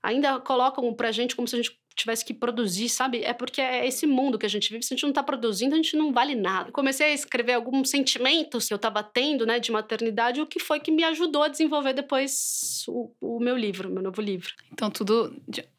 ainda 0.03 0.39
colocam 0.41 0.93
pra 0.95 1.11
gente 1.11 1.35
como 1.35 1.49
se 1.49 1.57
a 1.57 1.63
gente 1.63 1.79
tivesse 1.99 2.25
que 2.25 2.33
produzir, 2.33 2.89
sabe? 2.89 3.25
É 3.25 3.33
porque 3.33 3.61
é 3.61 3.87
esse 3.87 4.07
mundo 4.07 4.39
que 4.39 4.47
a 4.47 4.49
gente 4.49 4.71
vive. 4.71 4.85
Se 4.85 4.95
a 4.95 4.97
gente 4.97 5.05
não 5.05 5.13
tá 5.13 5.23
produzindo, 5.23 5.75
a 5.75 5.77
gente 5.77 5.97
não 5.97 6.13
vale 6.13 6.35
nada. 6.35 6.69
Eu 6.69 6.73
comecei 6.73 7.09
a 7.09 7.13
escrever 7.13 7.55
alguns 7.55 7.91
sentimentos 7.91 8.69
que 8.69 8.75
eu 8.75 8.79
tava 8.79 9.03
tendo, 9.03 9.45
né, 9.45 9.59
de 9.59 9.73
maternidade, 9.73 10.41
o 10.41 10.47
que 10.47 10.61
foi 10.61 10.79
que 10.79 10.93
me 10.93 11.03
ajudou 11.03 11.43
a 11.43 11.49
desenvolver 11.49 11.93
depois 11.93 12.85
o, 12.87 13.13
o 13.21 13.41
meu 13.41 13.57
livro, 13.57 13.91
meu 13.91 14.03
novo 14.03 14.23
livro. 14.23 14.55
Então 14.73 14.91
tudo. 14.91 15.35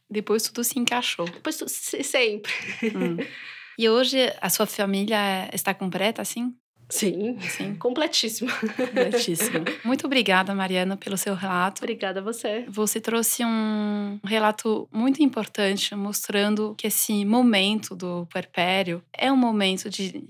Depois 0.10 0.44
tudo 0.44 0.64
se 0.64 0.78
encaixou. 0.78 1.26
Depois, 1.26 1.56
sempre. 1.56 2.52
Hum. 2.84 3.18
E 3.80 3.88
hoje 3.88 4.18
a 4.42 4.50
sua 4.50 4.66
família 4.66 5.50
está 5.54 5.74
completa, 5.74 6.22
assim? 6.22 6.54
Sim, 6.90 7.40
Sim. 7.42 7.76
completíssimo. 7.76 8.50
Completíssimo. 8.76 9.64
Muito 9.86 10.08
obrigada, 10.08 10.56
Mariana, 10.56 10.98
pelo 10.98 11.18
seu 11.18 11.36
relato. 11.36 11.84
Obrigada 11.84 12.20
a 12.20 12.24
você. 12.24 12.66
Você 12.68 13.00
trouxe 13.00 13.46
um 13.46 14.20
relato 14.24 14.90
muito 14.92 15.22
importante, 15.22 15.94
mostrando 15.96 16.74
que 16.76 16.88
esse 16.88 17.24
momento 17.24 17.96
do 17.96 18.26
puerpério 18.26 19.04
é 19.14 19.32
um 19.32 19.38
momento 19.38 19.88
de 19.88 20.28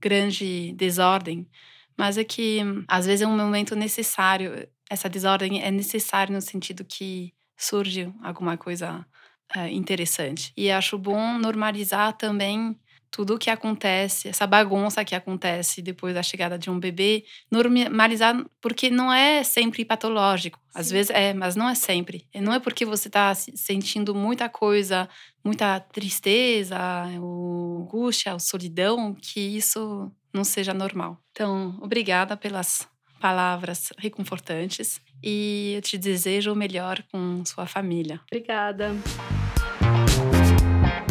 grande 0.00 0.72
desordem, 0.72 1.46
mas 1.96 2.16
é 2.16 2.24
que 2.24 2.60
às 2.88 3.04
vezes 3.04 3.20
é 3.20 3.26
um 3.26 3.36
momento 3.36 3.76
necessário. 3.76 4.66
Essa 4.88 5.08
desordem 5.08 5.62
é 5.62 5.70
necessária 5.70 6.34
no 6.34 6.40
sentido 6.40 6.82
que 6.82 7.34
surge 7.56 8.10
alguma 8.22 8.56
coisa 8.56 9.06
eh, 9.54 9.70
interessante. 9.70 10.50
E 10.56 10.70
acho 10.70 10.96
bom 10.96 11.38
normalizar 11.38 12.14
também 12.14 12.74
tudo 13.10 13.34
o 13.34 13.38
que 13.38 13.50
acontece, 13.50 14.28
essa 14.28 14.46
bagunça 14.46 15.04
que 15.04 15.14
acontece 15.14 15.82
depois 15.82 16.14
da 16.14 16.22
chegada 16.22 16.58
de 16.58 16.70
um 16.70 16.78
bebê, 16.78 17.24
normalizar 17.50 18.44
porque 18.60 18.88
não 18.88 19.12
é 19.12 19.42
sempre 19.42 19.84
patológico. 19.84 20.60
Às 20.72 20.86
Sim. 20.86 20.92
vezes 20.94 21.10
é, 21.10 21.34
mas 21.34 21.56
não 21.56 21.68
é 21.68 21.74
sempre. 21.74 22.26
E 22.32 22.40
não 22.40 22.52
é 22.52 22.60
porque 22.60 22.84
você 22.84 23.08
está 23.08 23.34
sentindo 23.34 24.14
muita 24.14 24.48
coisa, 24.48 25.08
muita 25.44 25.80
tristeza, 25.80 26.78
angústia, 27.04 28.38
solidão, 28.38 29.14
que 29.14 29.40
isso 29.40 30.10
não 30.32 30.44
seja 30.44 30.72
normal. 30.72 31.18
Então, 31.32 31.76
obrigada 31.80 32.36
pelas 32.36 32.88
palavras 33.20 33.92
reconfortantes 33.98 35.00
e 35.22 35.74
eu 35.76 35.82
te 35.82 35.98
desejo 35.98 36.52
o 36.52 36.56
melhor 36.56 37.02
com 37.12 37.44
sua 37.44 37.66
família. 37.66 38.20
Obrigada. 38.30 38.94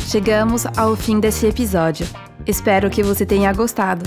Chegamos 0.09 0.65
ao 0.75 0.95
fim 0.95 1.19
desse 1.19 1.45
episódio. 1.45 2.07
Espero 2.43 2.89
que 2.89 3.03
você 3.03 3.27
tenha 3.27 3.53
gostado. 3.53 4.03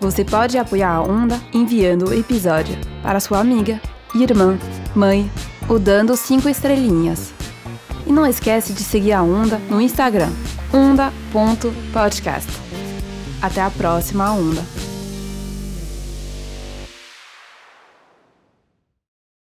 Você 0.00 0.24
pode 0.24 0.58
apoiar 0.58 0.90
a 0.90 1.02
Onda 1.02 1.40
enviando 1.54 2.08
o 2.08 2.12
episódio 2.12 2.76
para 3.00 3.20
sua 3.20 3.38
amiga, 3.38 3.80
irmã, 4.12 4.58
mãe 4.92 5.30
ou 5.68 5.78
dando 5.78 6.16
cinco 6.16 6.48
estrelinhas. 6.48 7.32
E 8.04 8.12
não 8.12 8.26
esquece 8.26 8.72
de 8.72 8.82
seguir 8.82 9.12
a 9.12 9.22
Onda 9.22 9.58
no 9.70 9.80
Instagram, 9.80 10.30
onda.podcast. 10.72 12.50
Até 13.40 13.60
a 13.60 13.70
próxima 13.70 14.32
Onda. 14.32 14.89